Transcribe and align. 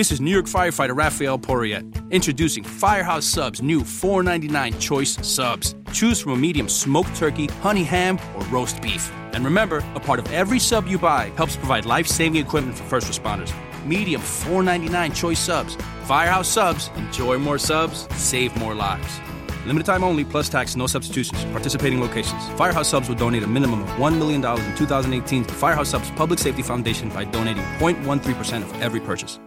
This 0.00 0.12
is 0.12 0.18
New 0.18 0.30
York 0.30 0.46
firefighter 0.46 0.96
Raphael 0.96 1.38
Porriet, 1.38 2.10
introducing 2.10 2.64
Firehouse 2.64 3.26
Subs' 3.26 3.60
new 3.60 3.82
$4.99 3.82 4.80
choice 4.80 5.18
subs. 5.28 5.74
Choose 5.92 6.18
from 6.18 6.32
a 6.32 6.36
medium 6.36 6.70
smoked 6.70 7.14
turkey, 7.16 7.48
honey 7.60 7.84
ham, 7.84 8.18
or 8.34 8.42
roast 8.44 8.80
beef. 8.80 9.12
And 9.34 9.44
remember, 9.44 9.84
a 9.94 10.00
part 10.00 10.18
of 10.18 10.32
every 10.32 10.58
sub 10.58 10.86
you 10.86 10.96
buy 10.96 11.30
helps 11.36 11.54
provide 11.54 11.84
life 11.84 12.06
saving 12.06 12.40
equipment 12.40 12.78
for 12.78 12.84
first 12.84 13.12
responders. 13.12 13.52
Medium 13.84 14.22
$4.99 14.22 15.14
choice 15.14 15.38
subs. 15.38 15.76
Firehouse 16.04 16.48
Subs. 16.48 16.88
Enjoy 16.96 17.36
more 17.36 17.58
subs, 17.58 18.08
save 18.16 18.56
more 18.56 18.74
lives. 18.74 19.20
Limited 19.66 19.84
time 19.84 20.02
only, 20.02 20.24
plus 20.24 20.48
tax, 20.48 20.76
no 20.76 20.86
substitutions. 20.86 21.44
Participating 21.52 22.00
locations. 22.00 22.42
Firehouse 22.56 22.88
Subs 22.88 23.10
will 23.10 23.16
donate 23.16 23.42
a 23.42 23.46
minimum 23.46 23.82
of 23.82 23.90
$1 23.98 24.16
million 24.16 24.42
in 24.42 24.76
2018 24.76 25.44
to 25.44 25.52
Firehouse 25.52 25.90
Subs 25.90 26.10
Public 26.12 26.38
Safety 26.38 26.62
Foundation 26.62 27.10
by 27.10 27.24
donating 27.24 27.64
0.13% 27.78 28.62
of 28.62 28.80
every 28.80 29.00
purchase. 29.00 29.38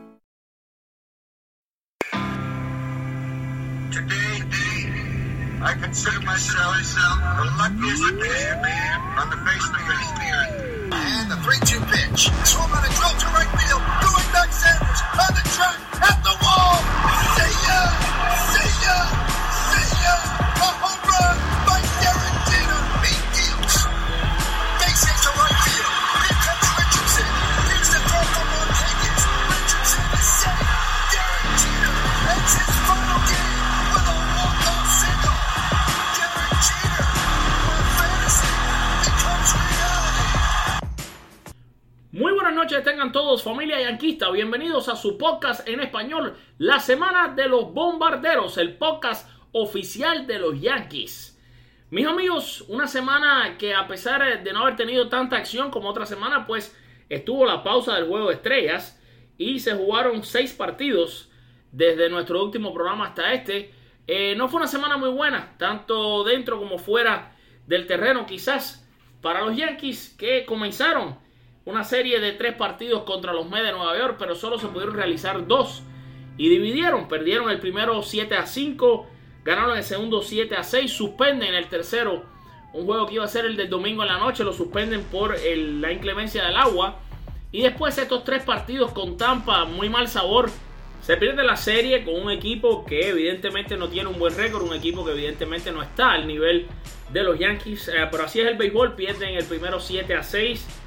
I 5.63 5.75
consider 5.75 6.19
myself 6.19 6.75
the 7.39 7.45
luckiest 7.55 8.03
man 8.19 8.99
on 9.15 9.29
the 9.31 9.39
face 9.47 9.63
of 9.63 9.71
the 9.71 9.83
earth. 9.87 10.91
And 10.91 11.31
the 11.31 11.39
3-2 11.39 11.79
pitch. 11.87 12.27
Swung 12.43 12.69
on 12.69 12.83
a 12.83 12.91
drill 12.91 13.15
to 13.15 13.27
right 13.31 13.47
field. 13.47 13.79
Going 14.03 14.27
back 14.35 14.51
Sanders 14.51 14.82
tengan 42.81 43.11
todos, 43.11 43.43
familia 43.43 43.79
yanquista. 43.79 44.31
Bienvenidos 44.31 44.89
a 44.89 44.95
su 44.95 45.17
podcast 45.17 45.67
en 45.67 45.79
español, 45.79 46.35
La 46.57 46.79
Semana 46.79 47.27
de 47.27 47.47
los 47.47 47.71
Bombarderos, 47.71 48.57
el 48.57 48.77
podcast 48.77 49.29
oficial 49.51 50.25
de 50.25 50.39
los 50.39 50.59
Yankees. 50.59 51.39
Mis 51.91 52.07
amigos, 52.07 52.61
una 52.69 52.87
semana 52.87 53.57
que 53.59 53.75
a 53.75 53.87
pesar 53.87 54.43
de 54.43 54.53
no 54.53 54.61
haber 54.61 54.75
tenido 54.75 55.07
tanta 55.07 55.37
acción 55.37 55.69
como 55.69 55.89
otra 55.89 56.07
semana, 56.07 56.47
pues 56.47 56.75
estuvo 57.09 57.45
la 57.45 57.63
pausa 57.63 57.93
del 57.95 58.07
juego 58.07 58.29
de 58.29 58.35
estrellas 58.35 58.99
y 59.37 59.59
se 59.59 59.75
jugaron 59.75 60.23
seis 60.23 60.51
partidos 60.53 61.29
desde 61.71 62.09
nuestro 62.09 62.43
último 62.43 62.73
programa 62.73 63.09
hasta 63.09 63.33
este. 63.33 63.71
Eh, 64.07 64.33
no 64.35 64.47
fue 64.47 64.57
una 64.57 64.67
semana 64.67 64.97
muy 64.97 65.09
buena, 65.09 65.55
tanto 65.59 66.23
dentro 66.23 66.57
como 66.57 66.79
fuera 66.79 67.35
del 67.67 67.85
terreno, 67.85 68.25
quizás 68.25 68.89
para 69.21 69.41
los 69.41 69.55
Yankees 69.55 70.15
que 70.17 70.43
comenzaron 70.45 71.21
una 71.65 71.83
serie 71.83 72.19
de 72.19 72.33
tres 72.33 72.55
partidos 72.55 73.03
contra 73.03 73.33
los 73.33 73.49
Mets 73.49 73.65
de 73.65 73.71
Nueva 73.71 73.97
York, 73.97 74.15
pero 74.19 74.35
solo 74.35 74.59
se 74.59 74.67
pudieron 74.67 74.95
realizar 74.95 75.47
dos. 75.47 75.83
Y 76.37 76.49
dividieron, 76.49 77.07
perdieron 77.07 77.49
el 77.49 77.59
primero 77.59 78.01
7 78.01 78.35
a 78.35 78.45
5, 78.45 79.07
ganaron 79.43 79.77
el 79.77 79.83
segundo 79.83 80.21
7 80.21 80.55
a 80.55 80.63
6, 80.63 80.91
suspenden 80.91 81.53
el 81.53 81.67
tercero, 81.67 82.25
un 82.73 82.85
juego 82.85 83.05
que 83.07 83.15
iba 83.15 83.23
a 83.23 83.27
ser 83.27 83.45
el 83.45 83.55
del 83.55 83.69
domingo 83.69 84.01
en 84.01 84.09
la 84.09 84.17
noche, 84.17 84.43
lo 84.43 84.51
suspenden 84.51 85.03
por 85.03 85.37
la 85.39 85.91
inclemencia 85.91 86.43
del 86.43 86.57
agua. 86.57 86.99
Y 87.51 87.61
después 87.61 87.97
estos 87.99 88.23
tres 88.23 88.43
partidos 88.43 88.91
con 88.91 89.15
Tampa, 89.15 89.65
muy 89.65 89.87
mal 89.89 90.07
sabor. 90.07 90.49
Se 91.03 91.17
pierde 91.17 91.43
la 91.43 91.55
serie 91.55 92.03
con 92.03 92.15
un 92.15 92.31
equipo 92.31 92.83
que 92.83 93.09
evidentemente 93.09 93.77
no 93.77 93.89
tiene 93.89 94.09
un 94.09 94.17
buen 94.17 94.35
récord, 94.35 94.63
un 94.63 94.73
equipo 94.73 95.05
que 95.05 95.11
evidentemente 95.11 95.71
no 95.71 95.83
está 95.83 96.13
al 96.13 96.25
nivel 96.25 96.65
de 97.11 97.23
los 97.23 97.37
Yankees. 97.37 97.89
Eh, 97.89 98.07
pero 98.09 98.23
así 98.23 98.39
es 98.39 98.47
el 98.47 98.57
béisbol, 98.57 98.95
pierden 98.95 99.35
el 99.35 99.45
primero 99.45 99.79
7 99.79 100.15
a 100.15 100.23
6. 100.23 100.82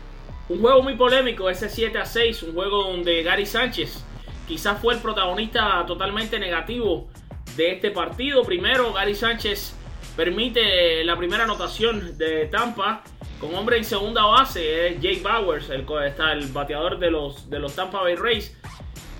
Un 0.49 0.61
juego 0.61 0.83
muy 0.83 0.95
polémico, 0.95 1.51
ese 1.51 1.69
7 1.69 1.99
a 1.99 2.07
6, 2.07 2.45
un 2.45 2.55
juego 2.55 2.85
donde 2.85 3.23
Gary 3.25 3.47
Sánchez 3.47 4.05
quizás 4.47 4.81
fue 4.81 4.95
el 4.95 5.01
protagonista 5.01 5.85
totalmente 5.87 6.39
negativo 6.39 7.09
de 7.57 7.73
este 7.73 7.91
partido. 7.91 8.45
Primero, 8.45 8.93
Gary 8.93 9.17
Sánchez 9.17 9.75
permite 10.15 11.05
la 11.05 11.17
primera 11.17 11.45
anotación 11.45 12.17
de 12.17 12.47
Tampa 12.47 13.03
con 13.41 13.55
hombre 13.55 13.77
en 13.77 13.85
segunda 13.85 14.25
base, 14.25 14.89
es 14.89 15.01
Jake 15.01 15.21
Bowers, 15.23 15.69
el, 15.69 15.85
está 16.07 16.33
el 16.33 16.47
bateador 16.47 16.99
de 16.99 17.11
los, 17.11 17.51
de 17.51 17.59
los 17.59 17.75
Tampa 17.75 18.01
Bay 18.01 18.15
Rays. 18.15 18.57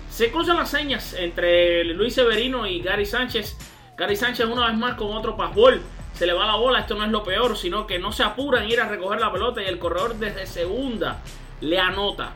Se 0.09 0.31
cruzan 0.31 0.57
las 0.57 0.71
señas 0.71 1.13
entre 1.13 1.83
Luis 1.83 2.15
Severino 2.15 2.65
y 2.65 2.81
Gary 2.81 3.05
Sánchez. 3.05 3.57
Gary 3.97 4.15
Sánchez 4.15 4.47
una 4.47 4.67
vez 4.67 4.77
más 4.77 4.95
con 4.95 5.11
otro 5.11 5.35
pasbol. 5.35 5.81
Se 6.17 6.25
le 6.25 6.33
va 6.33 6.47
la 6.47 6.55
bola, 6.55 6.79
esto 6.79 6.95
no 6.95 7.05
es 7.05 7.11
lo 7.11 7.23
peor, 7.23 7.55
sino 7.55 7.85
que 7.85 7.99
no 7.99 8.11
se 8.11 8.23
apuran 8.23 8.67
ir 8.67 8.81
a 8.81 8.89
recoger 8.89 9.19
la 9.19 9.31
pelota 9.31 9.61
y 9.61 9.65
el 9.65 9.77
corredor 9.77 10.15
desde 10.15 10.47
segunda 10.47 11.21
le 11.61 11.79
anota. 11.79 12.33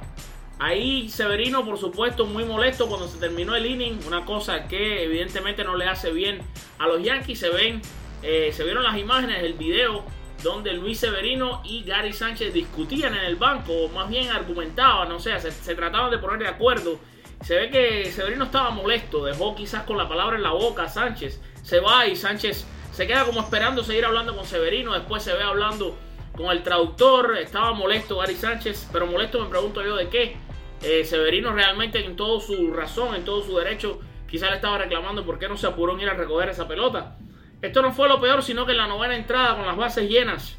Ahí 0.59 1.09
Severino, 1.09 1.66
por 1.66 1.80
supuesto, 1.80 2.28
muy 2.28 2.46
molesto 2.46 2.88
cuando 2.88 3.08
se 3.08 3.18
terminó 3.18 3.56
el 3.56 3.66
inning. 3.66 4.00
Una 4.06 4.24
cosa 4.24 4.68
que 4.68 5.03
evidentemente 5.03 5.64
no 5.64 5.75
le 5.75 5.88
hace 5.88 6.12
bien 6.12 6.44
a 6.78 6.86
los 6.86 7.02
Yankees. 7.02 7.40
Se 7.40 7.50
ven, 7.50 7.81
eh, 8.22 8.52
se 8.53 8.64
vieron 8.64 8.84
las 8.84 9.00
imágenes, 9.00 9.41
el 9.41 9.53
video 9.53 10.06
donde 10.44 10.74
Luis 10.74 11.00
Severino 11.00 11.64
y 11.66 11.84
Gary 11.84 12.14
Sánchez 12.14 12.53
discutían 12.53 13.16
en 13.16 13.24
el 13.24 13.36
banco, 13.36 13.74
o 13.74 13.90
más 13.90 14.09
bien 14.09 14.30
argumentaban, 14.30 15.12
o 15.12 15.20
sea, 15.20 15.40
se, 15.40 15.52
se 15.52 15.75
trataban 15.75 16.12
de 16.12 16.20
poner 16.20 16.38
de 16.38 16.47
acuerdo. 16.47 17.00
Se 17.44 17.56
ve 17.56 17.72
que 17.72 18.12
Severino 18.12 18.46
estaba 18.46 18.70
molesto, 18.70 19.25
dejó 19.25 19.56
quizás 19.56 19.84
con 19.86 19.97
la 19.97 20.08
palabra 20.08 20.38
en 20.38 20.44
la 20.44 20.52
boca 20.52 20.84
a 20.84 20.90
Sánchez. 20.90 21.41
Se 21.64 21.80
va 21.80 22.06
y 22.06 22.16
Sánchez 22.16 22.68
se 22.91 23.07
queda 23.07 23.25
como 23.25 23.41
esperando 23.41 23.84
seguir 23.84 24.06
hablando 24.06 24.35
con 24.35 24.46
Severino. 24.46 24.94
Después 24.94 25.24
se 25.24 25.34
ve 25.34 25.44
hablando 25.44 25.97
con 26.35 26.47
el 26.52 26.63
traductor. 26.63 27.38
Estaba 27.38 27.74
molesto 27.74 28.18
Gary 28.18 28.35
Sánchez, 28.35 28.90
pero 28.91 29.07
molesto 29.07 29.41
me 29.41 29.50
pregunto 29.50 29.84
yo 29.84 29.96
de 29.96 30.09
qué. 30.09 30.38
Eh, 30.84 31.06
Severino 31.06 31.52
realmente 31.53 32.03
en 32.03 32.16
todo 32.16 32.40
su 32.40 32.74
razón, 32.74 33.16
en 33.16 33.24
todo 33.24 33.44
su 33.44 33.56
derecho, 33.57 34.00
quizás 34.28 34.50
le 34.50 34.56
estaba 34.56 34.79
reclamando 34.79 35.25
por 35.25 35.38
qué 35.38 35.47
no 35.47 35.56
se 35.56 35.68
apuró 35.68 35.94
en 35.94 36.02
ir 36.02 36.09
a 36.09 36.16
recoger 36.16 36.50
esa 36.50 36.68
pelota. 36.68 37.18
Esto 37.62 37.84
no 37.84 37.94
fue 37.94 38.09
lo 38.09 38.19
peor, 38.19 38.41
sino 38.41 38.66
que 38.66 38.72
en 38.72 38.79
la 38.79 38.88
novena 38.88 39.16
entrada 39.16 39.56
con 39.56 39.68
las 39.68 39.78
bases 39.78 40.09
llenas, 40.09 40.58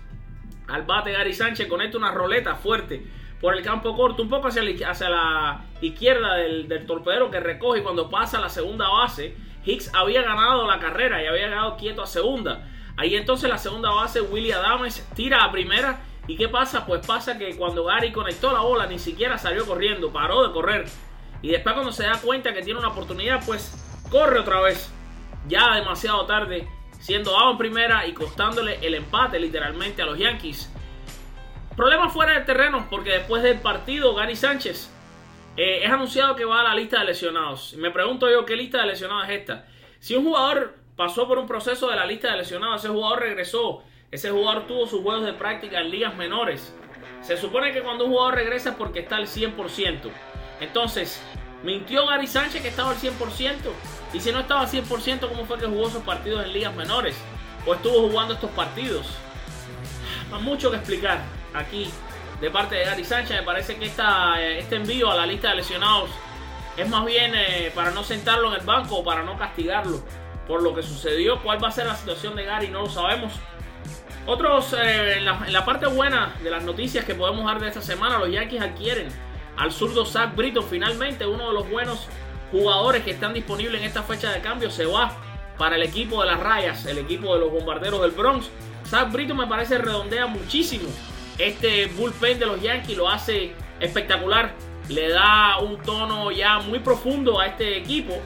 al 0.68 0.84
bate 0.84 1.10
Gary 1.10 1.32
Sánchez 1.32 1.66
conecta 1.66 1.98
una 1.98 2.12
roleta 2.12 2.54
fuerte 2.54 3.04
por 3.40 3.56
el 3.56 3.64
campo 3.64 3.96
corto, 3.96 4.22
un 4.22 4.28
poco 4.28 4.46
hacia 4.46 4.62
la, 5.10 5.64
izquierda 5.80 6.36
del, 6.36 6.86
torpedero 6.86 7.28
que 7.28 7.40
recoge 7.40 7.82
cuando 7.82 8.08
pasa 8.08 8.38
la 8.38 8.48
segunda 8.48 8.88
base, 8.88 9.36
Hicks 9.64 9.90
había 9.94 10.22
ganado 10.22 10.66
la 10.66 10.78
carrera 10.78 11.22
y 11.22 11.26
había 11.26 11.48
quedado 11.48 11.76
quieto 11.76 12.02
a 12.02 12.06
segunda. 12.06 12.68
Ahí 12.96 13.14
entonces 13.14 13.48
la 13.48 13.58
segunda 13.58 13.90
base, 13.90 14.20
Willie 14.20 14.52
Adames, 14.52 15.08
tira 15.14 15.44
a 15.44 15.52
primera. 15.52 16.00
¿Y 16.26 16.36
qué 16.36 16.48
pasa? 16.48 16.86
Pues 16.86 17.04
pasa 17.06 17.38
que 17.38 17.56
cuando 17.56 17.84
Gary 17.84 18.12
conectó 18.12 18.52
la 18.52 18.60
bola, 18.60 18.86
ni 18.86 18.98
siquiera 18.98 19.38
salió 19.38 19.66
corriendo, 19.66 20.12
paró 20.12 20.46
de 20.46 20.52
correr. 20.52 20.84
Y 21.40 21.48
después 21.48 21.74
cuando 21.74 21.92
se 21.92 22.04
da 22.04 22.20
cuenta 22.20 22.52
que 22.52 22.62
tiene 22.62 22.78
una 22.78 22.88
oportunidad, 22.88 23.44
pues 23.44 24.04
corre 24.10 24.38
otra 24.38 24.60
vez. 24.60 24.92
Ya 25.48 25.74
demasiado 25.74 26.24
tarde, 26.26 26.68
siendo 27.00 27.32
dado 27.32 27.52
en 27.52 27.58
primera 27.58 28.06
y 28.06 28.12
costándole 28.12 28.78
el 28.86 28.94
empate 28.94 29.40
literalmente 29.40 30.02
a 30.02 30.06
los 30.06 30.18
Yankees. 30.18 30.72
Problemas 31.76 32.12
fuera 32.12 32.34
del 32.34 32.44
terreno, 32.44 32.86
porque 32.90 33.10
después 33.10 33.42
del 33.42 33.60
partido, 33.60 34.14
Gary 34.14 34.36
Sánchez 34.36 34.90
eh, 35.56 35.80
es 35.84 35.90
anunciado 35.90 36.34
que 36.34 36.44
va 36.44 36.60
a 36.60 36.64
la 36.64 36.74
lista 36.74 37.00
de 37.00 37.06
lesionados. 37.06 37.74
Me 37.74 37.90
pregunto 37.90 38.30
yo 38.30 38.44
qué 38.46 38.56
lista 38.56 38.80
de 38.80 38.86
lesionados 38.86 39.28
es 39.28 39.40
esta. 39.40 39.66
Si 39.98 40.14
un 40.14 40.24
jugador 40.24 40.76
pasó 40.96 41.28
por 41.28 41.38
un 41.38 41.46
proceso 41.46 41.88
de 41.90 41.96
la 41.96 42.06
lista 42.06 42.30
de 42.30 42.38
lesionados, 42.38 42.82
ese 42.82 42.92
jugador 42.92 43.20
regresó, 43.20 43.82
ese 44.10 44.30
jugador 44.30 44.66
tuvo 44.66 44.86
sus 44.86 45.02
juegos 45.02 45.26
de 45.26 45.34
práctica 45.34 45.80
en 45.80 45.90
ligas 45.90 46.16
menores. 46.16 46.74
Se 47.20 47.36
supone 47.36 47.72
que 47.72 47.82
cuando 47.82 48.04
un 48.04 48.12
jugador 48.12 48.34
regresa 48.34 48.70
es 48.70 48.76
porque 48.76 49.00
está 49.00 49.16
al 49.16 49.26
100%. 49.26 50.10
Entonces, 50.60 51.22
mintió 51.62 52.06
Gary 52.06 52.26
Sánchez 52.26 52.62
que 52.62 52.68
estaba 52.68 52.90
al 52.90 52.96
100%. 52.96 53.12
Y 54.12 54.20
si 54.20 54.32
no 54.32 54.40
estaba 54.40 54.62
al 54.62 54.68
100%, 54.68 55.28
¿cómo 55.28 55.44
fue 55.44 55.58
que 55.58 55.66
jugó 55.66 55.88
esos 55.88 56.02
partidos 56.02 56.44
en 56.44 56.52
ligas 56.52 56.74
menores? 56.74 57.16
¿O 57.66 57.74
estuvo 57.74 58.08
jugando 58.08 58.34
estos 58.34 58.50
partidos? 58.50 59.06
Hay 60.32 60.42
mucho 60.42 60.70
que 60.70 60.78
explicar 60.78 61.22
aquí 61.54 61.88
de 62.42 62.50
parte 62.50 62.74
de 62.74 62.84
Gary 62.84 63.04
Sánchez. 63.04 63.38
Me 63.38 63.42
parece 63.44 63.76
que 63.76 63.86
eh, 63.86 64.58
este 64.58 64.76
envío 64.76 65.10
a 65.10 65.14
la 65.14 65.24
lista 65.24 65.50
de 65.50 65.56
lesionados 65.56 66.10
es 66.76 66.88
más 66.88 67.06
bien 67.06 67.32
eh, 67.36 67.70
para 67.72 67.92
no 67.92 68.02
sentarlo 68.02 68.48
en 68.48 68.60
el 68.60 68.66
banco 68.66 68.96
o 68.96 69.04
para 69.04 69.22
no 69.22 69.38
castigarlo 69.38 70.02
por 70.48 70.60
lo 70.60 70.74
que 70.74 70.82
sucedió. 70.82 71.40
¿Cuál 71.40 71.62
va 71.62 71.68
a 71.68 71.70
ser 71.70 71.86
la 71.86 71.94
situación 71.94 72.34
de 72.34 72.44
Gary? 72.44 72.68
No 72.68 72.82
lo 72.82 72.90
sabemos. 72.90 73.32
Otros, 74.26 74.72
eh, 74.72 75.18
en, 75.18 75.24
la, 75.24 75.64
parte 75.64 75.86
buena 75.86 76.34
de 76.42 76.50
las 76.50 76.64
noticias 76.64 77.04
que 77.04 77.14
podemos 77.14 77.44
dar 77.46 77.60
de 77.60 77.68
esta 77.68 77.80
semana, 77.80 78.18
los 78.18 78.30
Yankees 78.30 78.60
adquieren 78.60 79.08
al 79.56 79.70
zurdo 79.70 80.04
Zach 80.04 80.34
Britton. 80.34 80.64
Finalmente, 80.64 81.24
uno 81.24 81.46
de 81.46 81.54
los 81.54 81.70
buenos 81.70 82.08
jugadores 82.50 83.04
que 83.04 83.12
están 83.12 83.34
disponibles 83.34 83.80
en 83.80 83.86
esta 83.86 84.02
fecha 84.02 84.32
de 84.32 84.40
cambio 84.40 84.68
se 84.68 84.84
va 84.84 85.12
para 85.58 85.76
el 85.76 85.82
equipo 85.84 86.20
de 86.22 86.30
las 86.30 86.40
rayas, 86.40 86.86
el 86.86 86.98
equipo 86.98 87.34
de 87.34 87.40
los 87.40 87.52
bombarderos 87.52 88.00
del 88.00 88.10
Bronx. 88.10 88.50
Zach 88.84 89.12
Britton 89.12 89.36
me 89.36 89.46
parece 89.46 89.78
redondea 89.78 90.26
muchísimo 90.26 90.88
este 91.38 91.86
bullpen 91.86 92.38
de 92.38 92.46
los 92.46 92.60
Yankees, 92.60 92.96
lo 92.96 93.08
hace 93.08 93.52
espectacular. 93.80 94.54
le 94.88 95.08
da 95.08 95.58
un 95.58 95.78
tono 95.78 96.30
ya 96.32 96.58
muy 96.58 96.80
profundo 96.80 97.40
a 97.40 97.46
este 97.46 97.78
equipo. 97.78 98.20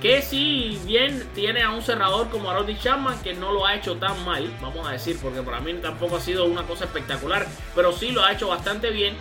Que 0.00 0.22
si 0.22 0.78
bien 0.84 1.28
tiene 1.34 1.62
a 1.62 1.70
un 1.70 1.82
cerrador 1.82 2.28
como 2.28 2.50
Arodi 2.50 2.78
Chapman, 2.78 3.20
que 3.22 3.34
no 3.34 3.50
lo 3.50 3.66
ha 3.66 3.74
hecho 3.74 3.96
tan 3.96 4.24
mal, 4.24 4.48
vamos 4.60 4.86
a 4.86 4.92
decir, 4.92 5.18
porque 5.20 5.42
para 5.42 5.60
mí 5.60 5.72
tampoco 5.74 6.16
ha 6.16 6.20
sido 6.20 6.44
una 6.44 6.62
cosa 6.62 6.84
espectacular, 6.84 7.46
pero 7.74 7.92
sí 7.92 8.12
lo 8.12 8.22
ha 8.22 8.32
hecho 8.32 8.48
bastante 8.48 8.90
bien. 8.90 9.14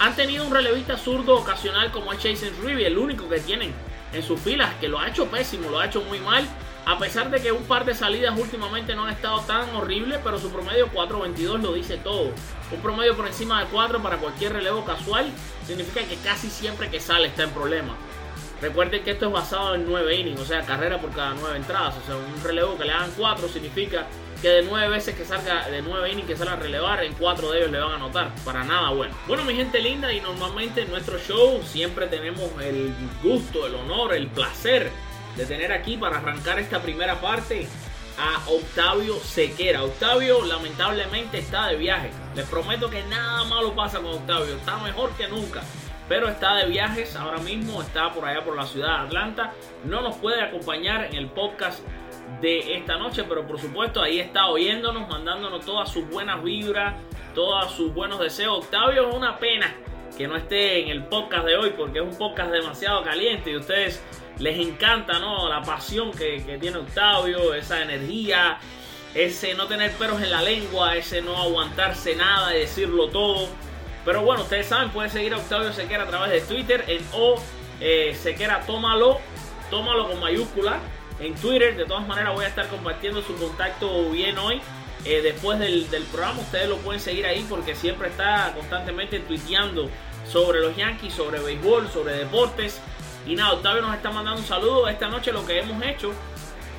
Han 0.00 0.16
tenido 0.16 0.44
un 0.44 0.52
relevista 0.52 0.96
zurdo 0.96 1.36
ocasional 1.36 1.92
como 1.92 2.12
es 2.12 2.22
Jason 2.22 2.50
Ribby, 2.64 2.84
el 2.84 2.98
único 2.98 3.28
que 3.28 3.38
tienen 3.38 3.72
en 4.12 4.22
sus 4.22 4.40
filas, 4.40 4.74
que 4.80 4.88
lo 4.88 4.98
ha 4.98 5.08
hecho 5.08 5.26
pésimo, 5.26 5.70
lo 5.70 5.78
ha 5.78 5.86
hecho 5.86 6.00
muy 6.02 6.18
mal. 6.20 6.48
A 6.86 6.98
pesar 6.98 7.30
de 7.30 7.40
que 7.40 7.50
un 7.50 7.64
par 7.64 7.86
de 7.86 7.94
salidas 7.94 8.38
últimamente 8.38 8.94
no 8.94 9.04
han 9.04 9.10
estado 9.14 9.40
tan 9.40 9.74
horribles, 9.74 10.20
pero 10.22 10.38
su 10.38 10.50
promedio 10.50 10.90
4.22 10.92 11.62
lo 11.62 11.72
dice 11.72 11.96
todo. 11.96 12.30
Un 12.70 12.80
promedio 12.82 13.16
por 13.16 13.26
encima 13.26 13.64
de 13.64 13.70
4 13.70 14.02
para 14.02 14.18
cualquier 14.18 14.52
relevo 14.52 14.84
casual 14.84 15.32
significa 15.66 16.06
que 16.06 16.16
casi 16.16 16.50
siempre 16.50 16.90
que 16.90 17.00
sale 17.00 17.28
está 17.28 17.44
en 17.44 17.50
problema. 17.50 17.96
Recuerden 18.60 19.02
que 19.02 19.12
esto 19.12 19.26
es 19.26 19.32
basado 19.32 19.74
en 19.74 19.86
9 19.86 20.14
innings, 20.14 20.40
o 20.40 20.44
sea, 20.44 20.60
carrera 20.60 21.00
por 21.00 21.10
cada 21.12 21.34
9 21.34 21.56
entradas. 21.56 21.94
O 22.02 22.06
sea, 22.06 22.16
un 22.16 22.42
relevo 22.42 22.76
que 22.76 22.84
le 22.84 22.92
hagan 22.92 23.10
4 23.16 23.48
significa 23.48 24.06
que 24.42 24.48
de 24.48 24.62
9 24.62 24.88
veces 24.90 25.14
que 25.14 25.24
salga, 25.24 25.66
de 25.70 25.80
9 25.80 26.12
innings 26.12 26.28
que 26.28 26.36
salga 26.36 26.52
a 26.52 26.56
relevar, 26.56 27.02
en 27.02 27.14
4 27.14 27.50
de 27.50 27.58
ellos 27.60 27.70
le 27.70 27.78
van 27.78 27.92
a 27.92 27.96
anotar. 27.96 28.34
Para 28.44 28.62
nada 28.62 28.90
bueno. 28.90 29.14
Bueno, 29.26 29.42
mi 29.44 29.54
gente 29.54 29.80
linda, 29.80 30.12
y 30.12 30.20
normalmente 30.20 30.82
en 30.82 30.90
nuestro 30.90 31.18
show 31.18 31.62
siempre 31.64 32.08
tenemos 32.08 32.50
el 32.62 32.94
gusto, 33.22 33.66
el 33.66 33.74
honor, 33.74 34.12
el 34.14 34.28
placer 34.28 34.92
de 35.36 35.46
tener 35.46 35.72
aquí 35.72 35.96
para 35.96 36.18
arrancar 36.18 36.58
esta 36.58 36.80
primera 36.80 37.20
parte 37.20 37.66
a 38.18 38.48
Octavio 38.48 39.16
Sequera. 39.16 39.82
Octavio 39.82 40.44
lamentablemente 40.44 41.38
está 41.38 41.66
de 41.68 41.76
viaje. 41.76 42.10
Les 42.34 42.46
prometo 42.46 42.88
que 42.88 43.02
nada 43.04 43.44
malo 43.44 43.74
pasa 43.74 43.98
con 43.98 44.12
Octavio. 44.12 44.54
Está 44.54 44.78
mejor 44.78 45.10
que 45.16 45.28
nunca. 45.28 45.62
Pero 46.08 46.28
está 46.28 46.54
de 46.56 46.66
viajes 46.66 47.16
ahora 47.16 47.38
mismo. 47.38 47.82
Está 47.82 48.12
por 48.12 48.24
allá 48.24 48.44
por 48.44 48.56
la 48.56 48.66
ciudad 48.66 49.00
de 49.00 49.06
Atlanta. 49.06 49.52
No 49.84 50.02
nos 50.02 50.16
puede 50.16 50.42
acompañar 50.42 51.06
en 51.06 51.14
el 51.14 51.28
podcast 51.28 51.80
de 52.40 52.76
esta 52.76 52.98
noche. 52.98 53.24
Pero 53.24 53.46
por 53.46 53.58
supuesto 53.58 54.02
ahí 54.02 54.20
está 54.20 54.46
oyéndonos. 54.46 55.08
Mandándonos 55.08 55.64
todas 55.64 55.90
sus 55.90 56.08
buenas 56.08 56.42
vibras. 56.42 56.94
Todos 57.34 57.72
sus 57.72 57.92
buenos 57.92 58.20
deseos. 58.20 58.58
Octavio 58.58 59.08
es 59.08 59.14
una 59.14 59.38
pena 59.38 59.74
que 60.16 60.28
no 60.28 60.36
esté 60.36 60.80
en 60.82 60.88
el 60.88 61.04
podcast 61.04 61.46
de 61.46 61.56
hoy. 61.56 61.74
Porque 61.76 61.98
es 61.98 62.04
un 62.04 62.16
podcast 62.16 62.50
demasiado 62.50 63.02
caliente. 63.02 63.50
Y 63.50 63.56
ustedes 63.56 64.02
les 64.38 64.58
encanta, 64.58 65.18
¿no? 65.18 65.48
La 65.48 65.62
pasión 65.62 66.12
que, 66.12 66.58
tiene 66.60 66.78
Octavio, 66.78 67.54
esa 67.54 67.82
energía, 67.82 68.58
ese 69.14 69.54
no 69.54 69.66
tener 69.66 69.92
peros 69.92 70.20
en 70.22 70.30
la 70.30 70.42
lengua, 70.42 70.96
ese 70.96 71.22
no 71.22 71.36
aguantarse 71.36 72.16
nada 72.16 72.54
y 72.56 72.60
decirlo 72.60 73.08
todo. 73.08 73.48
Pero 74.04 74.22
bueno, 74.22 74.42
ustedes 74.42 74.66
saben, 74.66 74.90
pueden 74.90 75.10
seguir 75.10 75.32
a 75.34 75.38
Octavio 75.38 75.72
Sequera 75.72 76.04
a 76.04 76.06
través 76.06 76.30
de 76.30 76.40
Twitter 76.42 76.84
en 76.88 77.02
O 77.12 77.36
eh, 77.80 78.14
Sequera 78.14 78.60
Tómalo, 78.66 79.18
tómalo 79.70 80.08
con 80.08 80.20
mayúscula. 80.20 80.78
En 81.20 81.34
Twitter, 81.36 81.76
de 81.76 81.84
todas 81.84 82.06
maneras, 82.06 82.34
voy 82.34 82.44
a 82.44 82.48
estar 82.48 82.66
compartiendo 82.68 83.22
su 83.22 83.36
contacto 83.36 84.10
bien 84.10 84.36
hoy. 84.36 84.60
Eh, 85.04 85.20
después 85.22 85.58
del, 85.58 85.90
del, 85.90 86.02
programa, 86.04 86.40
ustedes 86.40 86.68
lo 86.68 86.78
pueden 86.78 87.00
seguir 87.00 87.26
ahí 87.26 87.44
porque 87.48 87.74
siempre 87.74 88.08
está 88.08 88.52
constantemente 88.54 89.20
tuiteando 89.20 89.90
sobre 90.26 90.60
los 90.60 90.76
Yankees, 90.76 91.12
sobre 91.12 91.40
béisbol, 91.40 91.88
sobre 91.90 92.14
deportes. 92.14 92.80
Y 93.26 93.36
nada, 93.36 93.52
Octavio 93.52 93.82
nos 93.82 93.94
está 93.94 94.10
mandando 94.10 94.40
un 94.40 94.46
saludo. 94.46 94.88
Esta 94.88 95.08
noche 95.08 95.32
lo 95.32 95.46
que 95.46 95.60
hemos 95.60 95.82
hecho 95.82 96.12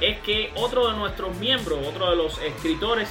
es 0.01 0.19
que 0.19 0.51
otro 0.55 0.91
de 0.91 0.97
nuestros 0.97 1.35
miembros, 1.37 1.79
otro 1.87 2.09
de 2.09 2.15
los 2.15 2.39
escritores 2.39 3.09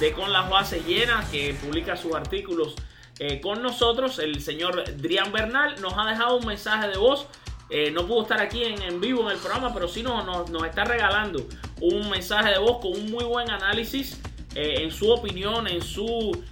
de 0.00 0.12
Con 0.12 0.32
las 0.32 0.48
Bases 0.50 0.84
Llenas, 0.86 1.28
que 1.30 1.54
publica 1.54 1.96
sus 1.96 2.14
artículos 2.14 2.74
eh, 3.18 3.40
con 3.40 3.62
nosotros, 3.62 4.18
el 4.18 4.40
señor 4.40 4.84
Drian 4.96 5.30
Bernal, 5.30 5.80
nos 5.80 5.94
ha 5.96 6.04
dejado 6.04 6.36
un 6.36 6.46
mensaje 6.46 6.88
de 6.88 6.96
voz. 6.96 7.26
Eh, 7.70 7.90
no 7.90 8.06
pudo 8.06 8.22
estar 8.22 8.40
aquí 8.40 8.62
en, 8.64 9.00
vivo 9.00 9.22
en 9.22 9.36
el 9.36 9.38
programa, 9.38 9.72
pero 9.72 9.88
sí 9.88 10.02
nos, 10.02 10.50
nos, 10.50 10.64
está 10.64 10.84
regalando 10.84 11.46
un 11.80 12.10
mensaje 12.10 12.50
de 12.50 12.58
voz 12.58 12.78
con 12.80 12.92
un 12.92 13.10
muy 13.10 13.24
buen 13.24 13.50
análisis 13.50 14.20
eh, 14.54 14.82
en 14.82 14.90
su 14.90 15.10
opinión, 15.10 15.66
en 15.66 15.82
su 15.82 16.42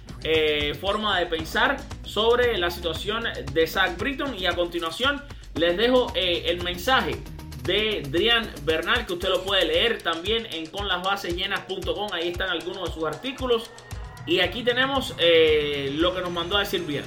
forma 0.79 1.19
de 1.19 1.25
pensar 1.25 1.75
sobre 2.05 2.57
la 2.57 2.71
situación 2.71 3.25
de 3.51 3.67
Zach 3.67 3.97
Britton. 3.97 4.39
Y 4.39 4.45
a 4.45 4.55
continuación 4.55 5.21
les 5.55 5.77
dejo 5.77 6.11
eh, 6.15 6.43
el 6.47 6.63
mensaje 6.63 7.17
de 7.63 8.03
Drian 8.09 8.49
Bernal 8.63 9.05
que 9.05 9.13
usted 9.13 9.29
lo 9.29 9.43
puede 9.43 9.65
leer 9.65 10.01
también 10.01 10.47
en 10.51 10.65
conlasbasesllenas.com. 10.67 12.11
Ahí 12.11 12.29
están 12.29 12.49
algunos 12.49 12.89
de 12.89 12.93
sus 12.93 13.03
artículos. 13.05 13.69
Y 14.25 14.39
aquí 14.39 14.63
tenemos 14.63 15.13
eh, 15.17 15.91
lo 15.93 16.15
que 16.15 16.21
nos 16.21 16.31
mandó 16.31 16.57
a 16.57 16.61
decir 16.61 16.81
bien. 16.85 17.03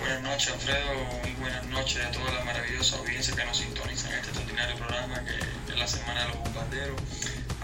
buenas 0.00 0.22
noches, 0.22 0.52
Alfredo. 0.52 0.94
Muy 1.22 1.32
buenas 1.40 1.66
noches 1.66 2.04
a 2.04 2.10
toda 2.10 2.32
la 2.32 2.44
maravillosa 2.44 2.98
audiencia 2.98 3.34
que 3.36 3.44
nos 3.44 3.56
sintoniza 3.56 4.08
en 4.08 4.14
este 4.14 4.28
extraordinario 4.28 4.76
programa 4.76 5.24
que 5.24 5.72
es 5.72 5.78
la 5.78 5.86
Semana 5.86 6.22
de 6.22 6.28
los 6.28 6.38
Bombarderos. 6.38 7.00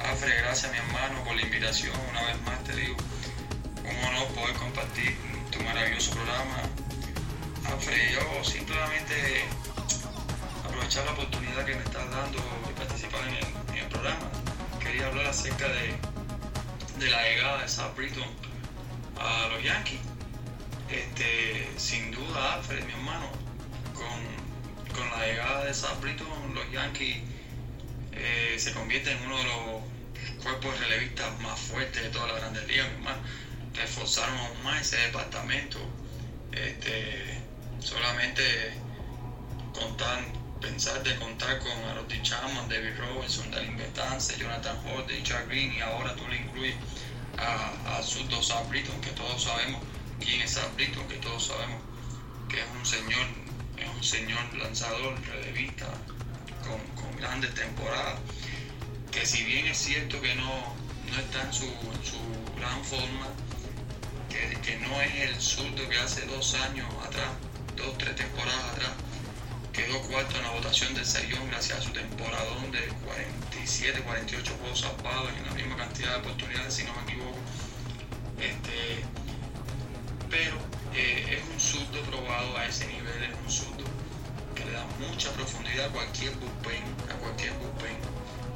Alfred, 0.05 0.39
gracias, 0.39 0.73
mi 0.73 0.79
hermano, 0.79 1.23
por 1.25 1.37
la 1.37 1.43
invitación. 1.43 1.95
Una 2.11 2.23
vez 2.23 2.41
más 2.43 2.65
te 2.65 2.75
digo, 2.75 2.97
un 3.85 4.05
honor 4.07 4.29
poder 4.29 4.57
compartir 4.57 5.17
tu 5.51 5.61
maravilloso 5.63 6.13
programa. 6.13 6.63
Alfred, 7.67 8.15
yo 8.15 8.45
simplemente 8.45 9.45
aprovechar 10.65 11.05
la 11.05 11.13
oportunidad 11.13 11.65
que 11.67 11.75
me 11.75 11.83
estás 11.83 12.11
dando 12.11 12.39
de 12.39 12.73
participar 12.77 13.21
en 13.29 13.77
el, 13.77 13.89
programa. 13.89 14.31
Quería 14.81 15.07
hablar 15.09 15.27
acerca 15.27 15.69
de, 15.69 15.95
de 16.99 17.11
la 17.11 17.23
llegada 17.23 17.63
de 17.63 17.69
Sam 17.69 17.91
Britton 17.97 18.29
a 19.19 19.49
los 19.49 19.63
Yankees. 19.63 20.01
Este, 20.89 21.69
sin 21.77 22.11
duda, 22.11 22.55
Alfred, 22.55 22.85
mi 22.85 22.93
hermano, 22.93 23.29
con, 23.95 24.95
con 24.95 25.11
la 25.11 25.27
llegada 25.27 25.65
de 25.65 25.75
Sam 25.75 26.01
Britton, 26.01 26.55
los 26.55 26.71
Yankees 26.71 27.19
eh, 28.13 28.57
se 28.59 28.73
convierten 28.73 29.17
en 29.17 29.25
uno 29.27 29.39
de 29.39 29.45
los 29.45 30.43
cuerpos 30.43 30.79
relevistas 30.81 31.41
más 31.41 31.59
fuertes 31.59 32.03
de 32.03 32.09
toda 32.11 32.29
la 32.29 32.35
Grandes 32.35 32.67
Ligas, 32.67 32.87
hermano. 32.89 33.23
Reforzaron 33.75 34.37
aún 34.37 34.63
más 34.63 34.81
ese 34.81 34.97
departamento. 34.97 35.79
Este, 36.53 37.41
solamente 37.81 38.43
contar 39.73 40.41
pensar 40.61 41.03
de 41.03 41.17
contar 41.17 41.59
con 41.59 41.73
Aroti 41.89 42.21
Chapman, 42.23 42.69
David 42.69 42.99
Robinson, 42.99 43.51
Dalin 43.51 43.77
Betance, 43.77 44.37
Jonathan 44.37 44.77
Holt, 44.85 45.11
Jack 45.23 45.49
Green 45.49 45.73
y 45.73 45.81
ahora 45.81 46.15
tú 46.15 46.29
le 46.29 46.37
incluyes 46.37 46.77
a, 47.39 48.03
sus 48.03 48.29
dos 48.29 48.53
Britton, 48.69 49.01
que 49.01 49.11
todos 49.11 49.45
sabemos 49.45 49.83
quién 50.21 50.41
es 50.43 50.51
Sam 50.53 50.75
Britton, 50.77 51.07
que 51.09 51.17
todos 51.17 51.47
sabemos 51.47 51.81
que 52.49 52.61
es 52.61 52.67
un 52.79 52.85
señor, 52.85 53.27
es 53.79 53.89
un 53.89 54.05
señor 54.05 54.55
lanzador, 54.55 55.19
relevista, 55.27 55.87
grandes 57.17 57.55
temporadas, 57.55 58.21
que 59.11 59.27
si 59.27 59.45
bien 59.45 59.67
es 59.67 59.79
cierto 59.79 60.21
que 60.21 60.35
no, 60.35 60.75
no 61.11 61.19
está 61.19 61.43
en 61.43 61.53
su, 61.53 61.67
su 62.03 62.21
gran 62.59 62.85
forma, 62.85 63.29
que, 64.29 64.61
que 64.61 64.79
no 64.79 65.01
es 65.01 65.15
el 65.29 65.41
surdo 65.41 65.89
que 65.89 65.99
hace 65.99 66.27
dos 66.27 66.55
años 66.55 66.87
atrás, 67.05 67.31
dos, 67.77 67.97
tres 67.99 68.17
temporadas 68.17 68.65
atrás, 68.73 68.91
quedó 69.73 70.01
cuarto 70.03 70.37
en 70.37 70.43
la 70.43 70.51
votación 70.51 70.95
del 70.95 71.07
Sayón 71.07 71.49
gracias 71.49 71.79
a 71.79 71.83
su 71.83 71.91
temporadón 71.91 72.71
de 72.71 72.81
47, 73.05 74.01
48 74.03 74.57
juegos 74.61 74.81
salvados 74.81 75.31
en 75.37 75.47
la 75.47 75.53
misma 75.53 75.77
cantidad 75.77 76.15
de 76.15 76.21
oportunidades, 76.21 76.75
si 76.75 76.85
no 76.85 76.95
me 76.95 77.03
equivoco. 77.03 77.39
Este, 78.39 79.05
pero 80.29 80.57
eh, 80.95 81.39
es 81.39 81.53
un 81.53 81.61
surdo 81.61 82.01
probado 82.03 82.57
a 82.57 82.67
ese 82.67 82.87
nivel, 82.87 83.23
es 83.23 83.35
un 83.43 83.51
surdo 83.51 83.85
le 84.65 84.73
da 84.73 84.85
mucha 84.99 85.31
profundidad 85.33 85.87
a 85.87 85.91
cualquier 85.91 86.33
bullpen, 86.37 86.83
a 87.11 87.15
cualquier 87.15 87.53
bullpen, 87.55 87.97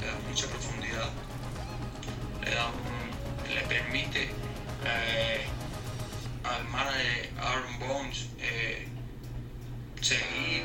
le 0.00 0.06
da 0.06 0.18
mucha 0.28 0.46
profundidad, 0.46 1.11
le, 2.44 2.50
da 2.54 2.70
le 3.54 3.61
permite 3.62 4.30
eh, 4.84 5.46
al 6.44 6.64
manager 6.68 7.30
Aaron 7.38 7.78
Bones 7.78 8.28
eh, 8.40 8.88
seguir 10.00 10.64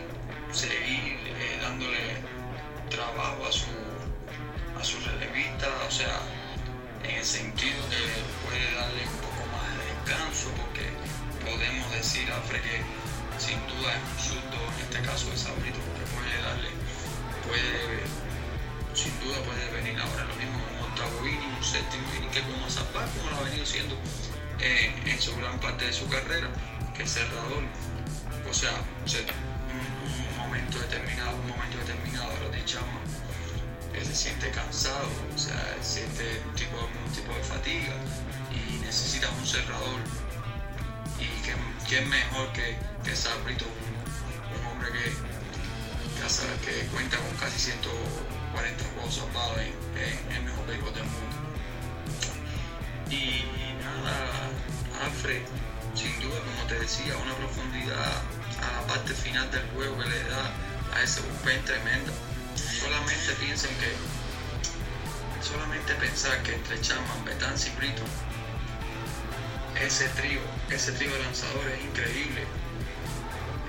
seguir 0.52 1.20
eh, 1.26 1.60
dándole 1.62 2.18
trabajo 2.90 3.46
a 3.46 3.52
su, 3.52 3.68
a 4.80 4.84
su 4.84 5.00
relevista, 5.06 5.68
o 5.88 5.92
sea, 5.92 6.20
en 7.04 7.18
el 7.18 7.24
sentido 7.24 7.78
que 7.90 8.02
puede 8.46 8.74
darle 8.74 9.04
un 9.04 9.18
poco 9.22 9.46
más 9.54 9.70
de 9.78 9.86
descanso, 9.94 10.50
porque 10.58 10.90
podemos 11.46 11.92
decir 11.92 12.32
a 12.32 12.42
Fred 12.42 12.62
que 12.62 12.82
sin 13.40 13.60
duda 13.68 13.96
es 13.96 14.04
un 14.04 14.20
surdo, 14.20 14.60
en 14.76 14.80
este 14.84 15.02
caso 15.02 15.30
de 15.32 15.38
Sabrito, 15.38 15.80
porque 15.88 16.06
puede 16.12 16.36
darle, 16.44 16.70
puede, 17.48 18.04
sin 18.94 19.16
duda 19.24 19.38
puede 19.48 19.66
venir 19.72 20.00
ahora 20.00 20.26
lo 20.26 20.36
mismo 20.36 20.60
un 20.76 20.92
octavo 20.92 21.26
inning, 21.26 21.56
un 21.56 21.64
séptimo 21.64 22.04
inning, 22.18 22.30
que 22.32 22.42
como 22.42 22.70
Zapar, 22.70 23.08
como 23.16 23.32
lo 23.32 23.38
ha 23.38 23.44
venido 23.44 23.66
siendo 23.66 23.96
eh, 24.60 24.94
en 25.06 25.22
su 25.22 25.36
gran 25.38 25.60
parte 25.60 25.86
de 25.86 25.94
su 25.94 26.08
carrera, 26.10 26.50
que 26.96 27.04
es 27.04 27.14
cerrador, 27.14 27.64
o 28.50 28.54
sea, 28.54 28.76
se, 29.06 29.24
momento 30.38 30.80
determinado, 30.80 31.36
un 31.38 31.48
momento 31.48 31.78
determinado 31.78 32.32
lo 32.44 32.50
dichamos, 32.50 33.02
que 33.94 34.04
se 34.04 34.16
siente 34.16 34.52
cansado, 34.52 35.08
o 35.34 35.38
sea, 35.38 35.78
siente 35.82 36.42
un 36.48 36.56
tipo, 36.56 36.78
un 36.78 37.12
tipo 37.14 37.34
de 37.34 37.44
fatiga 37.44 37.96
y 38.52 38.80
necesita 38.84 39.30
un 39.30 39.46
cerrador. 39.46 40.29
Es 41.90 42.08
mejor 42.08 42.54
que, 42.54 42.78
que 43.04 43.16
Sabrito, 43.16 43.66
un, 43.66 44.66
hombre 44.68 44.90
que, 44.92 45.10
que 45.10 46.88
cuenta 46.94 47.18
con 47.18 47.36
casi 47.38 47.60
140 47.60 48.84
juegos 48.94 49.16
salvados 49.16 49.58
en, 49.58 50.36
el 50.36 50.44
mejor 50.44 50.68
béisbol 50.68 50.94
del 50.94 51.04
mundo. 51.04 51.36
Y, 53.10 53.44
nada, 53.82 54.30
Alfred, 55.04 55.42
sin 55.96 56.14
duda, 56.22 56.40
como 56.40 56.68
te 56.68 56.80
decía, 56.80 57.18
una 57.18 57.34
profundidad 57.34 58.22
a 58.62 58.82
la 58.82 58.88
parte 58.88 59.16
final 59.16 59.50
del 59.50 59.68
juego 59.72 59.98
que 59.98 60.10
le 60.10 60.24
da 60.30 60.54
a 60.94 61.02
ese 61.02 61.22
bullpen 61.22 61.66
tremenda. 61.66 62.14
Solamente 62.56 63.34
piensen 63.42 63.72
que, 63.78 63.92
solamente 65.44 65.96
pensar 65.96 66.44
que 66.44 66.54
entre 66.54 66.80
Chapman, 66.82 67.26
Betanz 67.26 67.66
y 67.66 67.72
Brito, 67.72 68.04
ese 69.82 70.08
trío, 70.10 70.40
ese 70.70 70.92
trío 70.94 71.14
de 71.14 71.20
lanzadores 71.24 71.80
es 71.80 71.86
increíble 71.86 72.44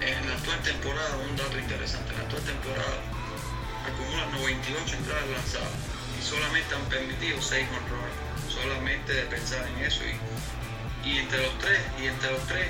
en 0.00 0.28
la 0.28 0.34
actual 0.34 0.58
temporada, 0.62 1.16
un 1.28 1.36
dato 1.36 1.58
interesante, 1.58 2.12
en 2.12 2.18
la 2.18 2.24
actual 2.24 2.42
temporada 2.42 2.96
acumulan 3.84 4.32
98 4.32 4.96
entradas 4.96 5.28
lanzadas 5.28 5.72
y 6.18 6.22
solamente 6.24 6.74
han 6.74 6.84
permitido 6.88 7.40
6 7.40 7.68
honrones. 7.68 8.16
Solamente 8.48 9.12
de 9.12 9.22
pensar 9.24 9.66
en 9.66 9.84
eso 9.84 10.02
y, 11.04 11.18
entre 11.18 11.42
los 11.42 11.56
tres, 11.58 11.80
y 12.00 12.06
entre 12.06 12.32
los 12.32 12.46
tres, 12.46 12.68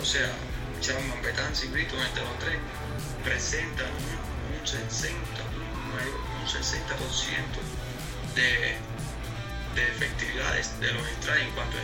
o 0.00 0.04
sea, 0.04 0.32
Chapman, 0.80 1.22
Betanz 1.22 1.64
y 1.64 1.68
Brito 1.68 1.94
entre 2.02 2.24
los 2.24 2.38
tres 2.38 2.56
presentan 3.22 3.86
un, 3.86 4.66
60, 4.66 5.16
un 6.40 6.48
60% 6.48 6.56
de, 8.34 8.76
de 9.74 9.88
efectividades 9.90 10.80
de 10.80 10.92
los 10.92 11.06
strikes 11.20 11.42
en 11.42 11.50
cuanto 11.50 11.76
a 11.78 11.82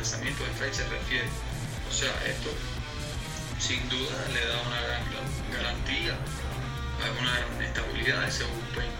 lanzamiento 0.00 0.42
de 0.44 0.50
strike 0.52 0.74
se 0.74 0.88
refiere. 0.88 1.28
O 1.88 1.92
sea, 1.92 2.08
esto 2.26 2.50
sin 3.58 3.86
duda 3.90 4.16
le 4.32 4.46
da 4.46 4.62
una 4.62 4.80
gran 4.80 5.04
garantía, 5.52 6.16
una 7.20 7.32
gran 7.36 7.62
estabilidad 7.62 8.24
a 8.24 8.28
ese 8.28 8.44
bullpen. 8.44 8.90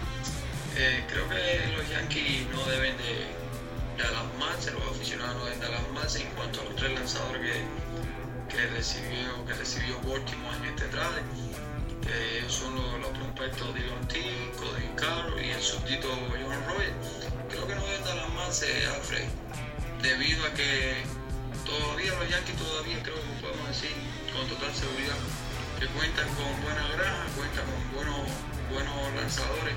Eh, 0.77 1.03
creo 1.09 1.27
que 1.27 1.73
los 1.75 1.89
Yankees 1.89 2.47
no 2.53 2.63
deben 2.65 2.95
de, 2.97 3.33
de 3.97 4.03
alarmarse, 4.09 4.71
los 4.71 4.83
aficionados 4.91 5.37
no 5.37 5.45
deben 5.45 5.59
de 5.59 5.65
alarmarse 5.67 6.21
en 6.21 6.29
cuanto 6.35 6.61
a 6.61 6.63
los 6.65 6.75
tres 6.75 6.93
lanzadores 6.93 7.57
que, 8.47 8.67
recibió, 8.67 9.45
que 9.47 9.53
recibió 9.53 9.99
Baltimore 10.01 10.55
en 10.57 10.65
este 10.65 10.85
trade. 10.89 11.23
Que 12.01 12.49
son 12.49 12.75
los, 12.75 12.99
los 12.99 13.09
prospectos 13.17 13.73
Dylan 13.75 14.07
T, 14.07 14.19
Cody 14.57 14.87
Carroll 14.95 15.39
y 15.39 15.49
el 15.49 15.61
súbdito 15.61 16.09
John 16.29 16.63
Roy. 16.67 16.85
Creo 17.49 17.67
que 17.67 17.75
no 17.75 17.85
deben 17.85 18.03
de 18.03 18.11
alarmarse, 18.11 18.85
Alfred, 18.87 19.27
debido 20.01 20.45
a 20.45 20.53
que 20.53 21.03
todavía 21.65 22.13
los 22.17 22.29
Yankees 22.29 22.57
todavía 22.57 23.01
creo 23.03 23.15
que 23.15 23.41
podemos 23.41 23.67
decir 23.67 23.93
con 24.33 24.47
total 24.47 24.73
seguridad 24.73 25.17
que 25.79 25.87
cuentan 25.97 26.27
con 26.35 26.49
buena 26.61 26.87
granja, 26.93 27.25
cuentan 27.35 27.65
con 27.65 27.81
buenos, 27.93 28.21
buenos 28.69 28.97
lanzadores, 29.15 29.73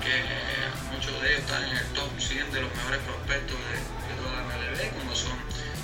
que 0.00 0.16
muchos 0.92 1.12
de 1.20 1.28
ellos 1.28 1.40
están 1.40 1.64
en 1.64 1.76
el 1.76 1.86
top 1.92 2.08
100 2.16 2.52
de 2.52 2.62
los 2.62 2.70
mejores 2.76 3.00
prospectos 3.04 3.56
de, 3.56 3.76
toda 4.16 4.32
la 4.36 4.42
MLB, 4.48 4.80
como 4.96 5.14
son 5.14 5.36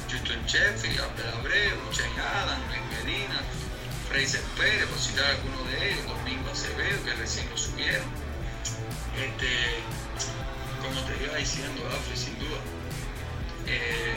Justin 0.08 0.40
Sheffield, 0.46 1.00
Abel 1.00 1.28
Abreu, 1.40 1.76
Shane 1.92 2.20
Adams, 2.20 2.64
Luis 2.68 2.84
Medina, 3.04 3.40
Fraser 4.08 4.40
Pérez, 4.56 4.86
por 4.88 4.98
citar 4.98 5.26
algunos 5.36 5.60
de 5.68 5.92
ellos, 5.92 6.06
Domingo 6.08 6.50
Acevedo, 6.50 7.04
que 7.04 7.12
recién 7.14 7.48
lo 7.50 7.56
subieron. 7.58 8.08
Este, 9.20 9.52
como 10.80 11.00
te 11.04 11.24
iba 11.24 11.36
diciendo, 11.36 11.84
Afri, 11.92 12.16
sin 12.16 12.38
duda, 12.38 12.60
eh, 13.66 14.14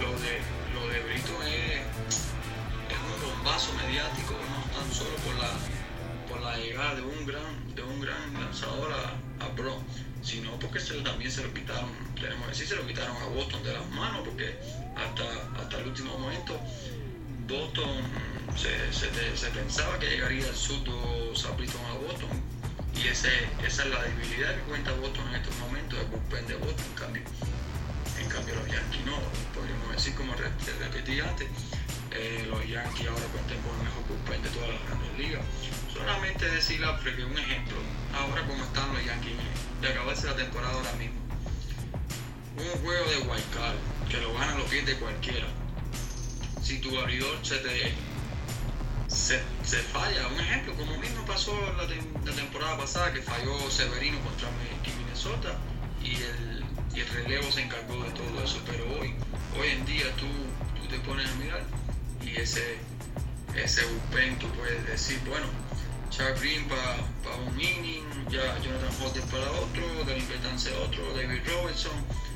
lo 0.00 0.10
de, 0.20 0.40
lo 0.74 0.92
de 0.92 1.00
Brito 1.00 1.42
es 1.44 1.80
paso 3.44 3.72
mediático, 3.74 4.34
no 4.34 4.78
tan 4.78 4.92
solo 4.92 5.16
por 5.16 5.34
la, 5.36 5.50
por 6.28 6.40
la 6.40 6.56
llegada 6.56 6.94
de 6.94 7.02
un 7.02 7.26
gran, 7.26 7.74
de 7.74 7.82
un 7.82 8.00
gran 8.00 8.34
lanzador 8.34 8.92
a, 8.92 9.44
a 9.44 9.48
Bro, 9.56 9.78
sino 10.22 10.52
porque 10.60 10.80
se, 10.80 10.94
también 11.02 11.30
se 11.30 11.42
lo 11.42 11.52
quitaron, 11.52 11.90
tenemos 12.14 12.44
que 12.44 12.50
decir, 12.50 12.68
se 12.68 12.76
lo 12.76 12.86
quitaron 12.86 13.16
a 13.16 13.26
Boston 13.26 13.62
de 13.64 13.72
las 13.72 13.88
manos, 13.90 14.22
porque 14.28 14.58
hasta, 14.96 15.60
hasta 15.60 15.78
el 15.78 15.88
último 15.88 16.18
momento 16.18 16.60
Boston 17.48 18.02
se, 18.56 18.92
se, 18.92 19.50
pensaba 19.50 19.98
que 19.98 20.10
llegaría 20.10 20.46
el 20.46 20.56
surdo 20.56 21.34
Sabriton 21.34 21.84
a 21.86 21.94
Boston 21.94 22.30
y 22.94 23.08
ese, 23.08 23.30
esa 23.66 23.82
es 23.84 23.90
la 23.90 24.02
debilidad 24.02 24.54
que 24.54 24.62
cuenta 24.62 24.92
Boston 24.92 25.28
en 25.28 25.34
estos 25.36 25.56
momentos, 25.58 25.98
el 25.98 26.06
bullpen 26.06 26.46
de 26.46 26.54
Boston 26.56 26.86
en. 26.96 27.49
Cambio 28.40 28.54
los 28.54 28.72
Yankees 28.72 29.04
no, 29.04 29.18
podríamos 29.52 29.92
decir 29.92 30.14
como 30.14 30.32
repetí 30.34 31.20
antes, 31.20 31.46
eh, 32.10 32.46
los 32.48 32.66
Yankees 32.66 33.08
ahora 33.08 33.24
cuentan 33.32 33.60
con 33.60 33.76
el 33.76 33.84
mejor 33.84 34.02
bullpen 34.08 34.42
de 34.42 34.48
todas 34.48 34.70
las 34.70 34.82
grandes 34.86 35.18
ligas. 35.18 35.42
Solamente 35.92 36.50
decirle 36.50 36.86
a 36.86 36.98
que 36.98 37.22
un 37.22 37.36
ejemplo, 37.36 37.76
ahora 38.14 38.46
como 38.46 38.64
están 38.64 38.94
los 38.94 39.04
Yankees, 39.04 39.36
de 39.82 39.88
acabarse 39.88 40.26
la 40.26 40.36
temporada 40.36 40.72
ahora 40.72 40.92
mismo. 40.94 41.20
Un 42.56 42.82
juego 42.82 43.10
de 43.10 43.18
wild 43.28 43.50
card 43.52 43.76
que 44.08 44.16
lo 44.22 44.32
gana 44.32 44.56
los 44.56 44.70
pies 44.70 44.86
de 44.86 44.96
cualquiera. 44.96 45.46
Si 46.62 46.78
tu 46.78 46.98
abridor 46.98 47.44
se 47.44 47.56
te 47.58 47.92
se, 49.08 49.38
falla, 49.92 50.28
un 50.28 50.40
ejemplo, 50.40 50.74
como 50.76 50.96
mismo 50.96 51.26
pasó 51.26 51.52
la, 51.76 51.84
la, 51.84 52.32
temporada 52.32 52.78
pasada 52.78 53.12
que 53.12 53.20
falló 53.20 53.70
Severino 53.70 54.18
contra 54.20 54.48
Minnesota 54.98 55.58
y 56.02 56.14
el, 56.14 56.49
y 56.94 57.00
el 57.00 57.08
relevo 57.08 57.50
se 57.50 57.62
encargó 57.62 58.02
de 58.02 58.10
todo 58.10 58.44
eso, 58.44 58.60
pero 58.66 58.84
hoy, 58.98 59.14
hoy 59.58 59.68
en 59.68 59.86
día 59.86 60.04
tú, 60.16 60.26
tú 60.80 60.88
te 60.88 60.98
pones 61.00 61.28
a 61.28 61.34
mirar 61.36 61.62
y 62.22 62.36
ese, 62.40 62.78
ese 63.54 63.84
bullpen 63.84 64.38
tú 64.38 64.48
puedes 64.52 64.86
decir, 64.86 65.20
bueno, 65.26 65.46
Chuck 66.10 66.40
Green 66.40 66.66
para 66.68 67.36
un 67.46 67.60
inning, 67.60 68.04
ya 68.28 68.58
Jonathan 68.58 68.90
Holder 69.00 69.22
para 69.24 69.50
otro, 69.52 70.04
Devin 70.04 70.28
Betances 70.28 70.72
otro, 70.84 71.14
David 71.14 71.40
Robertson, 71.46 71.92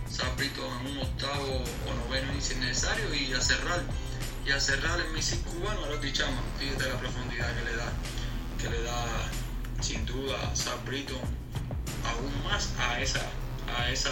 Sabrito 0.08 0.62
en 0.80 0.92
un 0.92 0.98
octavo 0.98 1.64
o 1.88 1.94
noveno 2.06 2.30
inning 2.30 2.42
si 2.42 2.54
necesario 2.56 3.12
y 3.12 3.32
a 3.32 3.40
cerrar, 3.40 3.82
y 4.46 4.52
a 4.52 4.60
cerrar 4.60 5.00
el 5.00 5.12
misil 5.12 5.40
cubano 5.40 5.84
a 5.84 5.88
los 5.88 6.12
Chama, 6.12 6.40
fíjate 6.58 6.88
la 6.88 7.00
profundidad 7.00 7.52
que 7.56 7.64
le 7.64 7.76
da, 7.76 7.92
que 8.60 8.70
le 8.70 8.82
da 8.82 9.06
sin 9.80 10.06
duda 10.06 10.54
Sabrito 10.54 11.18
aún 12.06 12.44
más 12.44 12.72
a 12.78 13.00
esa, 13.00 13.22
a 13.76 13.90
esa, 13.90 14.10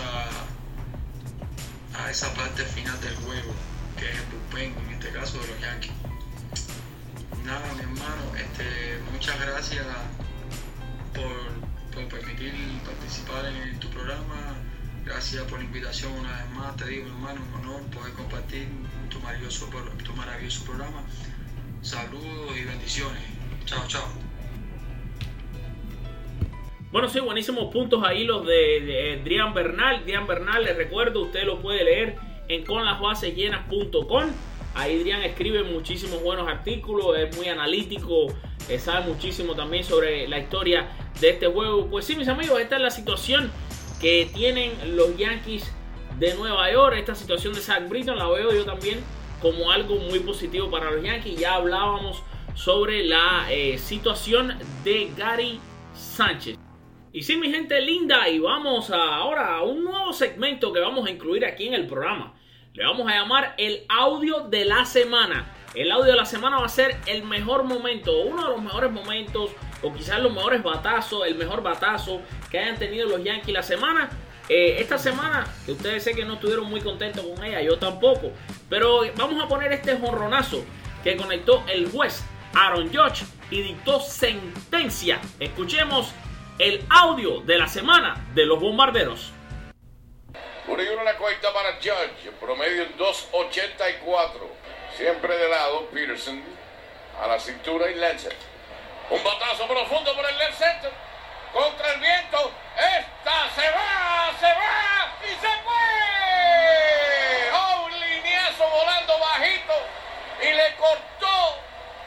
a 1.99 2.11
esa 2.11 2.33
parte 2.35 2.65
final 2.65 3.01
del 3.01 3.15
juego 3.17 3.55
que 3.97 4.11
es 4.11 4.19
el 4.19 4.25
bullpen, 4.27 4.75
en 4.87 4.95
este 4.95 5.11
caso 5.11 5.39
de 5.39 5.49
los 5.49 5.61
Yankees. 5.61 5.93
Nada, 7.45 7.73
mi 7.75 7.81
hermano, 7.81 8.37
este, 8.37 9.01
muchas 9.13 9.39
gracias 9.41 9.85
por, 11.15 11.93
por 11.93 12.09
permitir 12.09 12.55
participar 12.85 13.47
en 13.47 13.79
tu 13.81 13.89
programa. 13.91 14.57
Gracias 15.05 15.43
por 15.45 15.59
la 15.59 15.65
invitación 15.65 16.13
una 16.13 16.33
vez 16.37 16.51
más. 16.51 16.77
Te 16.77 16.87
digo, 16.87 17.09
hermano, 17.09 17.41
un 17.43 17.61
honor 17.61 17.83
poder 17.91 18.13
compartir 18.15 18.69
tu 19.11 19.19
maravilloso, 19.21 19.69
tu 20.05 20.15
maravilloso 20.15 20.65
programa. 20.65 21.03
Saludos 21.83 22.57
y 22.57 22.65
bendiciones. 22.65 23.23
Chao, 23.67 23.87
chao. 23.89 24.22
Bueno, 26.93 27.09
sí, 27.09 27.21
buenísimos 27.21 27.73
puntos 27.73 28.05
ahí 28.05 28.25
los 28.25 28.45
de, 28.47 28.83
de 28.83 29.19
Adrián 29.19 29.55
Bernal. 29.55 29.97
Adrián 30.03 30.27
Bernal, 30.27 30.63
les 30.63 30.77
recuerdo, 30.77 31.23
usted 31.23 31.45
lo 31.45 31.59
puede 31.63 31.83
leer 31.85 32.17
en 32.49 32.67
conlasbasesllenas.com. 32.67 34.25
Ahí 34.75 35.01
Adrián 35.01 35.23
escribe 35.23 35.63
muchísimos 35.63 36.23
buenos 36.23 36.47
artículos, 36.47 37.17
es 37.17 37.35
muy 37.35 37.49
analítico, 37.49 38.27
eh, 38.69 38.79
sabe 38.79 39.07
muchísimo 39.07 39.55
también 39.55 39.85
sobre 39.85 40.29
la 40.29 40.39
historia 40.39 40.87
de 41.19 41.31
este 41.31 41.47
juego. 41.47 41.87
Pues 41.87 42.05
sí, 42.05 42.15
mis 42.15 42.29
amigos, 42.29 42.61
esta 42.61 42.77
es 42.77 42.83
la 42.83 42.91
situación 42.91 43.51
que 43.99 44.29
tienen 44.35 44.73
los 44.95 45.17
Yankees 45.17 45.73
de 46.19 46.35
Nueva 46.35 46.71
York. 46.71 46.97
Esta 46.99 47.15
situación 47.15 47.55
de 47.55 47.61
Zach 47.63 47.89
Britton 47.89 48.19
la 48.19 48.29
veo 48.29 48.53
yo 48.53 48.67
también 48.67 48.99
como 49.41 49.71
algo 49.71 49.97
muy 49.97 50.19
positivo 50.19 50.71
para 50.71 50.91
los 50.91 51.03
Yankees. 51.03 51.41
Ya 51.41 51.55
hablábamos 51.55 52.23
sobre 52.55 53.03
la 53.03 53.47
eh, 53.51 53.79
situación 53.79 54.59
de 54.85 55.11
Gary 55.17 55.59
Sánchez. 55.95 56.62
Y 57.15 57.23
sí, 57.25 57.37
mi 57.37 57.51
gente 57.53 57.79
linda, 57.83 58.27
y 58.27 58.39
vamos 58.39 58.91
ahora 58.91 59.57
a 59.57 59.63
un 59.63 59.85
nuevo 59.85 60.15
segmento 60.15 60.73
que 60.73 60.81
vamos 60.81 61.07
a 61.07 61.11
incluir 61.11 61.45
aquí 61.45 61.69
en 61.69 61.75
el 61.75 61.87
programa. 61.87 62.33
Le 62.73 62.87
vamos 62.87 63.07
a 63.07 63.15
llamar 63.15 63.55
el 63.59 63.85
audio 63.91 64.49
de 64.49 64.65
la 64.65 64.87
semana. 64.87 65.55
El 65.75 65.93
audio 65.93 66.13
de 66.13 66.17
la 66.17 66.25
semana 66.25 66.59
va 66.59 66.65
a 66.65 66.71
ser 66.71 66.97
el 67.05 67.23
mejor 67.25 67.65
momento, 67.65 68.19
uno 68.23 68.45
de 68.45 68.51
los 68.53 68.63
mejores 68.63 68.91
momentos, 68.91 69.51
o 69.83 69.93
quizás 69.93 70.23
los 70.23 70.33
mejores 70.33 70.63
batazos, 70.63 71.27
el 71.27 71.35
mejor 71.35 71.63
batazo 71.63 72.23
que 72.51 72.59
hayan 72.59 72.79
tenido 72.79 73.07
los 73.07 73.23
Yankees 73.23 73.53
la 73.53 73.63
semana. 73.63 74.09
Eh, 74.49 74.77
esta 74.79 74.97
semana, 74.97 75.47
que 75.67 75.73
ustedes 75.73 76.03
sé 76.03 76.15
que 76.15 76.25
no 76.25 76.35
estuvieron 76.35 76.65
muy 76.65 76.81
contentos 76.81 77.27
con 77.27 77.45
ella, 77.45 77.61
yo 77.61 77.77
tampoco. 77.79 78.33
Pero 78.71 79.03
vamos 79.17 79.43
a 79.45 79.47
poner 79.49 79.71
este 79.71 79.99
jonronazo 79.99 80.65
que 81.05 81.19
conectó 81.19 81.63
el 81.69 81.91
juez 81.91 82.25
Aaron 82.55 82.89
Judge 82.89 83.27
y 83.51 83.61
dictó 83.61 84.01
sentencia. 84.01 85.21
Escuchemos 85.39 86.15
el 86.63 86.87
audio 86.91 87.41
de 87.41 87.59
la 87.59 87.67
semana 87.67 88.25
de 88.35 88.47
los 88.47 88.61
bombarderos. 88.61 89.33
Y 90.69 90.89
una 90.95 91.15
cuenta 91.15 91.53
para 91.53 91.75
Judge, 91.75 92.31
promedio 92.41 92.85
en 92.85 92.97
2.84. 92.97 94.31
Siempre 94.97 95.37
de 95.37 95.49
lado, 95.49 95.87
Peterson. 95.87 96.41
a 97.21 97.27
la 97.27 97.41
cintura 97.41 97.91
y 97.91 97.97
Lancet. 97.97 98.37
Un 99.11 99.23
batazo 99.25 99.67
profundo 99.67 100.15
por 100.15 100.25
el 100.25 100.39
left 100.39 100.59
center. 100.59 100.93
Contra 101.53 101.95
el 101.95 102.01
viento. 102.01 102.53
Esta 102.77 103.51
se 103.55 103.71
va, 103.71 104.33
se 104.39 104.47
va 104.47 105.13
y 105.25 105.35
se 105.41 105.53
fue. 105.65 105.91
Un 107.85 108.01
lineazo 108.01 108.69
volando 108.71 109.19
bajito 109.19 109.75
y 110.43 110.53
le 110.53 110.77
cortó 110.77 111.59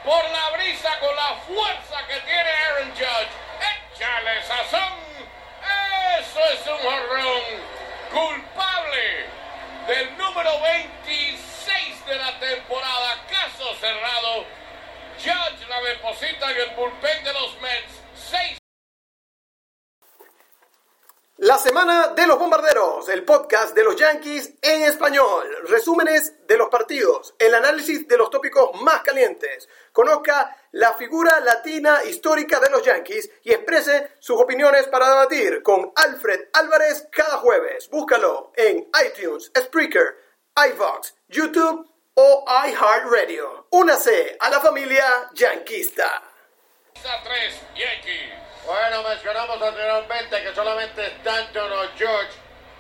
por 0.06 0.24
la 0.32 0.58
brisa 0.58 0.98
con 1.00 1.14
la 1.14 1.36
fuerza 1.46 2.08
que 2.08 2.20
tiene 2.22 2.50
Aaron 2.50 2.92
Judge. 2.92 3.45
Échale 3.96 4.44
sazón. 4.44 4.94
Eso 6.20 6.40
es 6.54 6.68
un 6.68 6.78
jorrón. 6.80 7.44
Culpable 8.12 9.26
del 9.88 10.18
número 10.18 10.50
26 10.62 12.06
de 12.06 12.16
la 12.18 12.40
temporada. 12.40 13.26
Caso 13.30 13.74
cerrado. 13.80 14.46
Judge 15.18 15.68
la 15.70 15.82
deposita 15.82 16.52
en 16.52 16.58
el 16.58 16.76
bullpen 16.76 17.24
de 17.24 17.34
los 17.34 17.62
Mets. 17.62 18.02
6 18.32 18.58
La 21.38 21.58
semana 21.58 22.08
de 22.16 22.28
los 22.28 22.40
bombarderos, 22.40 23.08
el 23.10 23.24
podcast 23.24 23.76
de 23.76 23.84
los 23.84 23.96
Yankees 23.98 24.54
en 24.62 24.84
español, 24.84 25.46
resúmenes 25.68 26.48
de 26.48 26.58
los 26.58 26.70
partidos, 26.70 27.36
el 27.38 27.54
análisis 27.54 28.08
de 28.08 28.18
los 28.18 28.30
tópicos 28.30 28.82
más 28.82 29.02
calientes. 29.02 29.68
Conozca 29.92 30.56
la 30.76 30.94
figura 30.96 31.40
latina 31.40 32.04
histórica 32.04 32.60
de 32.60 32.70
los 32.70 32.84
Yankees 32.84 33.30
y 33.44 33.54
exprese 33.54 34.12
sus 34.20 34.42
opiniones 34.42 34.88
para 34.88 35.08
debatir 35.08 35.64
con 35.64 35.94
Alfred 35.96 36.50
Álvarez 36.52 37.08
cada 37.12 37.38
jueves. 37.38 37.90
Búscalo 37.90 38.52
en 38.58 38.86
iTunes, 39.06 39.52
Spreaker, 39.58 40.18
iVox, 40.72 41.16
YouTube 41.30 41.90
o 42.16 42.46
iHeartRadio. 42.68 43.68
Únase 43.70 44.36
a 44.38 44.50
la 44.50 44.60
familia 44.60 45.30
yanquista. 45.34 46.24
3 46.94 47.62
Yankees. 47.74 48.34
Bueno, 48.66 49.02
mencionamos 49.08 49.62
anteriormente 49.62 50.44
que 50.44 50.54
solamente 50.54 51.08
Stanton 51.08 51.72
o 51.72 51.84
George 51.96 52.34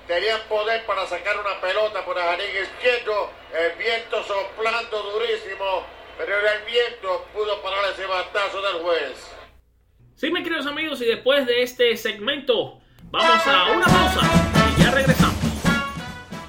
tenían 0.05 0.41
poder 0.49 0.85
para 0.85 1.07
sacar 1.07 1.39
una 1.39 1.61
pelota 1.61 2.03
por 2.03 2.17
el 2.17 2.23
jardín 2.23 2.61
izquierdo, 2.61 3.31
el 3.53 3.71
viento 3.77 4.21
soplando 4.23 5.01
durísimo, 5.01 5.94
pero 6.17 6.31
el 6.35 6.65
viento 6.65 7.25
pudo 7.33 7.61
parar 7.61 7.79
ese 7.93 8.05
batazo 8.05 8.61
del 8.61 8.81
juez. 8.81 9.31
Sí, 10.15 10.31
mis 10.31 10.43
queridos 10.43 10.65
amigos, 10.65 11.01
y 11.01 11.05
después 11.05 11.45
de 11.45 11.63
este 11.63 11.95
segmento, 11.97 12.79
vamos 13.11 13.45
a 13.47 13.71
una 13.71 13.85
pausa 13.85 14.21
y 14.77 14.83
ya 14.83 14.91
regresamos. 14.91 15.35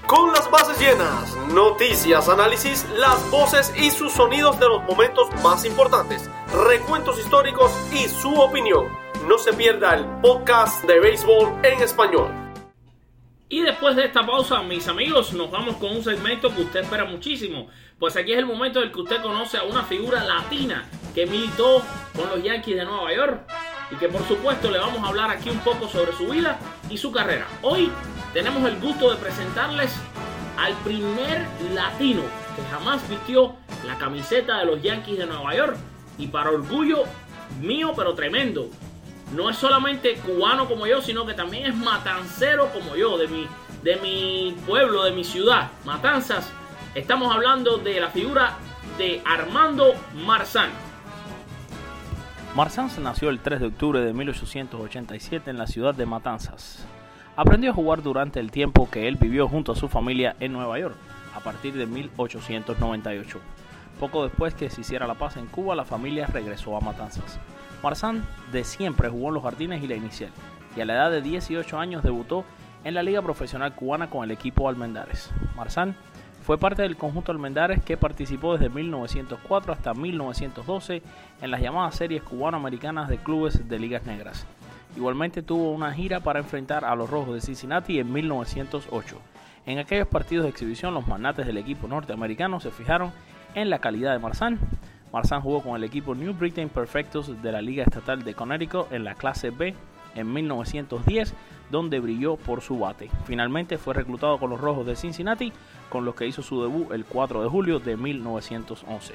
Con 0.07 0.33
las 0.33 0.49
bases 0.53 0.79
llenas, 0.79 1.35
noticias, 1.49 2.29
análisis, 2.29 2.87
las 2.91 3.29
voces 3.29 3.73
y 3.77 3.91
sus 3.91 4.13
sonidos 4.13 4.59
de 4.61 4.69
los 4.69 4.85
momentos 4.85 5.29
más 5.43 5.65
importantes, 5.65 6.31
recuentos 6.69 7.19
históricos 7.19 7.73
y 7.93 8.09
su 8.09 8.33
opinión. 8.41 8.87
No 9.27 9.37
se 9.37 9.53
pierda 9.53 9.95
el 9.95 10.07
podcast 10.21 10.85
de 10.85 11.01
béisbol 11.01 11.59
en 11.65 11.83
español. 11.83 12.31
Y 13.49 13.63
después 13.63 13.97
de 13.97 14.05
esta 14.05 14.25
pausa, 14.25 14.63
mis 14.63 14.87
amigos, 14.87 15.33
nos 15.33 15.51
vamos 15.51 15.77
con 15.77 15.91
un 15.91 16.05
segmento 16.05 16.55
que 16.55 16.63
usted 16.63 16.81
espera 16.81 17.05
muchísimo. 17.05 17.69
Pues 17.99 18.15
aquí 18.15 18.33
es 18.33 18.39
el 18.39 18.45
momento 18.45 18.81
en 18.81 18.89
el 18.89 18.93
que 18.93 19.01
usted 19.01 19.23
conoce 19.23 19.57
a 19.57 19.63
una 19.63 19.83
figura 19.83 20.23
latina 20.23 20.85
que 21.15 21.25
militó 21.25 21.83
con 22.15 22.29
los 22.29 22.43
Yankees 22.43 22.77
de 22.77 22.85
Nueva 22.85 23.15
York 23.15 23.41
y 23.91 23.97
que 23.97 24.09
por 24.09 24.23
supuesto 24.29 24.71
le 24.71 24.79
vamos 24.79 25.03
a 25.03 25.09
hablar 25.09 25.31
aquí 25.31 25.49
un 25.49 25.61
poco 25.61 25.89
sobre 25.89 26.13
su 26.13 26.29
vida 26.29 26.59
y 26.91 26.99
su 26.99 27.11
carrera. 27.11 27.47
Hoy 27.63 27.91
tenemos 28.35 28.69
el 28.69 28.79
gusto 28.81 29.11
de 29.11 29.17
presentarles 29.17 29.95
al 30.59 30.75
primer 30.85 31.47
latino 31.73 32.21
que 32.55 32.63
jamás 32.71 33.09
vistió 33.09 33.57
la 33.87 33.97
camiseta 33.97 34.59
de 34.59 34.67
los 34.67 34.83
Yankees 34.83 35.17
de 35.17 35.27
Nueva 35.27 35.55
York 35.55 35.79
y 36.19 36.27
para 36.27 36.51
orgullo 36.51 37.05
mío 37.63 37.95
pero 37.97 38.15
tremendo 38.15 38.69
no 39.35 39.49
es 39.49 39.57
solamente 39.57 40.17
cubano 40.17 40.69
como 40.69 40.87
yo, 40.87 41.01
sino 41.01 41.25
que 41.25 41.33
también 41.33 41.65
es 41.65 41.75
matancero 41.75 42.71
como 42.75 42.95
yo, 42.95 43.17
de 43.17 43.27
mi, 43.27 43.49
de 43.83 43.97
mi 43.97 44.55
pueblo, 44.67 45.03
de 45.05 45.13
mi 45.13 45.25
ciudad, 45.25 45.71
Matanzas. 45.87 46.53
Estamos 46.97 47.31
hablando 47.31 47.77
de 47.77 48.01
la 48.01 48.09
figura 48.09 48.55
de 48.97 49.21
Armando 49.23 49.93
Marzán. 50.25 50.71
Marzán 52.55 52.89
nació 53.03 53.29
el 53.29 53.41
3 53.41 53.61
de 53.61 53.67
octubre 53.67 54.01
de 54.01 54.15
1887 54.15 55.51
en 55.51 55.59
la 55.59 55.67
ciudad 55.67 55.95
de 55.95 56.07
Matanzas. 56.07 56.87
Aprendió 57.37 57.73
a 57.73 57.75
jugar 57.75 58.03
durante 58.03 58.41
el 58.41 58.51
tiempo 58.51 58.89
que 58.91 59.09
él 59.09 59.17
vivió 59.17 59.47
junto 59.47 59.73
a 59.73 59.77
su 59.77 59.91
familia 59.91 60.37
en 60.41 60.55
Nueva 60.55 60.79
York, 60.79 60.97
a 61.35 61.41
partir 61.41 61.75
de 61.75 61.85
1898. 61.85 63.41
Poco 64.01 64.25
después 64.25 64.55
que 64.55 64.71
se 64.71 64.81
hiciera 64.81 65.07
la 65.07 65.17
paz 65.17 65.37
en 65.37 65.49
Cuba, 65.49 65.75
la 65.75 65.85
familia 65.85 66.27
regresó 66.29 66.79
a 66.79 66.81
Matanzas. 66.81 67.39
Marzán 67.83 68.27
de 68.53 68.65
siempre 68.65 69.11
jugó 69.11 69.29
en 69.29 69.35
los 69.35 69.43
jardines 69.43 69.85
y 69.85 69.87
la 69.87 69.97
inicial, 69.97 70.31
y 70.75 70.81
a 70.81 70.87
la 70.87 70.95
edad 70.95 71.11
de 71.11 71.21
18 71.21 71.79
años 71.79 72.03
debutó 72.03 72.47
en 72.85 72.95
la 72.95 73.03
Liga 73.03 73.21
Profesional 73.21 73.75
Cubana 73.75 74.09
con 74.09 74.25
el 74.25 74.31
equipo 74.31 74.67
Almendares. 74.67 75.31
Marzán 75.57 75.95
fue 76.47 76.59
parte 76.59 76.83
del 76.83 76.97
conjunto 76.97 77.33
Almendares 77.33 77.83
que 77.83 77.97
participó 77.97 78.57
desde 78.57 78.69
1904 78.69 79.73
hasta 79.73 79.95
1912 79.95 81.03
en 81.43 81.51
las 81.51 81.61
llamadas 81.61 81.97
series 81.97 82.23
cubano-americanas 82.23 83.09
de 83.09 83.19
clubes 83.19 83.69
de 83.69 83.79
ligas 83.81 84.07
negras. 84.07 84.47
Igualmente 84.97 85.43
tuvo 85.43 85.73
una 85.73 85.93
gira 85.93 86.21
para 86.21 86.39
enfrentar 86.39 86.85
a 86.85 86.95
los 86.95 87.11
Rojos 87.11 87.35
de 87.35 87.41
Cincinnati 87.41 87.99
en 87.99 88.13
1908. 88.13 89.21
En 89.67 89.81
aquellos 89.81 90.07
partidos 90.07 90.45
de 90.45 90.51
exhibición 90.51 90.95
los 90.95 91.09
magnates 91.09 91.49
del 91.49 91.57
equipo 91.57 91.89
norteamericano 91.89 92.61
se 92.61 92.71
fijaron 92.71 93.11
en 93.57 93.69
la 93.69 93.81
calidad 93.81 94.13
de 94.13 94.21
Marzán. 94.21 94.61
Marzán 95.13 95.41
jugó 95.41 95.65
con 95.65 95.75
el 95.75 95.83
equipo 95.83 96.15
New 96.15 96.33
Britain 96.33 96.69
Perfectos 96.69 97.43
de 97.43 97.51
la 97.51 97.61
Liga 97.61 97.83
Estatal 97.83 98.23
de 98.23 98.35
Connecticut 98.35 98.93
en 98.93 99.03
la 99.03 99.17
clase 99.17 99.51
B 99.51 99.75
en 100.15 100.33
1910, 100.33 101.35
donde 101.71 102.01
brilló 102.01 102.37
por 102.37 102.61
su 102.61 102.79
bate. 102.79 103.11
Finalmente 103.25 103.79
fue 103.79 103.95
reclutado 103.95 104.39
con 104.39 104.51
los 104.51 104.61
Rojos 104.61 104.87
de 104.87 104.97
Cincinnati, 104.97 105.53
con 105.89 106.05
los 106.05 106.15
que 106.15 106.27
hizo 106.27 106.43
su 106.43 106.63
debut 106.63 106.93
el 106.93 107.05
4 107.05 107.43
de 107.43 107.49
julio 107.49 107.79
de 107.79 107.97
1911. 107.97 109.15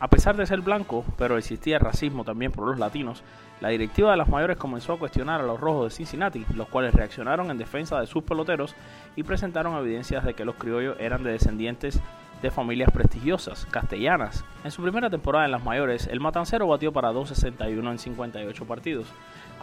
A 0.00 0.08
pesar 0.08 0.36
de 0.36 0.46
ser 0.46 0.60
blanco, 0.62 1.04
pero 1.16 1.38
existía 1.38 1.78
racismo 1.78 2.24
también 2.24 2.50
por 2.50 2.66
los 2.66 2.78
latinos, 2.78 3.22
la 3.60 3.68
directiva 3.68 4.10
de 4.10 4.16
las 4.16 4.28
mayores 4.28 4.56
comenzó 4.56 4.94
a 4.94 4.98
cuestionar 4.98 5.40
a 5.40 5.44
los 5.44 5.60
rojos 5.60 5.84
de 5.84 5.96
Cincinnati, 5.96 6.44
los 6.56 6.66
cuales 6.66 6.92
reaccionaron 6.92 7.48
en 7.52 7.58
defensa 7.58 8.00
de 8.00 8.08
sus 8.08 8.24
peloteros 8.24 8.74
y 9.14 9.22
presentaron 9.22 9.76
evidencias 9.76 10.24
de 10.24 10.34
que 10.34 10.44
los 10.44 10.56
criollos 10.56 10.96
eran 10.98 11.22
de 11.22 11.30
descendientes 11.30 12.00
de 12.42 12.50
familias 12.50 12.90
prestigiosas, 12.90 13.66
castellanas. 13.66 14.44
En 14.64 14.72
su 14.72 14.82
primera 14.82 15.08
temporada 15.08 15.44
en 15.44 15.52
las 15.52 15.62
mayores, 15.62 16.08
el 16.08 16.18
matancero 16.18 16.66
batió 16.66 16.92
para 16.92 17.12
2.61 17.12 17.88
en 17.92 17.98
58 18.00 18.64
partidos. 18.64 19.06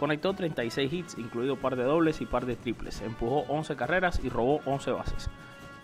Conectó 0.00 0.32
36 0.32 0.90
hits, 0.90 1.18
incluido 1.18 1.56
par 1.56 1.76
de 1.76 1.84
dobles 1.84 2.22
y 2.22 2.24
par 2.24 2.46
de 2.46 2.56
triples. 2.56 3.02
Empujó 3.02 3.40
11 3.48 3.76
carreras 3.76 4.18
y 4.24 4.30
robó 4.30 4.62
11 4.64 4.92
bases. 4.92 5.28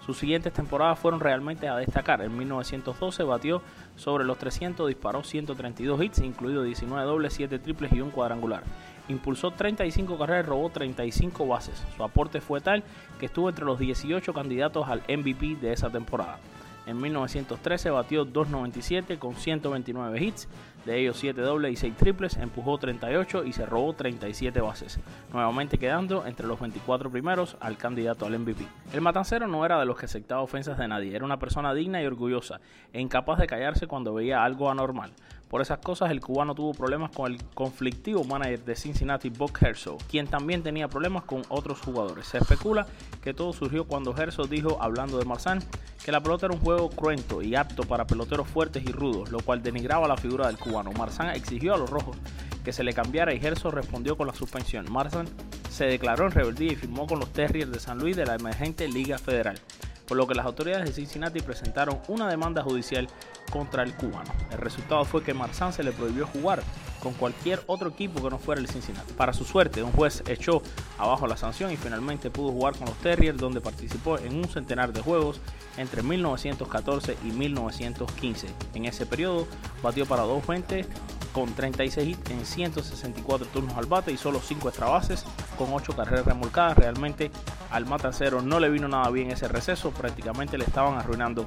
Sus 0.06 0.16
siguientes 0.16 0.54
temporadas 0.54 0.98
fueron 0.98 1.20
realmente 1.20 1.68
a 1.68 1.76
destacar. 1.76 2.22
En 2.22 2.34
1912 2.34 3.24
batió 3.24 3.60
sobre 3.94 4.24
los 4.24 4.38
300, 4.38 4.88
disparó 4.88 5.22
132 5.22 6.02
hits, 6.02 6.20
incluido 6.20 6.62
19 6.62 7.04
dobles, 7.04 7.34
7 7.34 7.58
triples 7.58 7.92
y 7.92 8.00
un 8.00 8.10
cuadrangular. 8.10 8.62
Impulsó 9.08 9.50
35 9.50 10.16
carreras 10.16 10.46
y 10.46 10.48
robó 10.48 10.70
35 10.70 11.46
bases. 11.46 11.84
Su 11.94 12.02
aporte 12.02 12.40
fue 12.40 12.62
tal 12.62 12.84
que 13.20 13.26
estuvo 13.26 13.50
entre 13.50 13.66
los 13.66 13.78
18 13.78 14.32
candidatos 14.32 14.88
al 14.88 15.02
MVP 15.14 15.56
de 15.60 15.74
esa 15.74 15.90
temporada. 15.90 16.38
En 16.86 17.00
1913 17.00 17.90
batió 17.90 18.24
2.97 18.24 19.18
con 19.18 19.34
129 19.34 20.22
hits, 20.22 20.48
de 20.84 21.00
ellos 21.00 21.16
7 21.18 21.40
dobles 21.40 21.72
y 21.72 21.76
6 21.76 21.96
triples, 21.96 22.36
empujó 22.36 22.78
38 22.78 23.44
y 23.44 23.52
se 23.52 23.66
robó 23.66 23.92
37 23.92 24.60
bases, 24.60 25.00
nuevamente 25.32 25.78
quedando 25.78 26.24
entre 26.26 26.46
los 26.46 26.60
24 26.60 27.10
primeros 27.10 27.56
al 27.58 27.76
candidato 27.76 28.24
al 28.24 28.38
MVP. 28.38 28.64
El 28.92 29.00
matancero 29.00 29.48
no 29.48 29.66
era 29.66 29.80
de 29.80 29.84
los 29.84 29.98
que 29.98 30.06
aceptaba 30.06 30.42
ofensas 30.42 30.78
de 30.78 30.86
nadie, 30.86 31.16
era 31.16 31.24
una 31.24 31.40
persona 31.40 31.74
digna 31.74 32.00
y 32.00 32.06
orgullosa 32.06 32.60
e 32.92 33.00
incapaz 33.00 33.40
de 33.40 33.48
callarse 33.48 33.88
cuando 33.88 34.14
veía 34.14 34.44
algo 34.44 34.70
anormal. 34.70 35.10
Por 35.48 35.62
esas 35.62 35.78
cosas, 35.78 36.10
el 36.10 36.20
cubano 36.20 36.56
tuvo 36.56 36.74
problemas 36.74 37.12
con 37.12 37.32
el 37.32 37.42
conflictivo 37.54 38.24
manager 38.24 38.64
de 38.64 38.74
Cincinnati, 38.74 39.28
Buck 39.30 39.62
Herzog, 39.62 39.98
quien 40.08 40.26
también 40.26 40.64
tenía 40.64 40.88
problemas 40.88 41.22
con 41.22 41.42
otros 41.48 41.80
jugadores. 41.80 42.26
Se 42.26 42.38
especula 42.38 42.86
que 43.22 43.32
todo 43.32 43.52
surgió 43.52 43.84
cuando 43.84 44.16
Herzog 44.16 44.48
dijo, 44.48 44.78
hablando 44.80 45.18
de 45.18 45.24
Marzán, 45.24 45.62
que 46.04 46.10
la 46.10 46.20
pelota 46.20 46.46
era 46.46 46.54
un 46.54 46.60
juego 46.60 46.90
cruento 46.90 47.42
y 47.42 47.54
apto 47.54 47.84
para 47.84 48.08
peloteros 48.08 48.48
fuertes 48.48 48.82
y 48.84 48.90
rudos, 48.90 49.30
lo 49.30 49.38
cual 49.38 49.62
denigraba 49.62 50.08
la 50.08 50.16
figura 50.16 50.48
del 50.48 50.58
cubano. 50.58 50.90
Marzán 50.90 51.30
exigió 51.30 51.74
a 51.74 51.78
los 51.78 51.90
rojos 51.90 52.16
que 52.64 52.72
se 52.72 52.82
le 52.82 52.92
cambiara 52.92 53.32
y 53.32 53.38
Herzog 53.38 53.74
respondió 53.74 54.16
con 54.16 54.26
la 54.26 54.34
suspensión. 54.34 54.90
Marzán 54.90 55.28
se 55.70 55.84
declaró 55.84 56.26
en 56.26 56.32
rebeldía 56.32 56.72
y 56.72 56.76
firmó 56.76 57.06
con 57.06 57.20
los 57.20 57.32
Terriers 57.32 57.70
de 57.70 57.78
San 57.78 57.98
Luis 57.98 58.16
de 58.16 58.26
la 58.26 58.34
emergente 58.34 58.88
Liga 58.88 59.18
Federal 59.18 59.60
por 60.06 60.16
lo 60.16 60.26
que 60.26 60.34
las 60.34 60.46
autoridades 60.46 60.86
de 60.86 60.92
Cincinnati 60.92 61.40
presentaron 61.40 62.00
una 62.08 62.28
demanda 62.28 62.62
judicial 62.62 63.08
contra 63.50 63.82
el 63.82 63.94
cubano. 63.94 64.32
El 64.50 64.58
resultado 64.58 65.04
fue 65.04 65.22
que 65.22 65.34
Marzán 65.34 65.72
se 65.72 65.82
le 65.82 65.92
prohibió 65.92 66.26
jugar 66.26 66.62
con 67.02 67.14
cualquier 67.14 67.62
otro 67.66 67.90
equipo 67.90 68.22
que 68.22 68.30
no 68.30 68.38
fuera 68.38 68.60
el 68.60 68.68
Cincinnati. 68.68 69.12
Para 69.12 69.32
su 69.32 69.44
suerte, 69.44 69.82
un 69.82 69.92
juez 69.92 70.22
echó 70.26 70.62
abajo 70.98 71.26
la 71.26 71.36
sanción 71.36 71.70
y 71.70 71.76
finalmente 71.76 72.30
pudo 72.30 72.50
jugar 72.50 72.76
con 72.76 72.86
los 72.86 72.96
Terriers, 72.98 73.38
donde 73.38 73.60
participó 73.60 74.18
en 74.18 74.36
un 74.36 74.48
centenar 74.48 74.92
de 74.92 75.02
juegos 75.02 75.40
entre 75.76 76.02
1914 76.02 77.16
y 77.24 77.30
1915. 77.32 78.48
En 78.74 78.86
ese 78.86 79.06
periodo 79.06 79.46
batió 79.82 80.06
para 80.06 80.22
220 80.22 80.86
con 81.32 81.54
36 81.54 82.08
hits 82.08 82.30
en 82.30 82.46
164 82.46 83.46
turnos 83.48 83.76
al 83.76 83.84
bate 83.84 84.10
y 84.10 84.16
solo 84.16 84.40
5 84.40 84.68
extra 84.68 84.88
bases 84.88 85.24
con 85.58 85.72
8 85.72 85.94
carreras 85.94 86.24
remolcadas. 86.24 86.78
Realmente 86.78 87.30
al 87.70 87.86
Matancero 87.86 88.42
no 88.42 88.60
le 88.60 88.68
vino 88.70 88.88
nada 88.88 89.10
bien 89.10 89.30
ese 89.30 89.48
receso, 89.48 89.90
prácticamente 89.90 90.58
le 90.58 90.64
estaban 90.64 90.98
arruinando 90.98 91.46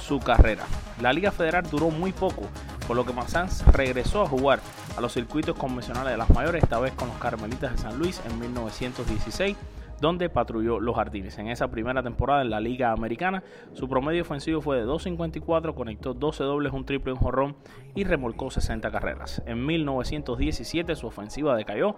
su 0.00 0.20
carrera. 0.20 0.64
La 1.00 1.12
Liga 1.12 1.30
Federal 1.32 1.68
duró 1.70 1.90
muy 1.90 2.12
poco, 2.12 2.42
por 2.86 2.96
lo 2.96 3.04
que 3.04 3.12
Marzán 3.12 3.48
regresó 3.72 4.22
a 4.22 4.28
jugar 4.28 4.60
a 4.96 5.00
los 5.00 5.12
circuitos 5.12 5.56
convencionales 5.56 6.12
de 6.12 6.18
las 6.18 6.30
mayores, 6.30 6.62
esta 6.62 6.78
vez 6.78 6.92
con 6.94 7.08
los 7.08 7.18
Carmelitas 7.18 7.72
de 7.72 7.78
San 7.78 7.98
Luis 7.98 8.20
en 8.28 8.38
1916 8.38 9.56
donde 10.00 10.28
patrulló 10.28 10.80
los 10.80 10.96
jardines. 10.96 11.38
En 11.38 11.48
esa 11.48 11.68
primera 11.70 12.02
temporada 12.02 12.42
en 12.42 12.50
la 12.50 12.60
Liga 12.60 12.92
Americana, 12.92 13.42
su 13.72 13.88
promedio 13.88 14.22
ofensivo 14.22 14.60
fue 14.60 14.78
de 14.78 14.86
2.54, 14.86 15.74
conectó 15.74 16.14
12 16.14 16.44
dobles, 16.44 16.72
un 16.72 16.84
triple 16.84 17.12
un 17.12 17.18
jorrón 17.18 17.56
y 17.94 18.04
remolcó 18.04 18.50
60 18.50 18.90
carreras. 18.90 19.42
En 19.46 19.64
1917 19.64 20.96
su 20.96 21.06
ofensiva 21.06 21.56
decayó 21.56 21.96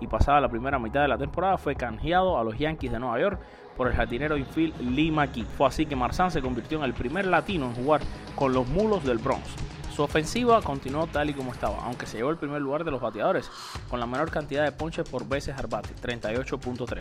y 0.00 0.06
pasada 0.06 0.40
la 0.40 0.48
primera 0.48 0.78
mitad 0.78 1.02
de 1.02 1.08
la 1.08 1.18
temporada 1.18 1.58
fue 1.58 1.76
canjeado 1.76 2.38
a 2.38 2.44
los 2.44 2.58
Yankees 2.58 2.92
de 2.92 2.98
Nueva 2.98 3.20
York 3.20 3.40
por 3.76 3.88
el 3.88 3.94
jardinero 3.94 4.36
infield 4.36 4.80
Lee 4.80 5.10
McKee. 5.10 5.44
Fue 5.44 5.66
así 5.66 5.86
que 5.86 5.96
Marzán 5.96 6.30
se 6.30 6.42
convirtió 6.42 6.78
en 6.78 6.84
el 6.84 6.94
primer 6.94 7.26
latino 7.26 7.66
en 7.66 7.74
jugar 7.74 8.00
con 8.34 8.52
los 8.52 8.66
mulos 8.68 9.04
del 9.04 9.18
Bronx. 9.18 9.73
Su 9.94 10.02
ofensiva 10.02 10.60
continuó 10.60 11.06
tal 11.06 11.30
y 11.30 11.34
como 11.34 11.52
estaba, 11.52 11.84
aunque 11.84 12.06
se 12.06 12.16
llevó 12.16 12.30
el 12.30 12.36
primer 12.36 12.60
lugar 12.60 12.82
de 12.82 12.90
los 12.90 13.00
bateadores, 13.00 13.48
con 13.88 14.00
la 14.00 14.06
menor 14.06 14.28
cantidad 14.28 14.64
de 14.64 14.72
ponches 14.72 15.08
por 15.08 15.28
veces 15.28 15.56
al 15.56 15.68
bate, 15.68 15.94
38.3. 15.94 17.00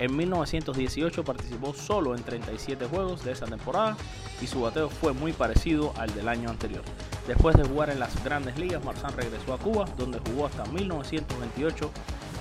En 0.00 0.14
1918 0.14 1.24
participó 1.24 1.72
solo 1.72 2.14
en 2.14 2.22
37 2.22 2.84
juegos 2.88 3.24
de 3.24 3.32
esa 3.32 3.46
temporada 3.46 3.96
y 4.42 4.46
su 4.48 4.60
bateo 4.60 4.90
fue 4.90 5.14
muy 5.14 5.32
parecido 5.32 5.94
al 5.96 6.14
del 6.14 6.28
año 6.28 6.50
anterior. 6.50 6.82
Después 7.26 7.56
de 7.56 7.64
jugar 7.64 7.88
en 7.88 8.00
las 8.00 8.22
grandes 8.22 8.58
ligas, 8.58 8.84
Marzán 8.84 9.16
regresó 9.16 9.54
a 9.54 9.58
Cuba, 9.58 9.86
donde 9.96 10.18
jugó 10.18 10.44
hasta 10.44 10.66
1928 10.66 11.90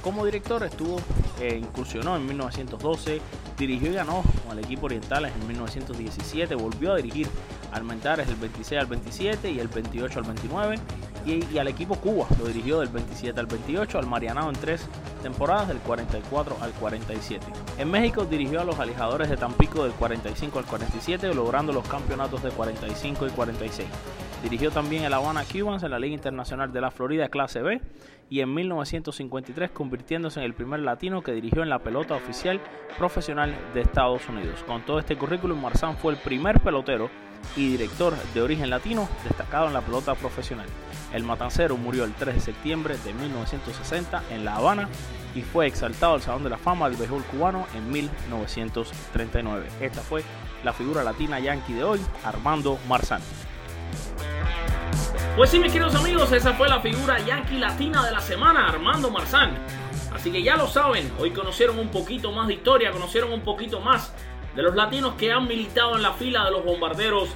como 0.05 0.23
director 0.23 0.61
estuvo, 0.61 0.97
eh, 1.41 1.57
incursionó 1.59 2.15
en 2.15 2.27
1912, 2.27 3.21
dirigió 3.57 3.89
y 3.89 3.95
ganó 3.95 4.21
con 4.45 4.55
el 4.55 4.63
equipo 4.63 4.85
Orientales 4.85 5.33
en 5.33 5.47
1917, 5.47 6.53
volvió 6.53 6.93
a 6.93 6.97
dirigir 6.97 7.27
Almentares 7.75 8.27
del 8.27 8.37
26 8.37 8.79
al 8.79 8.87
27 8.87 9.51
y 9.51 9.59
el 9.59 9.67
28 9.67 10.19
al 10.19 10.25
29 10.25 10.75
y, 11.25 11.57
al 11.57 11.67
equipo 11.67 11.95
Cuba 11.95 12.27
lo 12.39 12.45
dirigió 12.45 12.79
del 12.79 12.89
27 12.89 13.39
al 13.39 13.47
28, 13.47 13.97
al 13.97 14.05
Marianao 14.05 14.49
en 14.49 14.55
tres 14.55 14.87
temporadas 15.23 15.67
del 15.67 15.79
44 15.79 16.57
al 16.61 16.71
47. 16.71 17.45
En 17.79 17.89
México 17.89 18.25
dirigió 18.25 18.61
a 18.61 18.63
los 18.63 18.79
Alejadores 18.79 19.29
de 19.29 19.37
Tampico 19.37 19.83
del 19.83 19.93
45 19.93 20.59
al 20.59 20.65
47 20.65 21.33
logrando 21.33 21.73
los 21.73 21.87
campeonatos 21.87 22.43
de 22.43 22.51
45 22.51 23.27
y 23.27 23.29
46. 23.31 23.87
Dirigió 24.43 24.69
también 24.69 25.03
el 25.03 25.13
Habana 25.13 25.43
Cubans 25.43 25.81
en 25.81 25.91
la 25.91 25.97
Liga 25.97 26.13
Internacional 26.13 26.71
de 26.71 26.81
la 26.81 26.91
Florida 26.91 27.29
Clase 27.29 27.61
B 27.63 27.81
y 28.29 28.41
en 28.41 28.53
1953 28.53 29.71
convirtiéndose 29.71 30.39
en 30.39 30.45
el 30.45 30.53
primer 30.53 30.81
latino 30.81 31.23
que 31.23 31.31
dirigió 31.31 31.63
en 31.63 31.69
la 31.69 31.79
pelota 31.79 32.15
oficial 32.15 32.61
profesional 32.97 33.55
de 33.73 33.81
Estados 33.81 34.27
Unidos. 34.29 34.63
Con 34.67 34.85
todo 34.85 34.99
este 34.99 35.17
currículum, 35.17 35.59
Marzán 35.59 35.97
fue 35.97 36.13
el 36.13 36.19
primer 36.19 36.59
pelotero 36.59 37.09
y 37.55 37.69
director 37.69 38.15
de 38.33 38.41
origen 38.41 38.69
latino 38.69 39.07
destacado 39.23 39.67
en 39.67 39.73
la 39.73 39.81
pelota 39.81 40.15
profesional. 40.15 40.67
El 41.13 41.23
matancero 41.23 41.77
murió 41.77 42.03
el 42.03 42.13
3 42.13 42.35
de 42.35 42.41
septiembre 42.41 42.97
de 43.03 43.13
1960 43.13 44.23
en 44.31 44.43
La 44.43 44.57
Habana 44.57 44.89
y 45.33 45.41
fue 45.41 45.67
exaltado 45.67 46.15
al 46.15 46.21
Salón 46.21 46.43
de 46.43 46.49
la 46.49 46.57
Fama 46.57 46.89
del 46.89 46.97
Béisbol 46.97 47.23
cubano 47.23 47.67
en 47.75 47.89
1939. 47.91 49.67
Esta 49.79 50.01
fue 50.01 50.23
la 50.63 50.73
figura 50.73 51.03
latina 51.03 51.39
yankee 51.39 51.73
de 51.73 51.83
hoy, 51.83 52.01
Armando 52.23 52.79
Marzán. 52.87 53.21
Pues 55.35 55.49
sí, 55.49 55.59
mis 55.59 55.71
queridos 55.71 55.95
amigos, 55.95 56.31
esa 56.31 56.53
fue 56.53 56.69
la 56.69 56.79
figura 56.79 57.19
yankee 57.19 57.59
latina 57.59 58.05
de 58.05 58.11
la 58.11 58.21
semana, 58.21 58.67
Armando 58.67 59.11
Marzán. 59.11 59.53
Así 60.13 60.31
que 60.31 60.41
ya 60.41 60.55
lo 60.55 60.67
saben, 60.67 61.11
hoy 61.19 61.31
conocieron 61.31 61.77
un 61.77 61.89
poquito 61.89 62.31
más 62.31 62.47
de 62.47 62.53
historia, 62.53 62.91
conocieron 62.91 63.33
un 63.33 63.41
poquito 63.41 63.81
más 63.81 64.13
de 64.55 64.61
los 64.63 64.75
latinos 64.75 65.15
que 65.15 65.31
han 65.31 65.47
militado 65.47 65.95
en 65.95 66.01
la 66.01 66.13
fila 66.13 66.45
de 66.45 66.51
los 66.51 66.63
bombarderos 66.63 67.29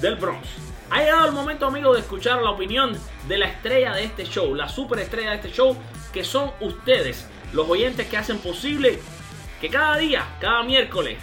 del 0.00 0.16
Bronx. 0.16 0.46
Ha 0.90 1.00
llegado 1.00 1.26
el 1.26 1.32
momento, 1.32 1.66
amigos, 1.66 1.96
de 1.96 2.02
escuchar 2.02 2.40
la 2.42 2.50
opinión 2.50 2.96
de 3.28 3.38
la 3.38 3.46
estrella 3.46 3.94
de 3.94 4.04
este 4.04 4.24
show, 4.24 4.54
la 4.54 4.68
superestrella 4.68 5.30
de 5.30 5.36
este 5.36 5.52
show, 5.52 5.76
que 6.12 6.24
son 6.24 6.52
ustedes, 6.60 7.28
los 7.52 7.68
oyentes 7.68 8.06
que 8.06 8.16
hacen 8.16 8.38
posible 8.38 9.00
que 9.60 9.68
cada 9.68 9.96
día, 9.96 10.24
cada 10.40 10.62
miércoles, 10.62 11.18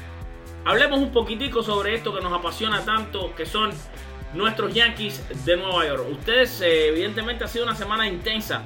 hablemos 0.66 1.00
un 1.00 1.12
poquitico 1.12 1.64
sobre 1.64 1.96
esto 1.96 2.14
que 2.14 2.22
nos 2.22 2.34
apasiona 2.34 2.84
tanto, 2.84 3.34
que 3.36 3.46
son 3.46 3.72
nuestros 4.34 4.74
Yankees 4.74 5.46
de 5.46 5.58
Nueva 5.58 5.88
York. 5.88 6.06
Ustedes, 6.12 6.62
eh, 6.62 6.88
evidentemente, 6.90 7.44
ha 7.44 7.48
sido 7.48 7.66
una 7.66 7.76
semana 7.76 8.08
intensa 8.08 8.64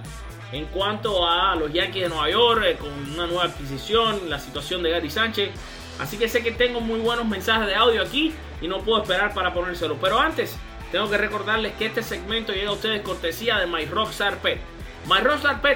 en 0.52 0.66
cuanto 0.66 1.28
a 1.28 1.56
los 1.56 1.72
Yankees 1.72 2.04
de 2.04 2.10
Nueva 2.10 2.30
York, 2.30 2.64
eh, 2.66 2.76
con 2.78 2.90
una 3.14 3.28
nueva 3.28 3.44
adquisición, 3.46 4.30
la 4.30 4.40
situación 4.40 4.82
de 4.82 4.92
Gary 4.92 5.10
Sánchez. 5.10 5.52
Así 6.00 6.18
que 6.18 6.30
sé 6.30 6.44
que 6.44 6.52
tengo 6.52 6.80
muy 6.80 7.00
buenos 7.00 7.26
mensajes 7.26 7.68
de 7.68 7.76
audio 7.76 8.02
aquí 8.02 8.34
y 8.62 8.68
no 8.68 8.80
puedo 8.82 9.02
esperar 9.02 9.34
para 9.34 9.54
ponérselo. 9.54 9.98
Pero 10.00 10.20
antes, 10.20 10.56
tengo 10.92 11.10
que 11.10 11.18
recordarles 11.18 11.74
que 11.74 11.88
este 11.88 12.04
segmento 12.04 12.54
llega 12.54 12.70
a 12.70 12.74
ustedes 12.74 13.02
cortesía 13.02 13.58
de 13.58 13.68
My 13.68 13.86
Rockstar 13.86 14.38
Pet. 14.38 14.60
My 15.06 15.18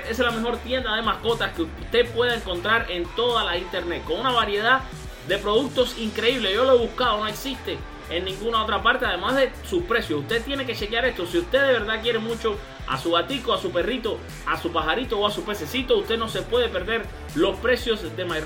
es 0.10 0.20
la 0.20 0.32
mejor 0.32 0.58
tienda 0.58 0.96
de 0.96 1.02
mascotas 1.02 1.54
que 1.54 1.62
usted 1.62 2.10
pueda 2.12 2.36
encontrar 2.36 2.92
en 2.92 3.06
toda 3.16 3.44
la 3.46 3.58
internet, 3.58 4.04
con 4.06 4.20
una 4.20 4.32
variedad 4.32 4.82
de 5.28 5.38
productos 5.38 5.98
increíbles. 5.98 6.54
Yo 6.54 6.66
lo 6.66 6.76
he 6.76 6.78
buscado, 6.80 7.20
no 7.20 7.28
existe 7.28 7.78
en 8.10 8.26
ninguna 8.26 8.64
otra 8.64 8.84
parte, 8.84 9.06
además 9.06 9.36
de 9.36 9.52
sus 9.64 9.84
precios. 9.84 10.20
Usted 10.22 10.44
tiene 10.44 10.66
que 10.66 10.76
chequear 10.76 11.06
esto. 11.06 11.26
Si 11.26 11.38
usted 11.38 11.62
de 11.62 11.74
verdad 11.74 12.02
quiere 12.02 12.20
mucho 12.20 12.58
a 12.88 12.98
su 12.98 13.12
gatico, 13.12 13.54
a 13.54 13.58
su 13.58 13.72
perrito, 13.72 14.18
a 14.46 14.62
su 14.62 14.72
pajarito 14.72 15.18
o 15.18 15.26
a 15.26 15.32
su 15.32 15.44
pececito, 15.44 15.98
usted 15.98 16.18
no 16.18 16.28
se 16.28 16.42
puede 16.42 16.68
perder 16.68 17.06
los 17.36 17.58
precios 17.60 18.02
de 18.18 18.26
My. 18.26 18.40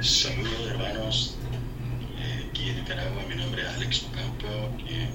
Saludos 0.00 0.66
hermanos, 0.68 1.36
aquí 2.48 2.70
en 2.70 2.76
Nicaragua, 2.76 3.22
mi 3.28 3.34
nombre 3.36 3.62
es 3.62 3.68
Alex 3.68 4.06
Ocampo 4.10 4.48
y 4.78 5.06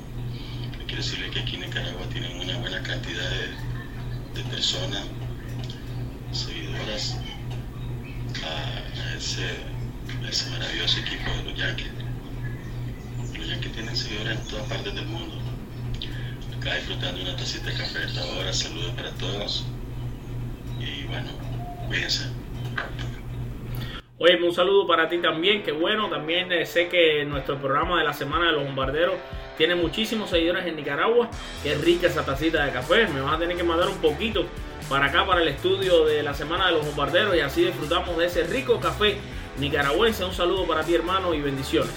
quiero 0.86 1.04
decirle 1.04 1.30
que 1.30 1.42
aquí 1.42 1.56
en 1.56 1.62
Nicaragua 1.62 2.06
tienen 2.12 2.40
una 2.40 2.58
buena 2.60 2.82
cantidad 2.84 3.30
de 4.34 4.44
personas, 4.44 5.04
seguidoras, 6.32 7.18
a, 8.43 9.15
ese, 9.15 9.45
ese, 10.28 10.50
maravilloso 10.52 11.00
equipo 11.00 11.32
de 11.32 11.43
los 11.43 11.56
Yankees. 11.56 11.91
Los 13.38 13.47
Yankees 13.47 13.71
tienen 13.73 13.95
seguidores 13.95 14.39
en 14.39 14.47
todas 14.47 14.67
partes 14.67 14.93
del 14.93 15.06
mundo. 15.06 15.36
Acá 16.58 16.76
disfrutando 16.76 17.21
una 17.21 17.36
tacita 17.36 17.69
de 17.69 17.78
café 17.78 18.00
hasta 18.04 18.21
ahora, 18.21 18.54
saludos 18.54 18.91
para 18.95 19.12
todos 19.12 19.65
y 20.80 21.04
bueno, 21.08 21.30
cuídense. 21.88 22.26
Oye, 24.19 24.41
un 24.43 24.54
saludo 24.54 24.88
para 24.88 25.08
ti 25.08 25.19
también, 25.19 25.62
que 25.62 25.71
bueno, 25.71 26.10
también 26.10 26.52
eh, 26.52 26.65
sé 26.65 26.89
que 26.89 27.23
nuestro 27.26 27.58
programa 27.60 28.00
de 28.00 28.06
la 28.06 28.13
Semana 28.13 28.47
de 28.47 28.54
los 28.54 28.63
Bombarderos 28.63 29.15
tiene 29.58 29.76
muchísimos 29.76 30.32
seguidores 30.32 30.65
en 30.65 30.76
Nicaragua. 30.76 31.30
Qué 31.62 31.76
rica 31.76 32.08
esa 32.08 32.26
tacita 32.26 32.65
de 32.65 32.71
café, 32.71 33.08
me 33.08 33.21
vas 33.21 33.36
a 33.36 33.39
tener 33.39 33.56
que 33.56 33.63
mandar 33.63 33.88
un 33.89 33.97
poquito 33.97 34.45
para 34.89 35.08
acá, 35.08 35.26
para 35.26 35.41
el 35.41 35.50
estudio 35.50 36.06
de 36.06 36.23
la 36.23 36.34
Semana 36.34 36.67
de 36.67 36.71
los 36.73 36.86
Bombarderos 36.86 37.36
y 37.36 37.41
así 37.41 37.65
disfrutamos 37.65 38.17
de 38.17 38.28
ese 38.28 38.43
rico 38.43 38.80
café 38.80 39.17
nicaragüense. 39.58 40.23
Un 40.23 40.34
saludo 40.34 40.65
para 40.65 40.84
ti 40.84 40.95
hermano 40.95 41.34
y 41.34 41.41
bendiciones. 41.41 41.93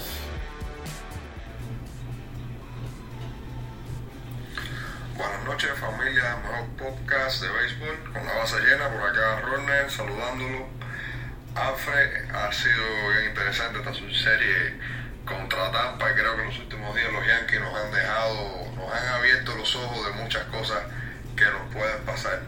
Buenas 5.15 5.45
noches 5.45 5.69
familia, 5.79 6.37
mejor 6.43 6.67
podcast 6.77 7.41
de 7.41 7.49
béisbol 7.49 8.11
con 8.11 8.25
la 8.25 8.33
base 8.35 8.59
llena 8.59 8.89
por 8.89 9.09
acá 9.09 9.41
Ronner 9.41 9.89
saludándolo 9.89 10.67
Alfred, 11.55 12.31
ha 12.33 12.51
sido 12.51 13.09
bien 13.11 13.29
interesante 13.29 13.79
esta 13.79 13.93
serie 13.93 14.79
contra 15.25 15.71
Tampa 15.71 16.11
y 16.11 16.13
creo 16.15 16.35
que 16.35 16.41
en 16.41 16.47
los 16.47 16.59
últimos 16.59 16.95
días 16.95 17.11
los 17.13 17.27
Yankees 17.27 17.59
nos 17.59 17.75
han 17.75 17.91
dejado, 17.91 18.71
nos 18.75 18.93
han 18.93 19.07
abierto 19.15 19.55
los 19.55 19.75
ojos 19.75 20.05
de 20.07 20.23
muchas 20.23 20.43
cosas 20.45 20.83
que 21.35 21.45
nos 21.45 21.73
pueden 21.73 22.03
pasar. 22.05 22.41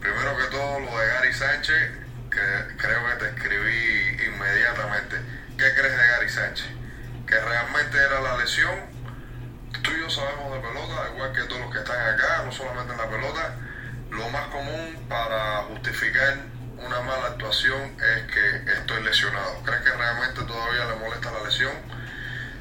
Primero 0.00 0.36
que 0.38 0.44
todo 0.44 0.80
lo 0.80 0.98
de 0.98 1.06
Gary 1.08 1.32
Sánchez, 1.34 1.90
que 2.30 2.76
creo 2.78 3.06
que 3.06 3.14
te 3.16 3.28
escribí 3.28 4.24
inmediatamente. 4.26 5.16
¿Qué 5.58 5.74
crees 5.74 5.96
de 5.96 6.06
Gary 6.06 6.28
Sánchez? 6.30 6.66
Que 7.26 7.38
realmente 7.38 7.98
era 7.98 8.20
la 8.20 8.38
lesión. 8.38 8.74
Tú 9.82 9.90
y 9.90 10.00
yo 10.00 10.08
sabemos 10.08 10.54
de 10.54 10.60
pelota, 10.60 11.10
igual 11.14 11.32
que 11.34 11.42
todos 11.42 11.60
los 11.60 11.72
que 11.72 11.80
están 11.80 12.14
acá, 12.14 12.42
no 12.46 12.52
solamente 12.52 12.92
en 12.92 12.98
la 12.98 13.10
pelota, 13.10 13.54
lo 14.10 14.28
más 14.30 14.46
común 14.48 15.06
para 15.08 15.64
justificar 15.64 16.38
una 16.78 17.00
mala 17.02 17.26
actuación 17.28 17.94
es 18.00 18.22
que 18.32 18.72
estoy 18.72 19.02
lesionado. 19.04 19.62
¿Crees 19.64 19.82
que 19.82 19.90
realmente 19.90 20.42
todavía 20.44 20.86
le 20.86 20.96
molesta 20.96 21.30
la 21.30 21.44
lesión? 21.44 21.72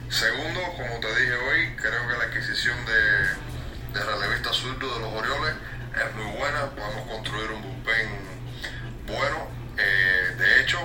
Segundo, 0.09 0.59
como 0.75 0.99
te 0.99 1.07
dije 1.07 1.35
hoy, 1.35 1.75
creo 1.77 2.05
que 2.05 2.17
la 2.17 2.23
adquisición 2.25 2.77
de, 2.85 3.99
de 3.99 4.05
relevista 4.05 4.51
zurdo 4.51 4.93
de 4.93 4.99
los 4.99 5.13
Orioles 5.13 5.53
es 5.95 6.15
muy 6.15 6.37
buena. 6.37 6.69
Podemos 6.71 7.07
construir 7.07 7.51
un 7.51 7.61
bullpen 7.61 8.09
bueno. 9.07 9.47
Eh, 9.77 10.35
de 10.37 10.61
hecho, 10.61 10.79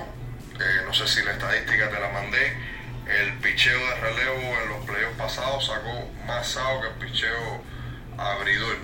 eh, 0.59 0.81
no 0.85 0.93
sé 0.93 1.07
si 1.07 1.23
la 1.23 1.31
estadística 1.31 1.89
te 1.89 1.99
la 1.99 2.09
mandé. 2.09 2.57
El 3.07 3.37
picheo 3.37 3.77
de 3.77 3.95
relevo 3.95 4.61
en 4.63 4.69
los 4.69 4.85
playoffs 4.85 5.17
pasados 5.17 5.67
sacó 5.67 6.11
más 6.25 6.47
sao 6.47 6.81
que 6.81 6.87
el 6.87 6.93
picheo 6.93 7.63
abridor. 8.17 8.77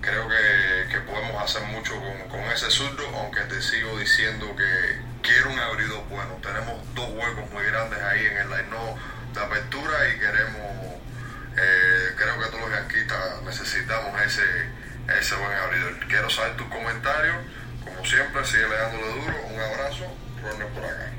Creo 0.00 0.28
que, 0.28 0.88
que 0.90 1.00
podemos 1.00 1.42
hacer 1.42 1.62
mucho 1.68 1.94
con, 1.98 2.28
con 2.28 2.40
ese 2.52 2.70
zurdo, 2.70 3.04
aunque 3.16 3.40
te 3.42 3.60
sigo 3.62 3.98
diciendo 3.98 4.54
que 4.54 4.98
quiero 5.22 5.50
un 5.50 5.58
abridor 5.58 6.04
bueno. 6.08 6.38
Tenemos 6.42 6.82
dos 6.94 7.08
huecos 7.10 7.50
muy 7.50 7.64
grandes 7.64 8.00
ahí 8.02 8.26
en 8.26 8.36
el 8.36 8.48
line 8.48 8.68
de 9.34 9.40
apertura 9.40 10.08
y 10.08 10.18
queremos, 10.18 11.00
eh, 11.56 12.14
creo 12.16 12.38
que 12.38 12.46
todos 12.46 12.60
los 12.60 12.70
yanquistas 12.70 13.42
necesitamos 13.42 14.20
ese, 14.22 14.42
ese 15.18 15.34
buen 15.36 15.52
abridor. 15.52 15.98
Quiero 16.08 16.30
saber 16.30 16.56
tus 16.56 16.66
comentarios. 16.68 17.36
Como 17.84 18.04
siempre, 18.04 18.44
sigue 18.44 18.64
dándole 18.64 19.06
duro. 19.12 19.36
Un 19.52 19.60
abrazo. 19.60 20.04
Ronald 20.42 20.74
por 20.74 20.84
acá. 20.84 21.12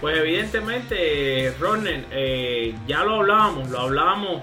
Pues 0.00 0.18
evidentemente, 0.18 1.54
Ronald, 1.58 2.06
eh, 2.10 2.74
ya 2.86 3.04
lo 3.04 3.20
hablábamos, 3.20 3.70
lo 3.70 3.80
hablábamos 3.80 4.42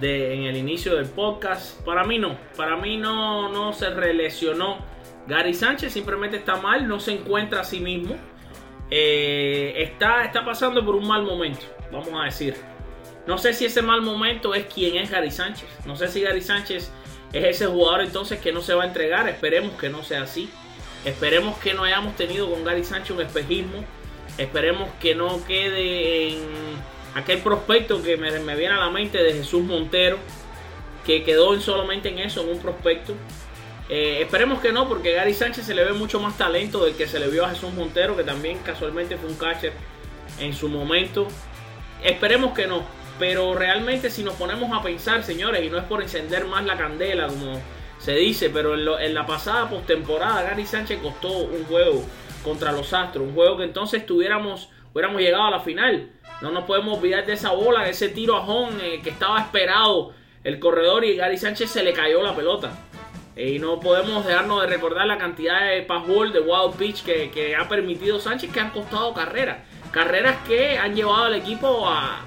de, 0.00 0.34
en 0.34 0.42
el 0.44 0.56
inicio 0.56 0.94
del 0.96 1.06
podcast. 1.06 1.80
Para 1.82 2.04
mí 2.04 2.18
no, 2.18 2.38
para 2.56 2.76
mí 2.76 2.96
no, 2.96 3.48
no 3.48 3.72
se 3.72 3.90
relesionó. 3.90 4.78
Gary 5.26 5.54
Sánchez 5.54 5.92
simplemente 5.92 6.36
está 6.36 6.56
mal, 6.56 6.86
no 6.86 7.00
se 7.00 7.12
encuentra 7.12 7.62
a 7.62 7.64
sí 7.64 7.80
mismo. 7.80 8.14
Eh, 8.90 9.74
está, 9.78 10.24
está 10.24 10.44
pasando 10.44 10.84
por 10.84 10.94
un 10.94 11.08
mal 11.08 11.22
momento, 11.22 11.66
vamos 11.90 12.12
a 12.20 12.26
decir. 12.26 12.54
No 13.26 13.38
sé 13.38 13.54
si 13.54 13.64
ese 13.64 13.82
mal 13.82 14.02
momento 14.02 14.54
es 14.54 14.66
quien 14.66 14.96
es 14.96 15.10
Gary 15.10 15.30
Sánchez. 15.30 15.68
No 15.86 15.96
sé 15.96 16.08
si 16.08 16.20
Gary 16.20 16.42
Sánchez 16.42 16.90
es 17.32 17.44
ese 17.44 17.66
jugador 17.66 18.02
entonces 18.02 18.38
que 18.38 18.52
no 18.52 18.60
se 18.60 18.74
va 18.74 18.84
a 18.84 18.86
entregar. 18.86 19.28
Esperemos 19.28 19.72
que 19.78 19.88
no 19.88 20.02
sea 20.02 20.22
así. 20.22 20.50
Esperemos 21.04 21.58
que 21.58 21.74
no 21.74 21.84
hayamos 21.84 22.16
tenido 22.16 22.50
con 22.50 22.64
Gary 22.64 22.84
Sánchez 22.84 23.10
un 23.10 23.22
espejismo. 23.22 23.84
Esperemos 24.36 24.88
que 25.00 25.14
no 25.14 25.44
quede 25.46 26.30
en 26.30 26.38
aquel 27.14 27.38
prospecto 27.38 28.02
que 28.02 28.16
me, 28.16 28.30
viene 28.56 28.74
a 28.74 28.78
la 28.78 28.90
mente 28.90 29.22
de 29.22 29.32
Jesús 29.32 29.62
Montero. 29.62 30.18
Que 31.06 31.22
quedó 31.22 31.54
en 31.54 31.60
solamente 31.60 32.08
en 32.08 32.18
eso, 32.18 32.42
en 32.42 32.50
un 32.50 32.58
prospecto. 32.58 33.14
Eh, 33.88 34.20
esperemos 34.22 34.60
que 34.60 34.72
no, 34.72 34.88
porque 34.88 35.12
Gary 35.12 35.34
Sánchez 35.34 35.66
se 35.66 35.74
le 35.74 35.84
ve 35.84 35.92
mucho 35.92 36.18
más 36.18 36.38
talento 36.38 36.84
del 36.84 36.94
que 36.94 37.06
se 37.06 37.18
le 37.20 37.28
vio 37.28 37.44
a 37.44 37.50
Jesús 37.50 37.72
Montero, 37.74 38.16
que 38.16 38.24
también 38.24 38.58
casualmente 38.58 39.16
fue 39.16 39.28
un 39.28 39.36
catcher 39.36 39.72
en 40.40 40.54
su 40.54 40.68
momento. 40.68 41.28
Esperemos 42.02 42.54
que 42.54 42.66
no. 42.66 42.84
Pero 43.18 43.54
realmente 43.54 44.10
si 44.10 44.24
nos 44.24 44.34
ponemos 44.34 44.76
a 44.76 44.82
pensar, 44.82 45.22
señores, 45.22 45.64
y 45.64 45.70
no 45.70 45.78
es 45.78 45.84
por 45.84 46.02
encender 46.02 46.46
más 46.46 46.64
la 46.64 46.76
candela, 46.76 47.28
como 47.28 47.60
se 47.98 48.16
dice, 48.16 48.50
pero 48.50 48.74
en, 48.74 48.84
lo, 48.84 48.98
en 48.98 49.14
la 49.14 49.24
pasada 49.24 49.68
postemporada 49.68 50.42
Gary 50.42 50.66
Sánchez 50.66 51.00
costó 51.00 51.38
un 51.38 51.64
juego 51.64 52.04
contra 52.42 52.72
los 52.72 52.92
Astros, 52.92 53.26
un 53.26 53.34
juego 53.34 53.56
que 53.58 53.64
entonces 53.64 54.04
tuviéramos, 54.04 54.68
hubiéramos 54.92 55.20
llegado 55.20 55.44
a 55.44 55.50
la 55.50 55.60
final. 55.60 56.10
No 56.42 56.50
nos 56.50 56.64
podemos 56.64 56.98
olvidar 56.98 57.24
de 57.24 57.34
esa 57.34 57.52
bola, 57.52 57.84
de 57.84 57.90
ese 57.90 58.08
tiro 58.08 58.36
a 58.36 58.40
home 58.44 58.76
eh, 58.82 59.00
que 59.02 59.10
estaba 59.10 59.40
esperado 59.40 60.12
el 60.42 60.58
corredor 60.58 61.04
y 61.04 61.16
Gary 61.16 61.38
Sánchez 61.38 61.70
se 61.70 61.82
le 61.82 61.92
cayó 61.92 62.22
la 62.22 62.34
pelota. 62.34 62.72
Eh, 63.36 63.52
y 63.52 63.58
no 63.58 63.80
podemos 63.80 64.26
dejarnos 64.26 64.60
de 64.62 64.66
recordar 64.66 65.06
la 65.06 65.16
cantidad 65.16 65.70
de 65.70 65.82
password, 65.82 66.32
de 66.32 66.40
wild 66.40 66.74
pitch 66.76 67.04
que, 67.04 67.30
que 67.30 67.56
ha 67.56 67.68
permitido 67.68 68.18
Sánchez 68.18 68.52
que 68.52 68.60
han 68.60 68.70
costado 68.70 69.14
carreras. 69.14 69.58
Carreras 69.92 70.36
que 70.46 70.76
han 70.76 70.94
llevado 70.94 71.24
al 71.24 71.34
equipo 71.36 71.88
a, 71.88 72.20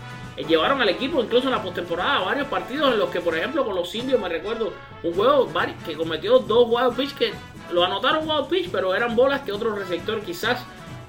llevaron 0.46 0.82
al 0.82 0.90
equipo 0.90 1.24
incluso 1.24 1.48
en 1.48 1.52
la 1.52 1.64
postemporada 1.64 2.20
varios 2.20 2.48
partidos 2.48 2.94
en 2.94 3.00
los 3.00 3.10
que, 3.10 3.22
por 3.22 3.36
ejemplo, 3.36 3.66
con 3.66 3.76
los 3.76 3.94
indios 3.96 4.20
me 4.20 4.30
recuerdo 4.30 4.74
un 5.04 5.14
juego 5.14 5.52
que 5.86 5.96
cometió 5.96 6.40
dos 6.40 6.68
wild 6.70 6.96
pitch 6.96 7.16
que 7.16 7.34
lo 7.72 7.84
anotaron 7.84 8.30
wild 8.30 8.48
pitch, 8.48 8.70
pero 8.70 8.94
eran 8.94 9.16
bolas 9.16 9.42
que 9.42 9.52
otro 9.52 9.76
receptor 9.76 10.22
quizás 10.22 10.64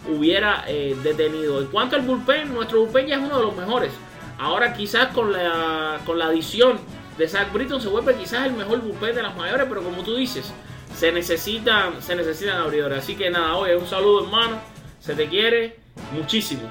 hubiera 0.08 0.64
eh, 0.66 0.96
detenido. 1.02 1.60
En 1.60 1.66
cuanto 1.66 1.96
al 1.96 2.02
bullpen, 2.02 2.54
nuestro 2.54 2.80
bullpen 2.80 3.06
ya 3.06 3.16
es 3.16 3.22
uno 3.22 3.38
de 3.38 3.44
los 3.44 3.56
mejores. 3.56 3.92
Ahora 4.38 4.72
quizás 4.72 5.08
con 5.08 5.32
la, 5.32 6.00
con 6.06 6.18
la 6.18 6.26
adición 6.26 6.78
de 7.18 7.28
Zach 7.28 7.52
Britton 7.52 7.80
se 7.80 7.88
vuelve 7.88 8.14
quizás 8.14 8.46
el 8.46 8.52
mejor 8.52 8.80
bullpen 8.80 9.14
de 9.14 9.22
las 9.22 9.36
mayores, 9.36 9.66
pero 9.68 9.82
como 9.82 10.02
tú 10.02 10.14
dices, 10.14 10.52
se 10.94 11.12
necesitan, 11.12 12.00
se 12.00 12.14
necesitan 12.14 12.56
abridores. 12.56 12.98
Así 12.98 13.16
que 13.16 13.30
nada, 13.30 13.56
oye, 13.56 13.76
un 13.76 13.86
saludo 13.86 14.24
hermano, 14.24 14.58
se 15.00 15.14
te 15.14 15.28
quiere 15.28 15.76
muchísimo. 16.12 16.62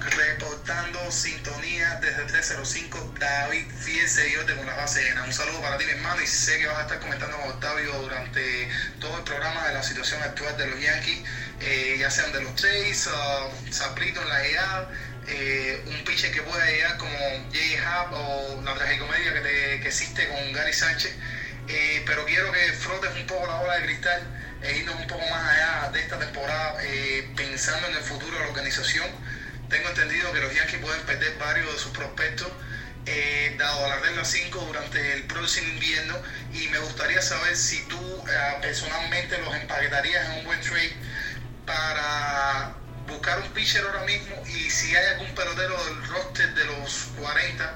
Reportando 0.00 1.10
sintonía 1.10 1.96
desde 2.00 2.22
305, 2.24 3.14
David, 3.18 3.66
fiel 3.80 4.08
seguidor 4.08 4.46
de 4.46 4.54
Con 4.54 4.66
la 4.66 4.74
Base 4.76 5.02
Llena. 5.02 5.24
Un 5.24 5.32
saludo 5.32 5.60
para 5.60 5.76
ti, 5.76 5.86
mi 5.86 5.90
hermano, 5.90 6.22
y 6.22 6.26
sé 6.26 6.58
que 6.58 6.66
vas 6.68 6.78
a 6.78 6.82
estar 6.82 7.00
comentando 7.00 7.36
con 7.36 7.50
Octavio 7.50 7.92
durante 8.02 8.68
todo 9.00 9.18
el 9.18 9.24
programa 9.24 9.66
de 9.66 9.74
la 9.74 9.82
situación 9.82 10.22
actual 10.22 10.56
de 10.56 10.66
los 10.68 10.80
Yankees, 10.80 11.24
eh, 11.60 11.96
ya 11.98 12.10
sean 12.10 12.32
de 12.32 12.42
los 12.42 12.54
trades, 12.54 13.08
uh, 13.08 13.72
Saprito 13.72 14.22
en 14.22 14.28
la 14.28 14.42
llegada, 14.42 14.90
eh, 15.26 15.82
un 15.86 16.04
pitcher 16.04 16.30
que 16.30 16.42
pueda 16.42 16.64
llegar 16.64 16.96
como 16.96 17.18
J. 17.52 17.58
Hub 17.82 18.14
o 18.14 18.62
la 18.62 18.74
tragicomedia 18.74 19.34
que, 19.34 19.40
te, 19.40 19.80
que 19.80 19.88
existe 19.88 20.28
con 20.28 20.52
Gary 20.52 20.72
Sánchez. 20.72 21.12
Eh, 21.66 22.02
pero 22.06 22.24
quiero 22.24 22.52
que 22.52 22.72
frotes 22.72 23.10
un 23.16 23.26
poco 23.26 23.46
la 23.48 23.56
bola 23.56 23.74
de 23.78 23.86
cristal 23.86 24.22
e 24.62 24.78
irnos 24.78 24.94
un 24.94 25.06
poco 25.08 25.26
más 25.28 25.54
allá 25.54 25.90
de 25.90 26.00
esta 26.00 26.18
temporada, 26.18 26.76
pensando 27.36 27.88
en 27.88 27.96
el 27.96 28.02
futuro 28.02 28.32
de 28.32 28.44
la 28.44 28.48
organización. 28.48 29.37
Tengo 29.68 29.88
entendido 29.90 30.32
que 30.32 30.40
los 30.40 30.54
Yankees 30.54 30.80
pueden 30.80 31.02
perder 31.02 31.36
varios 31.38 31.72
de 31.72 31.78
sus 31.78 31.92
prospectos, 31.92 32.48
eh, 33.06 33.54
dado 33.58 33.86
la 33.88 33.96
regla 34.00 34.24
5 34.24 34.58
durante 34.66 35.14
el 35.14 35.24
próximo 35.24 35.68
invierno, 35.68 36.16
y 36.52 36.68
me 36.68 36.78
gustaría 36.78 37.20
saber 37.20 37.56
si 37.56 37.82
tú 37.84 38.24
eh, 38.28 38.58
personalmente 38.62 39.38
los 39.38 39.54
empaquetarías 39.54 40.26
en 40.26 40.38
un 40.38 40.44
buen 40.44 40.60
trade 40.60 40.92
para 41.66 42.74
buscar 43.06 43.40
un 43.40 43.48
pitcher 43.50 43.84
ahora 43.84 44.04
mismo 44.04 44.36
y 44.46 44.70
si 44.70 44.94
hay 44.94 45.06
algún 45.14 45.34
pelotero 45.34 45.82
del 45.84 46.06
roster 46.08 46.54
de 46.54 46.64
los 46.66 47.08
40 47.18 47.74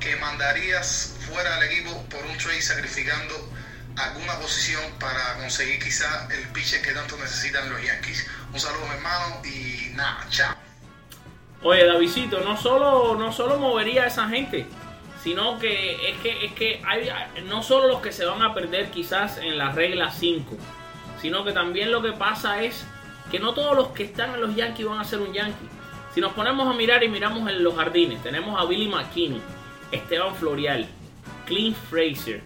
que 0.00 0.16
mandarías 0.16 1.14
fuera 1.26 1.58
del 1.58 1.70
equipo 1.70 2.04
por 2.08 2.24
un 2.24 2.36
trade 2.38 2.62
sacrificando 2.62 3.52
alguna 3.96 4.38
posición 4.38 4.82
para 4.98 5.34
conseguir 5.34 5.82
quizá 5.82 6.26
el 6.30 6.48
pitcher 6.48 6.82
que 6.82 6.92
tanto 6.92 7.16
necesitan 7.16 7.70
los 7.70 7.82
Yankees. 7.82 8.26
Un 8.52 8.60
saludo 8.60 8.92
hermano 8.92 9.42
y 9.44 9.90
nada, 9.94 10.26
chao. 10.30 10.63
Oye, 11.66 11.86
Davidito, 11.86 12.40
no 12.40 12.58
solo, 12.58 13.16
no 13.16 13.32
solo 13.32 13.56
movería 13.56 14.02
a 14.02 14.06
esa 14.08 14.28
gente, 14.28 14.66
sino 15.22 15.58
que 15.58 16.10
es 16.10 16.18
que, 16.18 16.44
es 16.44 16.52
que 16.52 16.82
no 17.46 17.62
solo 17.62 17.88
los 17.88 18.02
que 18.02 18.12
se 18.12 18.26
van 18.26 18.42
a 18.42 18.52
perder 18.52 18.90
quizás 18.90 19.38
en 19.38 19.56
la 19.56 19.72
regla 19.72 20.10
5, 20.10 20.56
sino 21.22 21.42
que 21.42 21.52
también 21.52 21.90
lo 21.90 22.02
que 22.02 22.12
pasa 22.12 22.62
es 22.62 22.86
que 23.30 23.38
no 23.38 23.54
todos 23.54 23.74
los 23.74 23.88
que 23.88 24.04
están 24.04 24.34
en 24.34 24.42
los 24.42 24.54
Yankees 24.54 24.86
van 24.86 25.00
a 25.00 25.04
ser 25.04 25.20
un 25.20 25.32
Yankee. 25.32 25.68
Si 26.14 26.20
nos 26.20 26.34
ponemos 26.34 26.68
a 26.68 26.76
mirar 26.76 27.02
y 27.02 27.08
miramos 27.08 27.48
en 27.48 27.64
los 27.64 27.74
jardines, 27.74 28.22
tenemos 28.22 28.60
a 28.60 28.66
Billy 28.66 28.86
McKinney, 28.86 29.40
Esteban 29.90 30.34
Florial, 30.34 30.86
Clint 31.46 31.78
Fraser, 31.88 32.42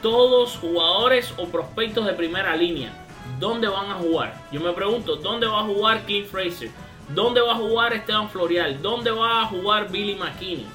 todos 0.00 0.56
jugadores 0.56 1.34
o 1.36 1.46
prospectos 1.46 2.06
de 2.06 2.14
primera 2.14 2.56
línea. 2.56 2.90
¿Dónde 3.38 3.68
van 3.68 3.90
a 3.90 3.96
jugar? 3.96 4.34
Yo 4.50 4.60
me 4.60 4.72
pregunto, 4.72 5.16
¿dónde 5.16 5.46
va 5.46 5.60
a 5.60 5.64
jugar 5.64 6.06
Clint 6.06 6.26
Fraser? 6.26 6.70
¿Dónde 7.14 7.42
va 7.42 7.52
a 7.52 7.56
jugar 7.56 7.92
Esteban 7.92 8.30
Florial? 8.30 8.80
¿Dónde 8.80 9.10
va 9.10 9.42
a 9.42 9.46
jugar 9.46 9.90
Billy 9.90 10.14
McKinney? 10.14 10.66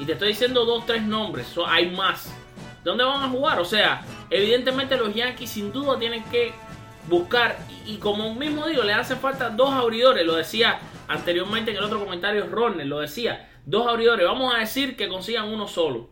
Y 0.00 0.04
te 0.04 0.14
estoy 0.14 0.28
diciendo 0.28 0.64
dos, 0.64 0.84
tres 0.86 1.02
nombres, 1.02 1.54
hay 1.68 1.88
más. 1.90 2.34
¿Dónde 2.82 3.04
van 3.04 3.22
a 3.22 3.28
jugar? 3.28 3.60
O 3.60 3.64
sea, 3.64 4.04
evidentemente 4.28 4.96
los 4.96 5.14
Yankees 5.14 5.50
sin 5.50 5.72
duda 5.72 5.96
tienen 5.96 6.24
que 6.24 6.52
buscar, 7.08 7.56
y, 7.86 7.92
y 7.92 7.96
como 7.98 8.34
mismo 8.34 8.66
digo, 8.66 8.82
le 8.82 8.92
hacen 8.92 9.18
falta 9.18 9.50
dos 9.50 9.70
abridores, 9.72 10.26
lo 10.26 10.34
decía 10.34 10.80
anteriormente 11.06 11.70
en 11.70 11.76
el 11.76 11.84
otro 11.84 12.02
comentario 12.02 12.46
Ronner, 12.46 12.86
lo 12.86 12.98
decía, 12.98 13.48
dos 13.64 13.86
abridores, 13.86 14.26
vamos 14.26 14.52
a 14.52 14.58
decir 14.58 14.96
que 14.96 15.08
consigan 15.08 15.48
uno 15.48 15.68
solo. 15.68 16.08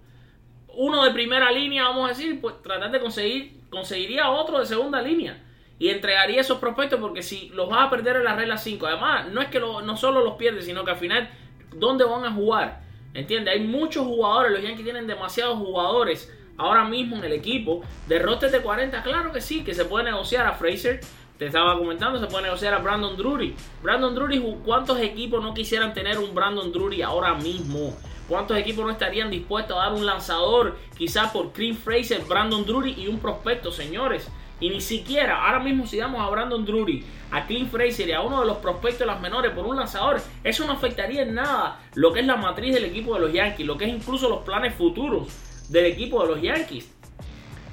Uno 0.69 1.03
de 1.03 1.11
primera 1.11 1.51
línea, 1.51 1.89
vamos 1.89 2.07
a 2.07 2.09
decir, 2.11 2.41
pues 2.41 2.63
tratar 2.63 2.93
de 2.93 3.01
conseguir, 3.01 3.61
conseguiría 3.69 4.31
otro 4.31 4.61
de 4.61 4.67
segunda 4.67 5.03
línea 5.03 5.43
y 5.79 5.89
entregaría 5.89 6.41
esos 6.41 6.59
prospectos 6.59 7.01
porque 7.01 7.23
si 7.23 7.49
los 7.51 7.69
vas 7.69 7.87
a 7.87 7.91
perder 7.91 8.17
en 8.17 8.25
la 8.25 8.37
regla 8.37 8.57
5, 8.57 8.87
además 8.87 9.29
no 9.33 9.41
es 9.41 9.49
que 9.49 9.61
no 9.61 9.97
solo 9.97 10.23
los 10.23 10.35
pierdes, 10.35 10.65
sino 10.65 10.85
que 10.85 10.93
al 10.93 10.97
final, 10.97 11.31
¿dónde 11.75 12.05
van 12.05 12.25
a 12.25 12.33
jugar? 12.33 12.83
¿Entiendes? 13.15 13.55
Hay 13.55 13.61
muchos 13.61 14.07
jugadores, 14.07 14.53
los 14.53 14.63
Yankees 14.63 14.85
tienen 14.85 15.07
demasiados 15.07 15.59
jugadores 15.59 16.33
ahora 16.57 16.85
mismo 16.85 17.17
en 17.17 17.25
el 17.25 17.33
equipo. 17.33 17.83
De 18.09 18.19
de 18.19 18.61
40, 18.61 19.03
claro 19.03 19.33
que 19.33 19.41
sí, 19.41 19.65
que 19.65 19.75
se 19.75 19.85
puede 19.85 20.05
negociar 20.05 20.47
a 20.47 20.53
Fraser. 20.53 21.01
Te 21.39 21.47
estaba 21.47 21.77
comentando, 21.77 22.21
se 22.21 22.27
puede 22.27 22.45
negociar 22.45 22.75
a 22.75 22.79
Brandon 22.79 23.17
Drury. 23.17 23.55
Brandon 23.83 24.15
Drury, 24.15 24.41
¿cuántos 24.65 25.01
equipos 25.01 25.43
no 25.43 25.53
quisieran 25.55 25.93
tener 25.93 26.19
un 26.19 26.35
Brandon 26.35 26.71
Drury 26.71 27.03
ahora 27.03 27.35
mismo? 27.35 27.97
¿Cuántos 28.29 28.57
equipos 28.57 28.85
no 28.85 28.91
estarían 28.91 29.31
dispuestos 29.31 29.77
a 29.77 29.81
dar 29.81 29.93
un 29.93 30.07
lanzador, 30.07 30.79
quizás 30.97 31.33
por 31.33 31.53
Clint 31.53 31.79
Fraser, 31.79 32.21
Brandon 32.23 32.65
Drury 32.65 32.95
y 32.97 33.09
un 33.09 33.19
prospecto, 33.19 33.73
señores? 33.73 34.31
Y 34.63 34.71
ni 34.71 34.81
siquiera, 34.81 35.45
ahora 35.45 35.59
mismo 35.59 35.89
si 35.89 35.97
damos 35.97 36.21
a 36.21 36.31
Brandon 36.31 36.65
Drury, 36.65 37.05
a 37.33 37.45
Clint 37.47 37.69
Fraser 37.69 38.09
y 38.09 38.13
a 38.13 38.21
uno 38.21 38.41
de 38.41 38.47
los 38.47 38.59
prospectos 38.59 39.01
de 39.01 39.07
las 39.07 39.21
menores 39.21 39.51
por 39.51 39.67
un 39.67 39.77
lanzador, 39.77 40.23
eso 40.45 40.65
no 40.65 40.73
afectaría 40.73 41.23
en 41.23 41.35
nada 41.35 41.81
lo 41.95 42.13
que 42.13 42.21
es 42.21 42.27
la 42.27 42.37
matriz 42.37 42.73
del 42.73 42.85
equipo 42.85 43.15
de 43.15 43.21
los 43.23 43.33
Yankees, 43.33 43.67
lo 43.67 43.77
que 43.77 43.87
es 43.87 43.91
incluso 43.93 44.29
los 44.29 44.45
planes 44.45 44.73
futuros 44.75 45.67
del 45.69 45.87
equipo 45.87 46.23
de 46.23 46.29
los 46.29 46.41
Yankees. 46.41 46.89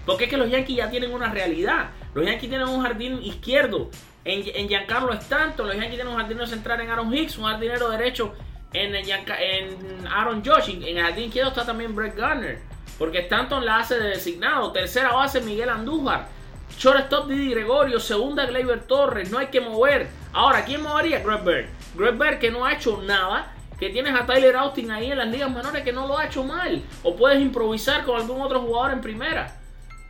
Porque 0.04 0.24
es 0.24 0.32
que 0.32 0.38
los 0.38 0.50
Yankees 0.50 0.78
ya 0.78 0.90
tienen 0.90 1.14
una 1.14 1.32
realidad. 1.32 1.92
Los 2.16 2.26
Yankees 2.26 2.50
tienen 2.50 2.68
un 2.68 2.82
jardín 2.82 3.22
izquierdo 3.22 3.92
en, 4.26 4.44
en 4.56 4.68
Giancarlo 4.68 5.14
Stanton, 5.14 5.68
los 5.68 5.76
Yankees 5.76 5.98
tienen 5.98 6.08
un 6.08 6.20
jardinero 6.20 6.48
central 6.48 6.82
en 6.82 6.90
Aaron 6.90 7.14
Hicks, 7.14 7.38
un 7.38 7.46
jardinero 7.46 7.92
derecho 7.92 8.34
en, 8.74 8.96
en 8.96 10.08
Aaron 10.08 10.44
Josh, 10.44 10.70
en 10.70 10.98
el 10.98 11.04
jardín 11.04 11.26
izquierdo 11.26 11.50
está 11.50 11.68
también 11.68 11.96
Brett 11.96 12.16
Garner, 12.16 12.60
porque 12.98 13.20
Stanton 13.20 13.64
la 13.64 13.78
hace 13.78 14.00
de 14.00 14.10
designado, 14.10 14.72
tercera 14.72 15.14
base 15.14 15.42
Miguel 15.42 15.70
Andújar, 15.70 16.39
shortstop 16.78 17.28
Didi 17.28 17.52
Gregorio, 17.52 18.00
segunda 18.00 18.46
Gleyber 18.46 18.82
Torres, 18.84 19.32
no 19.32 19.38
hay 19.38 19.48
que 19.48 19.62
mover. 19.62 20.10
Ahora, 20.34 20.64
¿quién 20.66 20.82
movería? 20.82 21.20
Greg 21.20 21.44
Bird. 21.44 21.68
Greg 21.96 22.18
Bird 22.18 22.40
que 22.40 22.52
no 22.52 22.66
ha 22.66 22.74
hecho 22.74 23.02
nada, 23.02 23.54
que 23.80 23.90
tienes 23.90 24.14
a 24.14 24.26
Tyler 24.26 24.56
Austin 24.56 24.92
ahí 24.92 25.12
en 25.12 25.18
las 25.18 25.28
ligas 25.28 25.50
menores 25.50 25.84
que 25.84 25.94
no 25.94 26.08
lo 26.08 26.18
ha 26.18 26.26
hecho 26.26 26.44
mal, 26.44 26.82
o 27.04 27.16
puedes 27.16 27.42
improvisar 27.42 28.04
con 28.04 28.20
algún 28.20 28.42
otro 28.42 28.62
jugador 28.62 28.92
en 28.92 29.02
primera. 29.02 29.56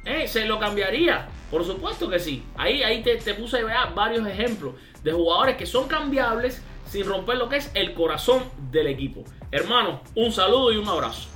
¿Eh? 0.05 0.27
Se 0.27 0.45
lo 0.45 0.59
cambiaría, 0.59 1.27
por 1.51 1.65
supuesto 1.65 2.09
que 2.09 2.19
sí. 2.19 2.43
Ahí, 2.57 2.83
ahí 2.83 3.03
te, 3.03 3.17
te 3.17 3.33
puse 3.33 3.63
varios 3.93 4.27
ejemplos 4.27 4.75
de 5.03 5.11
jugadores 5.11 5.57
que 5.57 5.65
son 5.65 5.87
cambiables 5.87 6.61
sin 6.89 7.05
romper 7.05 7.37
lo 7.37 7.49
que 7.49 7.57
es 7.57 7.71
el 7.75 7.93
corazón 7.93 8.43
del 8.71 8.87
equipo. 8.87 9.23
Hermano, 9.51 10.01
un 10.15 10.31
saludo 10.31 10.71
y 10.71 10.77
un 10.77 10.87
abrazo. 10.87 11.27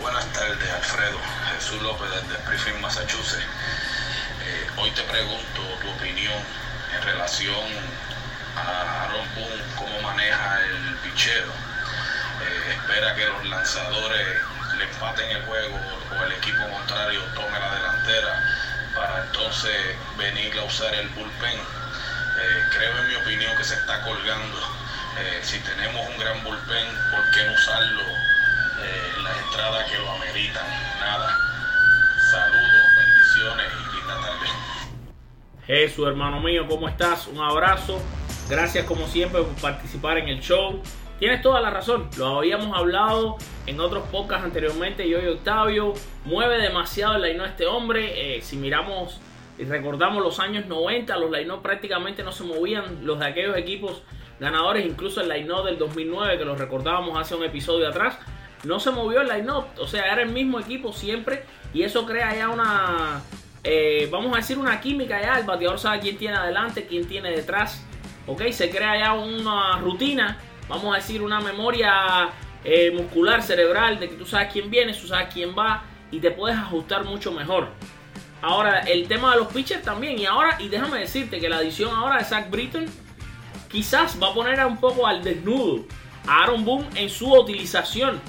Buenas 0.00 0.32
tardes, 0.32 0.70
Alfredo. 0.70 1.18
Jesús 1.58 1.82
López 1.82 2.08
desde 2.10 2.34
Springfield, 2.34 2.80
Massachusetts. 2.80 3.42
Eh, 4.46 4.70
hoy 4.76 4.92
te 4.92 5.02
pregunto 5.02 5.60
tu 5.82 5.90
opinión 5.90 6.40
en 6.94 7.02
relación 7.02 7.66
a 8.54 9.02
Aaron 9.02 9.26
Boone, 9.34 9.62
cómo 9.76 10.00
maneja 10.02 10.60
el 10.60 10.94
pichero. 10.98 11.50
Eh, 11.50 12.74
espera 12.74 13.12
que 13.16 13.26
los 13.26 13.44
lanzadores 13.48 14.40
le 14.76 14.84
empaten 14.84 15.28
el 15.30 15.42
juego 15.46 15.80
o 16.16 16.24
el 16.24 16.32
equipo 16.32 16.62
contrario 16.70 17.20
tome 17.34 17.58
la 17.58 17.74
delantera 17.74 18.40
para 18.94 19.24
entonces 19.24 19.96
venir 20.16 20.56
a 20.60 20.62
usar 20.62 20.94
el 20.94 21.08
bullpen 21.08 21.58
eh, 21.58 22.68
creo 22.70 22.98
en 22.98 23.08
mi 23.08 23.14
opinión 23.16 23.56
que 23.56 23.64
se 23.64 23.74
está 23.74 24.00
colgando. 24.02 24.78
Si 25.42 25.58
tenemos 25.58 26.08
un 26.08 26.18
gran 26.18 26.44
bullpen, 26.44 26.86
¿por 27.10 27.30
qué 27.32 27.42
no 27.42 27.52
usarlo 27.52 28.02
las 29.24 29.38
entradas 29.38 29.90
que 29.90 29.98
lo 29.98 30.12
ameritan? 30.12 30.64
Nada. 31.00 31.48
Saludos, 32.30 32.94
bendiciones 32.94 33.66
y 33.72 33.96
linda 33.96 34.20
tarde. 34.20 34.48
Jesús, 35.68 36.08
hermano 36.08 36.40
mío, 36.40 36.66
¿cómo 36.66 36.88
estás? 36.88 37.26
Un 37.26 37.40
abrazo. 37.40 38.00
Gracias 38.48 38.86
como 38.86 39.06
siempre 39.06 39.42
por 39.42 39.54
participar 39.56 40.16
en 40.16 40.28
el 40.28 40.40
show. 40.40 40.80
Tienes 41.18 41.42
toda 41.42 41.60
la 41.60 41.68
razón, 41.68 42.08
lo 42.16 42.38
habíamos 42.38 42.74
hablado 42.74 43.36
en 43.66 43.78
otros 43.78 44.04
podcasts 44.10 44.46
anteriormente, 44.46 45.06
yo 45.06 45.20
y 45.20 45.26
Octavio. 45.26 45.92
Mueve 46.24 46.56
demasiado 46.56 47.16
el 47.16 47.22
line 47.22 47.44
este 47.44 47.66
hombre. 47.66 48.40
si 48.40 48.56
miramos 48.56 49.20
y 49.58 49.64
recordamos 49.64 50.22
los 50.22 50.40
años 50.40 50.64
90, 50.64 51.14
los 51.18 51.30
line 51.30 51.52
prácticamente 51.62 52.22
no 52.22 52.32
se 52.32 52.44
movían 52.44 53.04
los 53.04 53.18
de 53.18 53.26
aquellos 53.26 53.54
equipos 53.58 54.02
ganadores, 54.40 54.86
incluso 54.86 55.20
el 55.20 55.28
line 55.28 55.52
del 55.66 55.76
2009 55.76 56.38
que 56.38 56.44
los 56.46 56.58
recordábamos 56.58 57.18
hace 57.18 57.34
un 57.34 57.44
episodio 57.44 57.88
atrás, 57.88 58.18
no 58.64 58.80
se 58.80 58.90
movió 58.90 59.20
el 59.20 59.28
line 59.28 59.50
o 59.50 59.86
sea, 59.86 60.10
era 60.12 60.22
el 60.22 60.30
mismo 60.30 60.60
equipo 60.60 60.94
siempre 60.94 61.42
y 61.74 61.82
eso 61.82 62.06
crea 62.06 62.34
ya 62.34 62.48
una, 62.48 63.20
eh, 63.64 64.08
vamos 64.10 64.32
a 64.34 64.36
decir 64.36 64.58
una 64.58 64.80
química 64.80 65.20
ya, 65.20 65.38
el 65.38 65.44
bateador 65.44 65.78
sabe 65.78 66.00
quién 66.00 66.16
tiene 66.16 66.36
adelante, 66.36 66.86
quién 66.86 67.06
tiene 67.06 67.30
detrás, 67.30 67.84
ok, 68.26 68.48
se 68.50 68.70
crea 68.70 68.98
ya 68.98 69.14
una 69.14 69.78
rutina, 69.78 70.38
vamos 70.68 70.94
a 70.94 70.96
decir 70.98 71.22
una 71.22 71.40
memoria 71.40 72.30
eh, 72.64 72.90
muscular, 72.90 73.42
cerebral, 73.42 73.98
de 73.98 74.08
que 74.10 74.16
tú 74.16 74.26
sabes 74.26 74.52
quién 74.52 74.70
viene, 74.70 74.92
tú 74.92 75.06
sabes 75.06 75.28
quién 75.32 75.54
va 75.56 75.84
y 76.10 76.20
te 76.20 76.30
puedes 76.30 76.56
ajustar 76.56 77.04
mucho 77.04 77.32
mejor. 77.32 77.68
Ahora, 78.40 78.80
el 78.80 79.08
tema 79.08 79.32
de 79.32 79.38
los 79.38 79.48
pitchers 79.48 79.82
también. 79.82 80.18
Y 80.18 80.26
ahora, 80.26 80.56
y 80.60 80.68
déjame 80.68 81.00
decirte 81.00 81.40
que 81.40 81.48
la 81.48 81.56
adición 81.56 81.94
ahora 81.94 82.18
de 82.18 82.24
Zach 82.24 82.50
Britton 82.50 82.86
quizás 83.68 84.18
va 84.22 84.28
a 84.28 84.34
poner 84.34 84.64
un 84.64 84.78
poco 84.78 85.06
al 85.06 85.22
desnudo 85.22 85.84
a 86.26 86.42
Aaron 86.42 86.64
Boone 86.64 86.86
en 86.94 87.10
su 87.10 87.32
utilización 87.32 88.20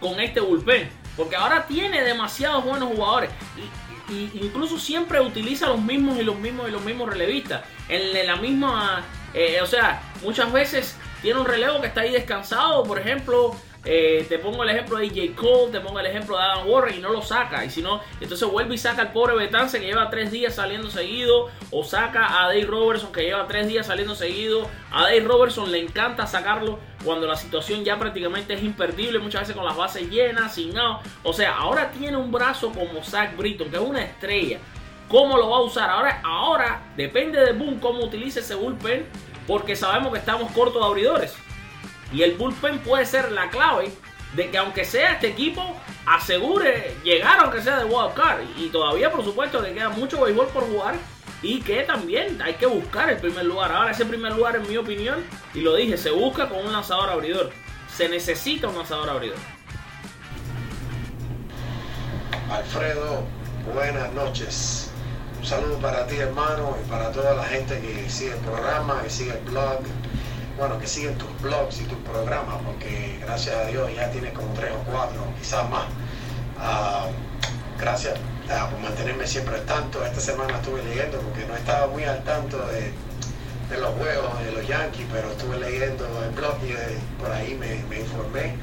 con 0.00 0.20
este 0.20 0.40
bullpen. 0.40 0.88
Porque 1.16 1.36
ahora 1.36 1.66
tiene 1.66 2.02
demasiados 2.02 2.64
buenos 2.64 2.90
jugadores. 2.90 3.30
Y, 3.56 3.87
incluso 4.10 4.78
siempre 4.78 5.20
utiliza 5.20 5.68
los 5.68 5.80
mismos 5.80 6.18
y 6.18 6.22
los 6.22 6.38
mismos 6.38 6.68
y 6.68 6.72
los 6.72 6.82
mismos 6.82 7.08
relevistas. 7.10 7.64
En 7.88 8.26
la 8.26 8.36
misma. 8.36 9.04
Eh, 9.34 9.60
o 9.62 9.66
sea, 9.66 10.02
muchas 10.22 10.52
veces 10.52 10.96
tiene 11.22 11.40
un 11.40 11.46
relevo 11.46 11.80
que 11.80 11.88
está 11.88 12.02
ahí 12.02 12.12
descansado. 12.12 12.84
Por 12.84 12.98
ejemplo, 12.98 13.54
eh, 13.84 14.26
te 14.28 14.38
pongo 14.38 14.64
el 14.64 14.70
ejemplo 14.70 14.98
de 14.98 15.08
J. 15.08 15.34
Cole, 15.36 15.72
te 15.72 15.80
pongo 15.80 16.00
el 16.00 16.06
ejemplo 16.06 16.36
de 16.36 16.42
Adam 16.42 16.68
Warren 16.68 16.98
y 16.98 17.00
no 17.00 17.10
lo 17.10 17.22
saca. 17.22 17.64
Y 17.64 17.70
si 17.70 17.80
no, 17.80 18.00
entonces 18.20 18.48
vuelve 18.48 18.74
y 18.74 18.78
saca 18.78 19.02
al 19.02 19.12
pobre 19.12 19.36
Betance 19.36 19.80
que 19.80 19.86
lleva 19.86 20.10
tres 20.10 20.30
días 20.30 20.54
saliendo 20.54 20.90
seguido. 20.90 21.48
O 21.70 21.84
saca 21.84 22.42
a 22.42 22.48
Dave 22.48 22.66
Robertson 22.66 23.12
que 23.12 23.22
lleva 23.22 23.46
tres 23.46 23.68
días 23.68 23.86
saliendo 23.86 24.14
seguido. 24.14 24.68
A 24.90 25.04
Dave 25.04 25.20
Robertson 25.20 25.70
le 25.70 25.78
encanta 25.78 26.26
sacarlo 26.26 26.78
cuando 27.04 27.26
la 27.26 27.36
situación 27.36 27.84
ya 27.84 27.98
prácticamente 27.98 28.54
es 28.54 28.62
imperdible. 28.62 29.20
Muchas 29.20 29.42
veces 29.42 29.56
con 29.56 29.64
las 29.64 29.76
bases 29.76 30.10
llenas, 30.10 30.54
sin 30.54 30.74
nada. 30.74 31.00
O 31.22 31.32
sea, 31.32 31.56
ahora 31.56 31.90
tiene 31.92 32.16
un 32.16 32.32
brazo 32.32 32.72
como 32.72 33.02
Zach 33.04 33.36
Britton, 33.36 33.70
que 33.70 33.76
es 33.76 33.82
una 33.82 34.02
estrella. 34.02 34.58
¿Cómo 35.08 35.38
lo 35.38 35.48
va 35.48 35.58
a 35.58 35.62
usar? 35.62 35.88
Ahora, 35.88 36.20
ahora 36.22 36.82
depende 36.96 37.40
de 37.40 37.52
Boom 37.52 37.78
cómo 37.78 38.04
utilice 38.04 38.40
ese 38.40 38.54
bullpen. 38.54 39.06
Porque 39.46 39.74
sabemos 39.74 40.12
que 40.12 40.18
estamos 40.18 40.52
cortos 40.52 40.82
de 40.82 40.86
abridores. 40.86 41.34
Y 42.12 42.22
el 42.22 42.36
bullpen 42.36 42.78
puede 42.80 43.04
ser 43.06 43.32
la 43.32 43.50
clave 43.50 43.92
de 44.34 44.50
que 44.50 44.58
aunque 44.58 44.84
sea 44.84 45.14
este 45.14 45.28
equipo 45.28 45.74
asegure 46.06 46.94
llegar 47.02 47.40
aunque 47.40 47.62
sea 47.62 47.78
de 47.78 47.84
wild 47.84 48.14
card. 48.14 48.40
Y 48.56 48.68
todavía 48.68 49.10
por 49.10 49.24
supuesto 49.24 49.60
le 49.60 49.74
queda 49.74 49.90
mucho 49.90 50.20
béisbol 50.20 50.48
por 50.48 50.64
jugar. 50.64 50.94
Y 51.40 51.60
que 51.60 51.84
también 51.84 52.42
hay 52.42 52.54
que 52.54 52.66
buscar 52.66 53.10
el 53.10 53.18
primer 53.18 53.44
lugar. 53.44 53.70
Ahora 53.70 53.92
ese 53.92 54.04
primer 54.04 54.32
lugar 54.32 54.56
en 54.56 54.68
mi 54.68 54.76
opinión, 54.76 55.24
y 55.54 55.60
lo 55.60 55.76
dije, 55.76 55.96
se 55.96 56.10
busca 56.10 56.48
con 56.48 56.58
un 56.66 56.72
lanzador 56.72 57.10
abridor. 57.10 57.52
Se 57.94 58.08
necesita 58.08 58.68
un 58.68 58.76
lanzador 58.76 59.08
abridor. 59.08 59.38
Alfredo, 62.50 63.24
buenas 63.72 64.12
noches. 64.14 64.90
Un 65.38 65.46
saludo 65.46 65.78
para 65.78 66.06
ti 66.06 66.16
hermano 66.16 66.76
y 66.84 66.88
para 66.90 67.12
toda 67.12 67.34
la 67.34 67.44
gente 67.44 67.80
que 67.80 68.10
sigue 68.10 68.32
el 68.32 68.38
programa, 68.38 69.00
que 69.02 69.10
sigue 69.10 69.32
el 69.32 69.44
blog, 69.44 69.80
bueno, 70.58 70.78
que 70.78 70.88
siguen 70.88 71.16
tus 71.16 71.40
blogs 71.40 71.80
y 71.80 71.84
tus 71.84 71.98
programas, 71.98 72.56
porque 72.66 73.18
gracias 73.20 73.54
a 73.54 73.64
Dios 73.66 73.90
ya 73.94 74.10
tienes 74.10 74.32
como 74.32 74.52
tres 74.54 74.72
o 74.72 74.90
cuatro, 74.90 75.22
quizás 75.38 75.70
más. 75.70 75.84
Ah, 76.58 77.06
gracias 77.78 78.18
ah, 78.50 78.68
por 78.68 78.80
mantenerme 78.80 79.26
siempre 79.26 79.54
al 79.54 79.64
tanto. 79.64 80.04
Esta 80.04 80.20
semana 80.20 80.56
estuve 80.56 80.82
leyendo 80.82 81.20
porque 81.20 81.46
no 81.46 81.56
estaba 81.56 81.86
muy 81.86 82.02
al 82.02 82.24
tanto 82.24 82.58
de, 82.66 82.92
los 83.78 83.94
juegos 83.94 84.44
de 84.44 84.52
los 84.52 84.66
Yankees, 84.66 85.06
pero 85.12 85.30
estuve 85.30 85.58
leyendo 85.60 86.04
el 86.24 86.30
blog 86.30 86.56
y 86.66 86.72
eh, 86.72 86.98
por 87.20 87.30
ahí 87.30 87.54
me, 87.54 87.96
informé. 87.96 88.56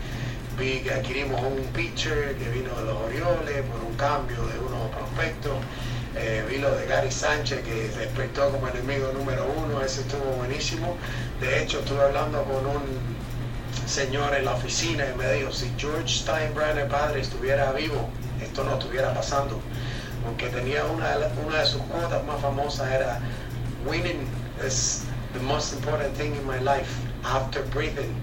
Vi 0.58 0.82
que 0.82 0.92
adquirimos 0.92 1.42
un 1.42 1.64
pitcher 1.74 2.36
que 2.36 2.50
vino 2.50 2.74
de 2.76 2.86
los 2.86 2.98
Orioles 3.04 3.64
por 3.72 3.82
un 3.82 3.96
cambio 3.96 4.38
de 4.48 4.60
unos 4.60 4.90
prospectos. 4.90 5.54
Eh, 6.18 6.46
vi 6.50 6.60
lo 6.60 6.74
de 6.76 6.86
Gary 6.88 7.12
Sánchez 7.12 7.62
que 7.64 7.90
despertó 8.00 8.50
como 8.50 8.70
enemigo 8.70 9.12
número 9.14 9.46
uno, 9.58 9.82
ese 9.82 10.02
estuvo 10.02 10.24
buenísimo. 10.38 10.98
De 11.40 11.62
hecho, 11.62 11.80
estuve 11.80 12.02
hablando 12.02 12.44
con 12.44 12.66
un 12.66 13.16
señor 13.86 14.34
en 14.34 14.46
la 14.46 14.54
oficina 14.54 15.06
y 15.14 15.18
me 15.18 15.32
dijo, 15.34 15.52
si 15.52 15.72
George 15.78 16.08
Steinbrenner 16.08 16.88
padre 16.88 17.22
estuviera 17.22 17.72
vivo, 17.74 18.10
esto 18.42 18.64
no 18.64 18.74
estuviera 18.74 19.14
pasando. 19.14 19.60
Porque 20.24 20.48
tenía 20.48 20.86
una, 20.86 21.18
de 21.18 21.66
sus 21.66 21.82
cuotas 21.84 22.24
más 22.24 22.40
famosas 22.42 22.92
era, 22.92 23.20
winning 23.86 24.28
is 24.66 25.04
the 25.34 25.40
most 25.40 25.74
important 25.74 26.16
thing 26.16 26.34
in 26.34 26.48
my 26.48 26.60
life 26.60 26.90
after 27.24 27.64
breathing. 27.74 28.16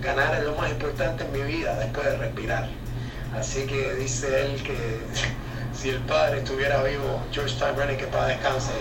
Ganar 0.00 0.36
es 0.36 0.44
lo 0.44 0.54
más 0.54 0.70
importante 0.70 1.24
en 1.24 1.32
mi 1.32 1.42
vida 1.42 1.76
después 1.80 2.06
de 2.06 2.16
respirar. 2.18 2.68
Así 3.36 3.66
que 3.66 3.94
dice 3.94 4.44
él 4.46 4.62
que 4.62 4.76
si 5.74 5.90
el 5.90 5.98
padre 6.02 6.38
estuviera 6.38 6.82
vivo, 6.84 7.20
George 7.32 7.54
Steinbrenner, 7.56 7.96
que 7.96 8.06
para 8.06 8.26
descanse, 8.26 8.72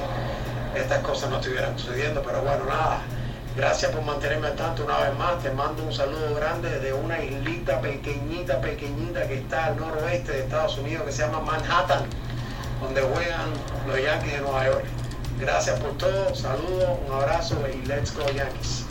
estas 0.75 0.99
cosas 0.99 1.31
no 1.31 1.37
estuvieran 1.37 1.77
sucediendo. 1.77 2.21
Pero 2.21 2.43
bueno, 2.43 2.65
nada. 2.65 3.01
Gracias 3.57 3.91
por 3.91 4.03
mantenerme 4.03 4.47
al 4.47 4.55
tanto 4.55 4.85
una 4.85 4.99
vez 4.99 5.17
más. 5.17 5.41
Te 5.41 5.49
mando 5.49 5.83
un 5.83 5.91
saludo 5.91 6.35
grande 6.35 6.79
de 6.79 6.93
una 6.93 7.19
islita 7.23 7.81
pequeñita, 7.81 8.61
pequeñita 8.61 9.27
que 9.27 9.39
está 9.39 9.65
al 9.65 9.77
noroeste 9.77 10.31
de 10.31 10.39
Estados 10.41 10.77
Unidos 10.77 11.05
que 11.07 11.11
se 11.11 11.23
llama 11.23 11.39
Manhattan, 11.39 12.05
donde 12.79 13.01
juegan 13.01 13.51
los 13.87 13.99
Yankees 13.99 14.33
de 14.33 14.41
Nueva 14.41 14.65
York. 14.65 14.85
Gracias 15.39 15.79
por 15.79 15.97
todo, 15.97 16.35
saludos, 16.35 16.99
un 17.07 17.13
abrazo 17.13 17.57
y 17.67 17.85
let's 17.87 18.15
go 18.15 18.25
Yankees. 18.27 18.87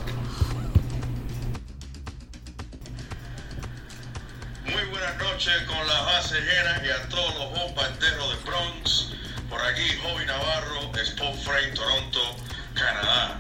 noche 5.37 5.67
con 5.67 5.87
la 5.87 6.01
base 6.01 6.41
llena 6.41 6.83
y 6.83 6.89
a 6.89 7.09
todos 7.11 7.35
los 7.35 7.51
bombarderos 7.51 8.31
de 8.31 8.51
Bronx. 8.51 9.09
Por 9.51 9.61
aquí, 9.61 9.87
Joey 10.03 10.25
Navarro, 10.25 10.91
Sport 10.95 11.37
Freight, 11.45 11.75
Toronto, 11.75 12.37
Canadá. 12.75 13.36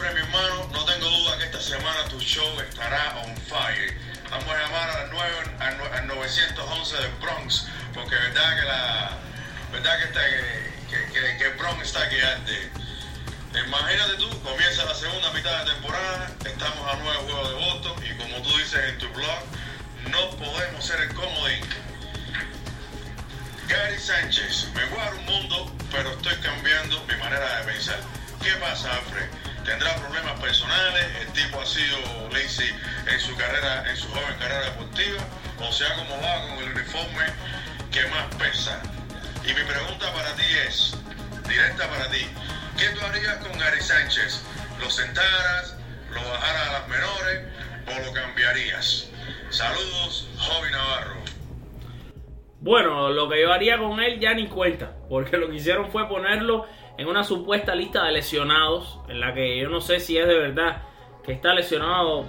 Alfred, 0.00 0.14
mi 0.14 0.20
hermano, 0.20 0.66
no 0.72 0.84
tengo 0.86 1.10
duda 1.10 1.36
que 1.36 1.44
esta 1.44 1.60
semana 1.60 2.04
tu 2.08 2.18
show 2.20 2.48
estará 2.60 3.16
on 3.22 3.36
fire. 3.48 3.94
Vamos 4.30 4.48
a 4.48 4.58
llamar 4.58 4.90
a 4.90 5.00
las 5.02 5.10
9, 5.10 5.36
al 5.58 5.78
nue- 5.78 5.92
al 5.92 6.06
911 6.06 6.96
de 6.96 7.08
Bronx, 7.20 7.66
porque 7.92 8.14
verdad 8.14 8.56
que 8.56 8.62
la 8.66 9.10
verdad 9.72 9.98
que, 9.98 10.04
está, 10.04 10.20
que, 10.88 11.12
que, 11.12 11.36
que 11.36 11.48
Bronx 11.58 11.82
está 11.84 12.08
que. 12.08 12.16
Imagínate 13.66 14.14
tú, 14.16 14.42
comienza 14.42 14.84
la 14.86 14.94
segunda 14.94 15.32
mitad 15.32 15.64
de 15.66 15.72
temporada, 15.72 16.30
estamos 16.46 16.88
a 16.92 16.96
nueve 16.96 17.18
juegos 17.24 17.48
de 17.48 17.54
voto 17.56 17.96
y 18.02 18.16
como 18.16 18.36
tú 18.42 18.56
dices 18.56 18.80
en 18.88 18.98
tu 18.98 19.08
blog, 19.10 19.44
no 20.10 20.30
podemos 20.30 20.82
ser 20.82 21.00
el 21.02 21.12
comodín. 21.14 21.60
Gary 23.68 23.98
Sánchez, 23.98 24.68
me 24.74 24.84
guardo 24.86 25.18
un 25.18 25.24
mundo, 25.26 25.76
pero 25.92 26.10
estoy 26.12 26.36
cambiando 26.36 27.04
mi 27.04 27.16
manera 27.16 27.58
de 27.58 27.72
pensar. 27.72 28.00
¿Qué 28.42 28.52
pasa, 28.52 28.94
Alfred? 28.94 29.28
¿Tendrá 29.70 29.94
problemas 29.98 30.40
personales? 30.40 31.06
¿El 31.20 31.32
tipo 31.32 31.60
ha 31.60 31.64
sido 31.64 31.96
lazy 32.32 32.74
en 33.06 33.20
su 33.20 33.36
carrera, 33.36 33.88
en 33.88 33.96
su 33.96 34.08
joven 34.08 34.36
carrera 34.40 34.62
deportiva? 34.62 35.22
¿O 35.60 35.70
se 35.70 35.86
ha 35.86 35.92
acomodado 35.92 36.48
con 36.48 36.58
el 36.64 36.72
uniforme 36.72 37.26
que 37.92 38.04
más 38.08 38.34
pesa? 38.34 38.82
Y 39.44 39.54
mi 39.54 39.62
pregunta 39.62 40.12
para 40.12 40.34
ti 40.34 40.42
es, 40.66 40.98
directa 41.48 41.88
para 41.88 42.10
ti, 42.10 42.26
¿qué 42.76 42.88
tú 42.98 43.06
harías 43.06 43.36
con 43.36 43.56
Gary 43.60 43.80
Sánchez? 43.80 44.42
¿Lo 44.80 44.90
sentaras, 44.90 45.76
lo 46.10 46.20
bajaras 46.20 46.68
a 46.68 46.72
las 46.72 46.88
menores 46.88 47.42
o 47.86 48.06
lo 48.06 48.12
cambiarías? 48.12 49.08
Saludos, 49.50 50.28
Jovi 50.36 50.72
Navarro. 50.72 51.20
Bueno, 52.58 53.10
lo 53.10 53.28
que 53.28 53.40
yo 53.40 53.52
haría 53.52 53.78
con 53.78 54.00
él 54.00 54.18
ya 54.18 54.34
ni 54.34 54.48
cuenta, 54.48 54.96
porque 55.08 55.36
lo 55.36 55.48
que 55.48 55.56
hicieron 55.56 55.92
fue 55.92 56.08
ponerlo 56.08 56.66
en 57.00 57.08
una 57.08 57.24
supuesta 57.24 57.74
lista 57.74 58.04
de 58.04 58.12
lesionados, 58.12 58.98
en 59.08 59.20
la 59.20 59.32
que 59.32 59.58
yo 59.58 59.70
no 59.70 59.80
sé 59.80 60.00
si 60.00 60.18
es 60.18 60.28
de 60.28 60.34
verdad 60.34 60.82
que 61.24 61.32
está 61.32 61.54
lesionado, 61.54 62.26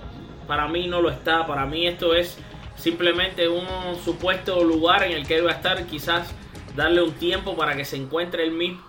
para 0.47 0.69
mí 0.69 0.87
no 0.87 1.01
lo 1.01 1.09
está, 1.09 1.45
para 1.45 1.65
mí 1.65 1.85
esto 1.85 2.15
es 2.15 2.37
simplemente 2.77 3.49
un 3.49 3.67
supuesto 4.01 4.63
lugar 4.63 5.03
en 5.03 5.11
el 5.11 5.27
que 5.27 5.35
él 5.35 5.45
va 5.45 5.51
a 5.51 5.55
estar, 5.55 5.85
quizás 5.87 6.33
darle 6.73 7.01
un 7.01 7.11
tiempo 7.11 7.53
para 7.57 7.75
que 7.75 7.83
se 7.83 7.97
encuentre 7.97 8.43
él 8.45 8.51
mismo. 8.51 8.81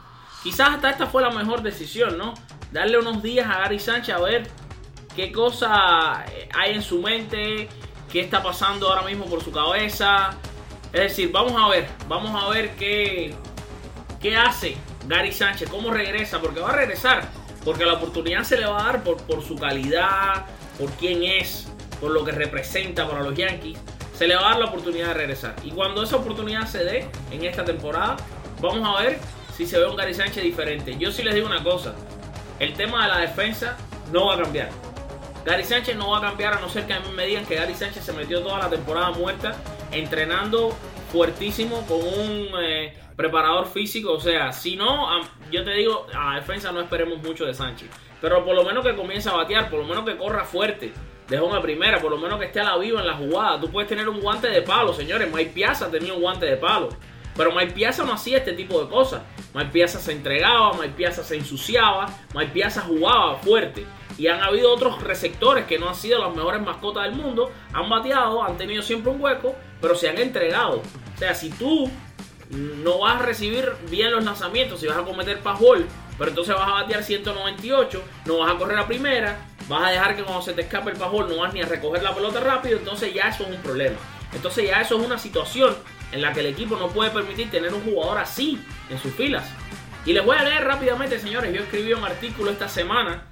Quizás 0.44 0.68
hasta 0.68 0.88
esta 0.88 1.06
fue 1.08 1.20
la 1.20 1.30
mejor 1.30 1.62
decisión, 1.62 2.16
¿no? 2.16 2.34
Darle 2.70 2.98
unos 3.00 3.20
días 3.20 3.50
a 3.50 3.58
Gary 3.58 3.80
Sánchez 3.80 4.14
a 4.14 4.20
ver 4.20 4.46
qué 5.16 5.32
cosa 5.32 6.24
hay 6.54 6.74
en 6.74 6.82
su 6.82 7.02
mente, 7.02 7.68
qué 8.08 8.20
está 8.20 8.40
pasando 8.40 8.88
ahora 8.88 9.02
mismo 9.02 9.24
por 9.24 9.42
su 9.42 9.50
cabeza. 9.50 10.30
Es 10.92 11.00
decir, 11.00 11.32
vamos 11.32 11.60
a 11.60 11.68
ver, 11.70 11.88
vamos 12.06 12.40
a 12.40 12.48
ver 12.50 12.76
qué, 12.76 13.34
qué 14.20 14.36
hace 14.36 14.76
Gary 15.06 15.32
Sánchez, 15.32 15.68
cómo 15.68 15.90
regresa, 15.90 16.40
porque 16.40 16.60
va 16.60 16.70
a 16.70 16.76
regresar, 16.76 17.28
porque 17.64 17.84
la 17.84 17.94
oportunidad 17.94 18.44
se 18.44 18.56
le 18.56 18.66
va 18.66 18.80
a 18.80 18.92
dar 18.92 19.02
por, 19.02 19.18
por 19.22 19.42
su 19.42 19.56
calidad, 19.56 20.46
por 20.78 20.90
quién 20.92 21.22
es, 21.22 21.68
por 22.00 22.10
lo 22.10 22.24
que 22.24 22.32
representa 22.32 23.08
para 23.08 23.22
los 23.22 23.34
Yankees. 23.34 23.78
Se 24.16 24.26
le 24.26 24.34
va 24.34 24.46
a 24.46 24.50
dar 24.50 24.58
la 24.60 24.66
oportunidad 24.66 25.08
de 25.08 25.14
regresar. 25.14 25.56
Y 25.64 25.70
cuando 25.70 26.02
esa 26.02 26.16
oportunidad 26.16 26.66
se 26.66 26.84
dé 26.84 27.06
en 27.30 27.44
esta 27.44 27.64
temporada, 27.64 28.16
vamos 28.60 28.88
a 28.88 29.02
ver 29.02 29.18
si 29.56 29.66
se 29.66 29.78
ve 29.78 29.86
un 29.86 29.96
Gary 29.96 30.14
Sánchez 30.14 30.42
diferente. 30.42 30.96
Yo 30.98 31.10
sí 31.10 31.22
les 31.22 31.34
digo 31.34 31.46
una 31.46 31.62
cosa, 31.62 31.94
el 32.58 32.74
tema 32.74 33.02
de 33.04 33.08
la 33.08 33.18
defensa 33.18 33.76
no 34.12 34.26
va 34.26 34.34
a 34.34 34.42
cambiar. 34.42 34.68
Gary 35.44 35.64
Sánchez 35.64 35.96
no 35.96 36.10
va 36.10 36.18
a 36.18 36.20
cambiar 36.20 36.54
a 36.54 36.60
no 36.60 36.68
ser 36.68 36.86
que 36.86 36.92
a 36.92 37.00
mí 37.00 37.08
me 37.14 37.26
digan 37.26 37.44
que 37.44 37.56
Gary 37.56 37.74
Sánchez 37.74 38.04
se 38.04 38.12
metió 38.12 38.42
toda 38.42 38.58
la 38.60 38.70
temporada 38.70 39.10
muerta 39.10 39.56
entrenando 39.90 40.72
fuertísimo 41.12 41.84
con 41.86 41.98
un 41.98 42.48
eh, 42.60 42.94
preparador 43.14 43.66
físico. 43.66 44.12
O 44.12 44.20
sea, 44.20 44.50
si 44.52 44.76
no, 44.76 45.08
yo 45.50 45.62
te 45.62 45.72
digo, 45.72 46.06
a 46.14 46.32
la 46.32 46.40
defensa 46.40 46.72
no 46.72 46.80
esperemos 46.80 47.22
mucho 47.22 47.44
de 47.44 47.52
Sánchez. 47.52 47.90
Pero 48.20 48.44
por 48.44 48.56
lo 48.56 48.64
menos 48.64 48.84
que 48.84 48.96
comience 48.96 49.28
a 49.28 49.32
batear, 49.32 49.68
por 49.68 49.80
lo 49.80 49.86
menos 49.86 50.04
que 50.04 50.16
corra 50.16 50.44
fuerte. 50.44 50.92
De 51.28 51.40
una 51.40 51.62
primera, 51.62 52.00
por 52.00 52.10
lo 52.10 52.18
menos 52.18 52.38
que 52.38 52.46
esté 52.46 52.60
a 52.60 52.64
la 52.64 52.76
viva 52.78 53.00
en 53.00 53.06
la 53.06 53.14
jugada. 53.14 53.60
Tú 53.60 53.70
puedes 53.70 53.88
tener 53.88 54.08
un 54.08 54.20
guante 54.20 54.48
de 54.48 54.62
palo, 54.62 54.92
señores. 54.92 55.32
Mike 55.32 55.52
Piazza 55.54 55.90
tenía 55.90 56.12
un 56.12 56.20
guante 56.20 56.46
de 56.46 56.56
palo. 56.56 56.88
Pero 57.36 57.52
Mike 57.52 57.72
Piazza 57.72 58.04
no 58.04 58.12
hacía 58.12 58.38
este 58.38 58.52
tipo 58.52 58.82
de 58.82 58.90
cosas. 58.90 59.22
Mike 59.54 59.70
Piazza 59.72 59.98
se 59.98 60.12
entregaba, 60.12 60.72
Mike 60.74 60.94
Piazza 60.96 61.22
se 61.22 61.36
ensuciaba, 61.36 62.06
Mike 62.34 62.52
Piazza 62.52 62.82
jugaba 62.82 63.36
fuerte. 63.36 63.86
Y 64.18 64.26
han 64.26 64.42
habido 64.42 64.72
otros 64.72 65.02
receptores 65.02 65.64
que 65.64 65.78
no 65.78 65.88
han 65.88 65.94
sido 65.94 66.18
las 66.18 66.34
mejores 66.34 66.60
mascotas 66.60 67.04
del 67.04 67.14
mundo. 67.14 67.50
Han 67.72 67.88
bateado, 67.88 68.42
han 68.42 68.58
tenido 68.58 68.82
siempre 68.82 69.10
un 69.10 69.20
hueco, 69.20 69.54
pero 69.80 69.94
se 69.94 70.08
han 70.08 70.18
entregado. 70.18 70.82
Sea, 71.22 71.36
si 71.36 71.50
tú 71.50 71.88
no 72.50 72.98
vas 72.98 73.20
a 73.20 73.24
recibir 73.24 73.72
bien 73.88 74.10
los 74.10 74.24
lanzamientos, 74.24 74.80
si 74.80 74.88
vas 74.88 74.96
a 74.96 75.04
cometer 75.04 75.38
passball, 75.38 75.86
pero 76.18 76.30
entonces 76.30 76.52
vas 76.52 76.66
a 76.66 76.72
batear 76.72 77.04
198, 77.04 78.02
no 78.24 78.38
vas 78.38 78.52
a 78.52 78.58
correr 78.58 78.76
a 78.76 78.88
primera, 78.88 79.38
vas 79.68 79.86
a 79.86 79.90
dejar 79.92 80.16
que 80.16 80.24
cuando 80.24 80.42
se 80.42 80.52
te 80.52 80.62
escape 80.62 80.90
el 80.90 80.96
passball 80.96 81.28
no 81.28 81.36
vas 81.36 81.54
ni 81.54 81.62
a 81.62 81.66
recoger 81.66 82.02
la 82.02 82.12
pelota 82.12 82.40
rápido, 82.40 82.76
entonces 82.76 83.14
ya 83.14 83.28
eso 83.28 83.44
es 83.44 83.50
un 83.50 83.62
problema. 83.62 83.94
Entonces 84.32 84.66
ya 84.66 84.80
eso 84.80 84.98
es 84.98 85.06
una 85.06 85.16
situación 85.16 85.76
en 86.10 86.22
la 86.22 86.32
que 86.32 86.40
el 86.40 86.46
equipo 86.46 86.76
no 86.76 86.88
puede 86.88 87.12
permitir 87.12 87.52
tener 87.52 87.72
un 87.72 87.84
jugador 87.84 88.18
así 88.18 88.60
en 88.90 88.98
sus 88.98 89.14
filas. 89.14 89.48
Y 90.04 90.12
les 90.12 90.24
voy 90.24 90.36
a 90.36 90.42
leer 90.42 90.64
rápidamente, 90.64 91.20
señores, 91.20 91.54
yo 91.54 91.62
escribí 91.62 91.92
un 91.92 92.02
artículo 92.02 92.50
esta 92.50 92.68
semana 92.68 93.26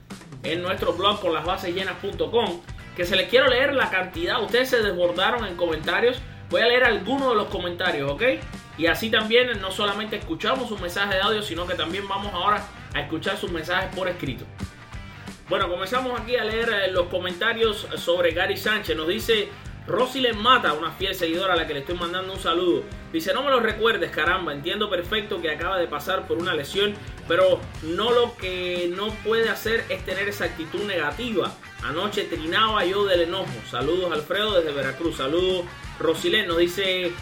en 0.45 0.63
nuestro 0.63 0.93
blog 0.93 1.21
con 1.21 1.35
las 1.35 1.45
bases 1.45 1.75
llenas.com 1.75 2.61
que 2.97 3.05
se 3.05 3.17
les 3.17 3.29
quiero 3.29 3.49
leer 3.49 3.75
la 3.75 3.91
cantidad, 3.91 4.43
ustedes 4.43 4.71
se 4.71 4.81
desbordaron 4.81 5.45
en 5.47 5.57
comentarios, 5.57 6.21
voy 6.51 6.61
a 6.63 6.67
leer 6.67 6.85
algunos 6.85 7.31
de 7.31 7.35
los 7.37 7.49
comentarios, 7.49 8.11
¿ok? 8.11 8.23
Y 8.77 8.87
así 8.87 9.11
también 9.11 9.61
no 9.61 9.71
solamente 9.71 10.17
escuchamos 10.17 10.71
un 10.71 10.81
mensaje 10.81 11.15
de 11.15 11.21
audio, 11.21 11.43
sino 11.43 11.67
que 11.67 11.75
también 11.75 12.09
vamos 12.09 12.33
ahora 12.33 12.67
a 12.95 13.01
escuchar 13.01 13.37
sus 13.37 13.51
mensajes 13.51 13.95
por 13.95 14.09
escrito. 14.09 14.45
Bueno, 15.49 15.69
comenzamos 15.69 16.19
aquí 16.21 16.37
a 16.37 16.45
leer 16.45 16.69
eh, 16.69 16.93
los 16.93 17.09
comentarios 17.09 17.87
sobre 17.97 18.33
Gary 18.33 18.57
Sánchez. 18.57 18.97
Nos 18.97 19.09
dice 19.09 19.49
Rosy 19.87 20.25
Mata, 20.33 20.73
una 20.73 20.93
fiel 20.93 21.15
seguidora 21.15 21.55
a 21.55 21.57
la 21.57 21.67
que 21.67 21.75
le 21.75 21.81
estoy 21.81 21.97
mandando 21.97 22.33
un 22.33 22.39
saludo. 22.39 22.85
Dice, 23.13 23.35
no 23.35 23.43
me 23.43 23.51
lo 23.51 23.59
recuerdes, 23.59 24.11
caramba, 24.13 24.53
entiendo 24.53 24.89
perfecto 24.89 25.43
que 25.43 25.51
acaba 25.51 25.79
de 25.79 25.89
pasar 25.89 26.29
por 26.29 26.39
una 26.39 26.55
lesión, 26.55 26.95
pero 27.27 27.61
no 27.83 28.13
lo 28.13 28.37
que 28.37 28.93
no 28.95 29.09
puede 29.25 29.49
hacer 29.49 29.85
es 29.89 30.05
tener 30.05 30.29
esa 30.29 30.45
actitud 30.45 30.85
negativa. 30.85 31.53
Anoche 31.83 32.25
trinaba 32.25 32.85
yo 32.85 33.05
del 33.05 33.23
enojo. 33.23 33.51
Saludos 33.69 34.13
Alfredo 34.13 34.55
desde 34.55 34.73
Veracruz. 34.73 35.17
Saludos 35.17 35.65
Rosilén. 36.01 36.49
Nos 36.49 36.59
dice 36.59 37.13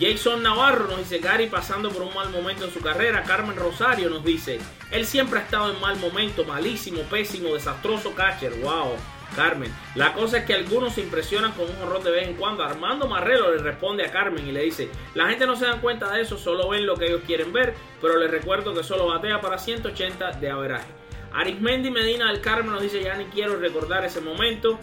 Jason 0.00 0.42
Navarro 0.42 0.88
nos 0.88 0.98
dice 0.98 1.18
Gary 1.18 1.46
pasando 1.46 1.90
por 1.90 2.02
un 2.02 2.12
mal 2.14 2.28
momento 2.30 2.64
en 2.64 2.70
su 2.70 2.80
carrera. 2.80 3.22
Carmen 3.22 3.56
Rosario 3.56 4.10
nos 4.10 4.24
dice, 4.24 4.58
él 4.90 5.06
siempre 5.06 5.38
ha 5.38 5.42
estado 5.42 5.72
en 5.72 5.80
mal 5.80 5.96
momento, 5.96 6.44
malísimo, 6.44 7.00
pésimo, 7.02 7.54
desastroso 7.54 8.14
catcher. 8.14 8.52
Wow, 8.60 8.96
Carmen. 9.34 9.72
La 9.94 10.12
cosa 10.12 10.38
es 10.38 10.44
que 10.44 10.52
algunos 10.52 10.94
se 10.94 11.00
impresionan 11.00 11.52
con 11.52 11.64
un 11.70 11.76
horror 11.82 12.02
de 12.02 12.10
vez 12.10 12.28
en 12.28 12.34
cuando. 12.34 12.62
Armando 12.62 13.08
Marrero 13.08 13.54
le 13.54 13.62
responde 13.62 14.04
a 14.04 14.12
Carmen 14.12 14.46
y 14.46 14.52
le 14.52 14.64
dice, 14.64 14.90
la 15.14 15.28
gente 15.28 15.46
no 15.46 15.56
se 15.56 15.64
da 15.64 15.80
cuenta 15.80 16.12
de 16.12 16.20
eso, 16.20 16.36
solo 16.36 16.68
ven 16.68 16.86
lo 16.86 16.96
que 16.96 17.06
ellos 17.06 17.22
quieren 17.26 17.52
ver, 17.52 17.74
pero 18.02 18.18
les 18.18 18.30
recuerdo 18.30 18.74
que 18.74 18.84
solo 18.84 19.06
batea 19.06 19.40
para 19.40 19.58
180 19.58 20.32
de 20.32 20.50
averaje. 20.50 20.88
Arismendi 21.32 21.90
Medina 21.90 22.30
del 22.30 22.42
Carmen 22.42 22.72
nos 22.72 22.82
dice, 22.82 23.02
ya 23.02 23.14
ni 23.16 23.24
quiero 23.26 23.58
recordar 23.58 24.04
ese 24.04 24.20
momento. 24.20 24.78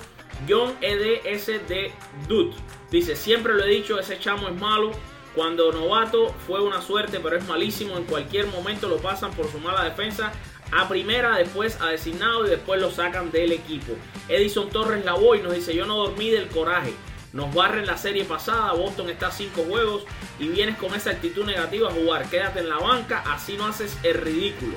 John 0.47 0.75
EDSD 0.81 1.91
Dude 2.27 2.55
dice, 2.93 3.15
siempre 3.15 3.53
lo 3.53 3.63
he 3.63 3.69
dicho, 3.69 3.99
ese 3.99 4.19
chamo 4.19 4.47
es 4.47 4.55
malo. 4.55 4.91
Cuando 5.35 5.71
novato 5.71 6.31
fue 6.45 6.61
una 6.61 6.81
suerte, 6.81 7.19
pero 7.19 7.35
es 7.35 7.47
malísimo. 7.47 7.97
En 7.97 8.03
cualquier 8.03 8.47
momento 8.47 8.87
lo 8.87 8.97
pasan 8.97 9.31
por 9.31 9.51
su 9.51 9.59
mala 9.59 9.83
defensa 9.83 10.31
a 10.71 10.87
primera, 10.87 11.37
después 11.37 11.81
a 11.81 11.87
designado 11.87 12.45
y 12.45 12.49
después 12.49 12.79
lo 12.79 12.91
sacan 12.91 13.31
del 13.31 13.51
equipo. 13.51 13.93
Edison 14.29 14.69
Torres 14.69 15.03
Lavoy 15.03 15.41
nos 15.41 15.53
dice, 15.53 15.75
yo 15.75 15.85
no 15.85 15.97
dormí 15.97 16.29
del 16.29 16.47
coraje. 16.47 16.93
Nos 17.33 17.51
barren 17.51 17.87
la 17.87 17.97
serie 17.97 18.25
pasada, 18.25 18.73
Boston 18.73 19.09
está 19.09 19.27
a 19.27 19.31
5 19.31 19.63
juegos 19.63 20.03
y 20.39 20.49
vienes 20.49 20.77
con 20.77 20.93
esa 20.93 21.09
actitud 21.09 21.45
negativa 21.45 21.89
a 21.89 21.93
jugar. 21.93 22.29
Quédate 22.29 22.59
en 22.59 22.69
la 22.69 22.77
banca, 22.77 23.23
así 23.27 23.57
no 23.57 23.65
haces 23.65 23.97
el 24.03 24.13
ridículo. 24.13 24.75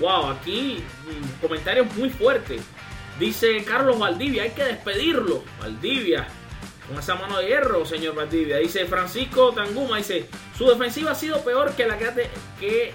Wow, 0.00 0.28
aquí 0.28 0.82
mm, 1.04 1.42
comentarios 1.42 1.94
muy 1.96 2.08
fuertes. 2.08 2.62
Dice 3.18 3.62
Carlos 3.64 3.98
Valdivia, 3.98 4.44
hay 4.44 4.52
que 4.52 4.64
despedirlo. 4.64 5.44
Valdivia, 5.60 6.26
esa 6.98 7.14
mano 7.14 7.38
de 7.38 7.46
hierro, 7.46 7.84
señor 7.86 8.14
Valdivia. 8.14 8.56
Dice 8.58 8.86
Francisco 8.86 9.52
Tanguma, 9.52 9.98
dice, 9.98 10.28
su 10.56 10.66
defensiva 10.66 11.12
ha 11.12 11.14
sido 11.14 11.42
peor 11.44 11.72
que 11.72 11.86
la 11.86 11.96
que, 11.98 12.04
ha 12.06 12.14
te- 12.14 12.30
que 12.58 12.94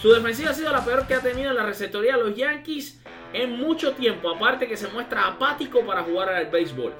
su 0.00 0.10
defensiva 0.12 0.50
ha 0.50 0.54
sido 0.54 0.72
la 0.72 0.84
peor 0.84 1.06
que 1.06 1.14
ha 1.14 1.20
tenido 1.20 1.50
en 1.50 1.56
la 1.56 1.64
receptoría 1.64 2.16
de 2.16 2.24
los 2.24 2.36
Yankees 2.36 2.98
en 3.32 3.52
mucho 3.56 3.92
tiempo. 3.92 4.30
Aparte 4.30 4.66
que 4.66 4.76
se 4.76 4.88
muestra 4.88 5.26
apático 5.26 5.80
para 5.86 6.02
jugar 6.02 6.28
al 6.30 6.46
béisbol. 6.46 6.92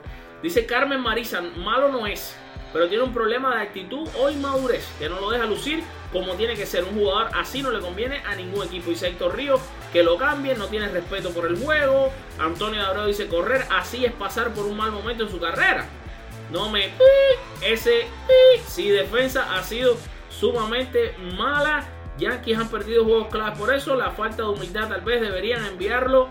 Dice 0.43 0.65
Carmen 0.67 1.01
Marisa, 1.01 1.41
malo 1.43 1.89
no 1.89 2.07
es, 2.07 2.35
pero 2.73 2.89
tiene 2.89 3.03
un 3.05 3.13
problema 3.13 3.57
de 3.57 3.63
actitud 3.63 4.09
o 4.19 4.31
inmadurez 4.31 4.87
que 4.99 5.09
no 5.09 5.21
lo 5.21 5.31
deja 5.31 5.45
lucir 5.45 5.83
como 6.13 6.35
tiene 6.35 6.55
que 6.57 6.65
ser 6.67 6.85
un 6.85 6.99
jugador. 6.99 7.29
Así 7.35 7.63
no 7.63 7.71
le 7.71 7.81
conviene 7.81 8.19
a 8.27 8.35
ningún 8.37 8.65
equipo. 8.67 8.91
Dice 8.91 9.09
Héctor 9.09 9.37
Río 9.37 9.61
que 9.93 10.03
lo 10.03 10.17
cambien, 10.17 10.59
no 10.59 10.67
tiene 10.67 10.89
respeto 10.89 11.31
por 11.31 11.47
el 11.47 11.59
juego. 11.59 12.11
Antonio 12.39 12.83
Abreu 12.85 13.07
dice 13.07 13.29
correr, 13.29 13.67
así 13.71 14.05
es 14.05 14.13
pasar 14.13 14.55
por 14.55 14.65
un 14.67 14.77
mal 14.77 14.93
momento 14.93 15.25
en 15.25 15.31
su 15.31 15.39
carrera. 15.39 15.87
No 16.53 16.69
me 16.71 16.91
ese 17.63 18.07
si 18.67 18.89
defensa 18.89 19.55
ha 19.55 19.63
sido 19.63 19.97
sumamente 20.29 21.15
mala. 21.37 21.87
Yankees 22.19 22.59
han 22.59 22.69
perdido 22.69 23.05
juegos 23.05 23.29
claves 23.29 23.59
por 23.59 23.73
eso. 23.73 23.95
La 23.95 24.11
falta 24.11 24.43
de 24.43 24.49
humildad 24.49 24.89
tal 24.89 25.01
vez 25.01 25.21
deberían 25.21 25.65
enviarlo 25.65 26.29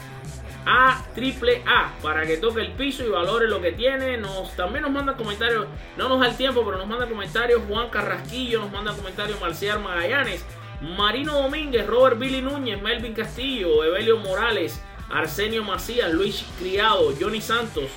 a 0.66 1.04
triple 1.16 1.64
A 1.66 1.94
para 2.02 2.26
que 2.26 2.38
toque 2.38 2.62
el 2.62 2.74
piso 2.74 3.04
y 3.04 3.10
valore 3.10 3.48
lo 3.48 3.62
que 3.62 3.72
tiene. 3.72 4.18
Nos, 4.18 4.56
también 4.56 4.84
nos 4.84 4.92
manda 4.92 5.16
comentarios, 5.16 5.68
no 5.98 6.10
nos 6.10 6.20
da 6.20 6.28
el 6.28 6.38
tiempo, 6.38 6.64
pero 6.64 6.78
nos 6.78 6.88
manda 6.88 7.08
comentarios 7.08 7.62
Juan 7.68 7.90
Carrasquillo, 7.90 8.60
nos 8.60 8.72
manda 8.72 8.94
comentarios 8.94 9.40
Marcial 9.40 9.80
Magallanes, 9.80 10.46
Marino 10.82 11.34
Domínguez, 11.42 11.88
Robert 11.88 12.20
Billy 12.20 12.42
Núñez, 12.42 12.82
Melvin 12.82 13.14
Castillo, 13.14 13.84
Evelio 13.84 14.18
Morales, 14.18 14.82
Arsenio 15.10 15.64
Macías, 15.64 16.14
Luis 16.14 16.46
Criado, 16.60 17.14
Johnny 17.20 17.42
Santos. 17.42 17.90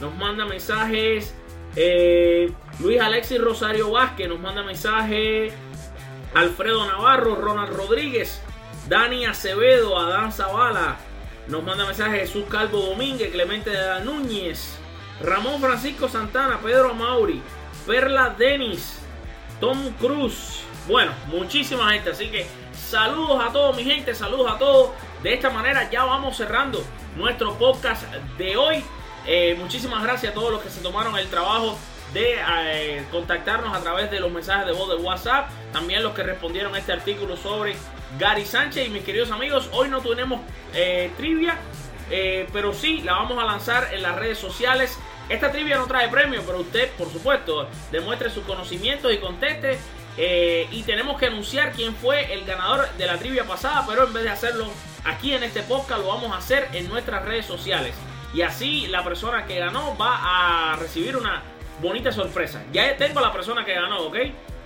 Nos 0.00 0.14
manda 0.14 0.44
mensajes 0.44 1.37
eh, 1.80 2.52
Luis 2.80 3.00
Alexis 3.00 3.40
Rosario 3.40 3.92
Vázquez, 3.92 4.28
nos 4.28 4.40
manda 4.40 4.64
mensajes 4.64 5.54
Alfredo 6.34 6.84
Navarro, 6.84 7.36
Ronald 7.36 7.72
Rodríguez, 7.72 8.42
Dani 8.88 9.26
Acevedo, 9.26 9.96
Adán 9.96 10.32
Zavala, 10.32 10.96
nos 11.46 11.62
manda 11.62 11.86
mensaje 11.86 12.18
Jesús 12.18 12.46
Calvo 12.50 12.80
Domínguez, 12.80 13.30
Clemente 13.30 13.70
de 13.70 14.00
Núñez, 14.04 14.76
Ramón 15.22 15.60
Francisco 15.60 16.08
Santana, 16.08 16.58
Pedro 16.60 16.94
Mauri, 16.94 17.40
Perla 17.86 18.34
Denis, 18.36 18.98
Tom 19.60 19.92
Cruz. 20.00 20.64
Bueno, 20.88 21.12
muchísima 21.28 21.92
gente. 21.92 22.10
Así 22.10 22.26
que 22.26 22.44
saludos 22.72 23.40
a 23.40 23.52
todos, 23.52 23.76
mi 23.76 23.84
gente. 23.84 24.16
Saludos 24.16 24.50
a 24.50 24.58
todos. 24.58 24.90
De 25.22 25.32
esta 25.32 25.50
manera 25.50 25.88
ya 25.90 26.04
vamos 26.04 26.36
cerrando 26.36 26.82
nuestro 27.16 27.54
podcast 27.56 28.02
de 28.36 28.56
hoy. 28.56 28.82
Eh, 29.30 29.54
muchísimas 29.58 30.02
gracias 30.02 30.32
a 30.32 30.34
todos 30.34 30.50
los 30.50 30.62
que 30.62 30.70
se 30.70 30.80
tomaron 30.80 31.18
el 31.18 31.28
trabajo 31.28 31.78
de 32.14 32.36
eh, 32.62 33.04
contactarnos 33.12 33.76
a 33.76 33.80
través 33.82 34.10
de 34.10 34.20
los 34.20 34.32
mensajes 34.32 34.64
de 34.64 34.72
voz 34.72 34.88
de 34.88 34.94
WhatsApp. 34.94 35.50
También 35.70 36.02
los 36.02 36.14
que 36.14 36.22
respondieron 36.22 36.74
a 36.74 36.78
este 36.78 36.92
artículo 36.92 37.36
sobre 37.36 37.76
Gary 38.18 38.46
Sánchez. 38.46 38.86
Y 38.86 38.90
mis 38.90 39.04
queridos 39.04 39.30
amigos, 39.30 39.68
hoy 39.72 39.90
no 39.90 40.00
tenemos 40.00 40.40
eh, 40.72 41.10
trivia, 41.18 41.58
pero 42.54 42.72
sí 42.72 43.02
la 43.02 43.12
vamos 43.12 43.36
a 43.36 43.44
lanzar 43.44 43.92
en 43.92 44.00
las 44.00 44.16
redes 44.16 44.38
sociales. 44.38 44.98
Esta 45.28 45.52
trivia 45.52 45.76
no 45.76 45.84
trae 45.84 46.08
premio, 46.08 46.42
pero 46.46 46.60
usted, 46.60 46.90
por 46.92 47.12
supuesto, 47.12 47.68
demuestre 47.92 48.30
sus 48.30 48.44
conocimientos 48.44 49.12
y 49.12 49.18
conteste. 49.18 49.78
y 50.16 50.82
tenemos 50.84 51.18
que 51.18 51.26
anunciar 51.26 51.72
quién 51.72 51.94
fue 51.94 52.32
el 52.32 52.46
ganador 52.46 52.88
de 52.96 53.06
la 53.06 53.18
trivia 53.18 53.44
pasada, 53.44 53.84
pero 53.86 54.06
en 54.06 54.14
vez 54.14 54.24
de 54.24 54.30
hacerlo 54.30 54.68
aquí 55.04 55.34
en 55.34 55.42
este 55.42 55.62
podcast, 55.62 56.00
lo 56.00 56.08
vamos 56.08 56.32
a 56.32 56.38
hacer 56.38 56.70
en 56.72 56.88
nuestras 56.88 57.26
redes 57.26 57.44
sociales. 57.44 57.94
Y 58.34 58.42
así 58.42 58.86
la 58.88 59.02
persona 59.02 59.46
que 59.46 59.58
ganó 59.58 59.96
va 59.96 60.72
a 60.72 60.76
recibir 60.76 61.16
una 61.16 61.42
bonita 61.80 62.12
sorpresa. 62.12 62.62
Ya 62.72 62.96
tengo 62.96 63.20
la 63.20 63.32
persona 63.32 63.64
que 63.64 63.74
ganó, 63.74 64.00
¿ok? 64.02 64.16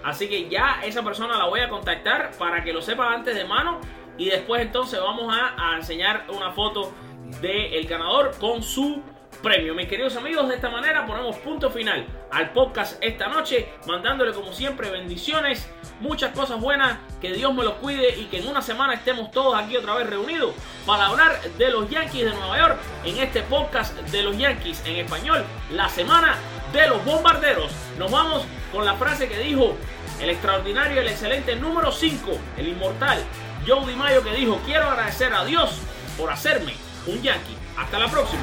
Así 0.05 0.29
que 0.29 0.49
ya 0.49 0.81
esa 0.85 1.03
persona 1.03 1.37
la 1.37 1.47
voy 1.47 1.61
a 1.61 1.69
contactar 1.69 2.33
para 2.39 2.65
que 2.65 2.73
lo 2.73 2.83
sepa 2.83 3.13
antes 3.13 3.35
de 3.35 3.45
mano. 3.45 3.81
Y 4.19 4.27
después 4.27 4.63
entonces 4.63 5.01
vamos 5.01 5.35
a, 5.35 5.77
enseñar 5.77 6.27
una 6.29 6.51
foto 6.53 6.93
del 7.41 7.87
ganador 7.87 8.33
con 8.39 8.63
su 8.63 9.03
premio. 9.43 9.75
Mis 9.75 9.89
queridos 9.89 10.17
amigos, 10.17 10.49
de 10.49 10.55
esta 10.55 10.71
manera 10.71 11.05
ponemos 11.07 11.37
punto 11.39 11.71
final 11.71 12.07
al 12.31 12.53
podcast 12.53 12.97
esta 13.03 13.29
noche, 13.29 13.69
mandándole 13.87 14.33
como 14.33 14.53
siempre 14.53 14.91
bendiciones, 14.91 15.69
muchas 16.01 16.35
cosas 16.35 16.61
buenas, 16.61 16.99
que 17.21 17.33
Dios 17.33 17.53
me 17.53 17.65
los 17.65 17.75
cuide 17.75 18.17
y 18.19 18.27
que 18.27 18.39
en 18.39 18.49
una 18.49 18.63
semana 18.63 18.95
estemos 18.95 19.31
todos 19.31 19.55
aquí 19.55 19.77
otra 19.77 19.95
vez 19.95 20.09
reunidos 20.09 20.55
para 20.87 21.07
hablar 21.07 21.41
de 21.59 21.71
los 21.71 21.91
Yankees 21.91 22.25
de 22.25 22.31
Nueva 22.31 22.59
York 22.59 22.79
en 23.05 23.19
este 23.19 23.43
podcast 23.43 23.95
de 23.95 24.23
los 24.23 24.39
Yankees 24.39 24.83
en 24.87 24.97
español, 24.97 25.45
la 25.71 25.89
semana 25.89 26.37
de 26.73 26.89
los 26.89 27.05
bombarderos. 27.05 27.73
Nos 27.99 28.11
vamos 28.11 28.45
con 28.73 28.85
la 28.85 28.95
frase 28.95 29.29
que 29.29 29.39
dijo 29.39 29.77
el 30.21 30.31
extraordinario 30.31 31.01
el 31.01 31.09
excelente 31.09 31.57
número 31.57 31.91
5, 31.91 32.31
el 32.57 32.69
inmortal 32.69 33.19
Joe 33.67 33.87
DiMaggio 33.87 34.23
que 34.23 34.33
dijo, 34.33 34.61
quiero 34.65 34.89
agradecer 34.89 35.33
a 35.33 35.45
Dios 35.45 35.79
por 36.17 36.31
hacerme 36.31 36.75
un 37.07 37.23
Yankee. 37.23 37.57
Hasta 37.77 37.99
la 37.99 38.09
próxima. 38.09 38.43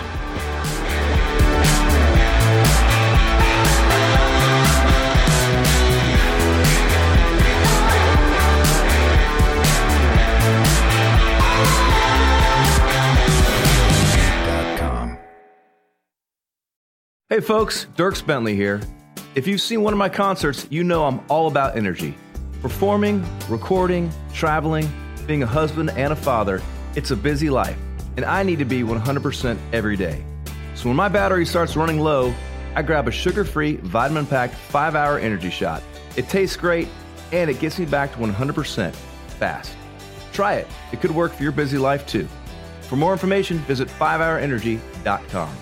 Hey 17.32 17.42
folks, 17.42 17.86
Dirks 17.96 18.24
Bentley 18.24 18.56
here. 18.56 18.82
If 19.36 19.46
you've 19.46 19.62
seen 19.62 19.84
one 19.84 19.94
of 19.94 20.00
my 20.00 20.10
concerts, 20.10 20.66
you 20.72 20.84
know 20.84 21.06
I'm 21.06 21.22
all 21.30 21.46
about 21.46 21.78
energy. 21.78 22.18
Performing, 22.64 23.24
recording, 23.48 24.12
traveling, 24.34 24.92
being 25.28 25.44
a 25.44 25.46
husband 25.46 25.92
and 25.92 26.12
a 26.12 26.16
father, 26.16 26.60
it's 26.96 27.12
a 27.12 27.16
busy 27.16 27.52
life, 27.52 27.78
and 28.18 28.26
I 28.26 28.42
need 28.42 28.58
to 28.58 28.66
be 28.66 28.82
100% 28.82 29.60
every 29.74 29.96
day. 29.96 30.26
So 30.74 30.90
when 30.90 30.96
my 30.96 31.08
battery 31.08 31.46
starts 31.46 31.76
running 31.76 32.00
low, 32.00 32.34
I 32.74 32.82
grab 32.82 33.08
a 33.08 33.12
sugar 33.12 33.46
free, 33.46 33.76
vitamin 33.76 34.26
packed 34.26 34.56
5 34.56 34.96
hour 34.96 35.20
energy 35.20 35.52
shot. 35.52 35.84
It 36.16 36.30
tastes 36.30 36.58
great, 36.58 36.88
and 37.32 37.48
it 37.48 37.60
gets 37.60 37.78
me 37.78 37.86
back 37.86 38.12
to 38.14 38.18
100% 38.18 38.96
fast. 39.38 39.78
Try 40.34 40.56
it, 40.56 40.68
it 40.92 41.00
could 41.00 41.12
work 41.12 41.34
for 41.34 41.44
your 41.44 41.52
busy 41.52 41.78
life 41.78 42.08
too. 42.08 42.28
For 42.82 42.96
more 42.96 43.14
information, 43.14 43.60
visit 43.60 43.88
5hourenergy.com. 43.88 45.56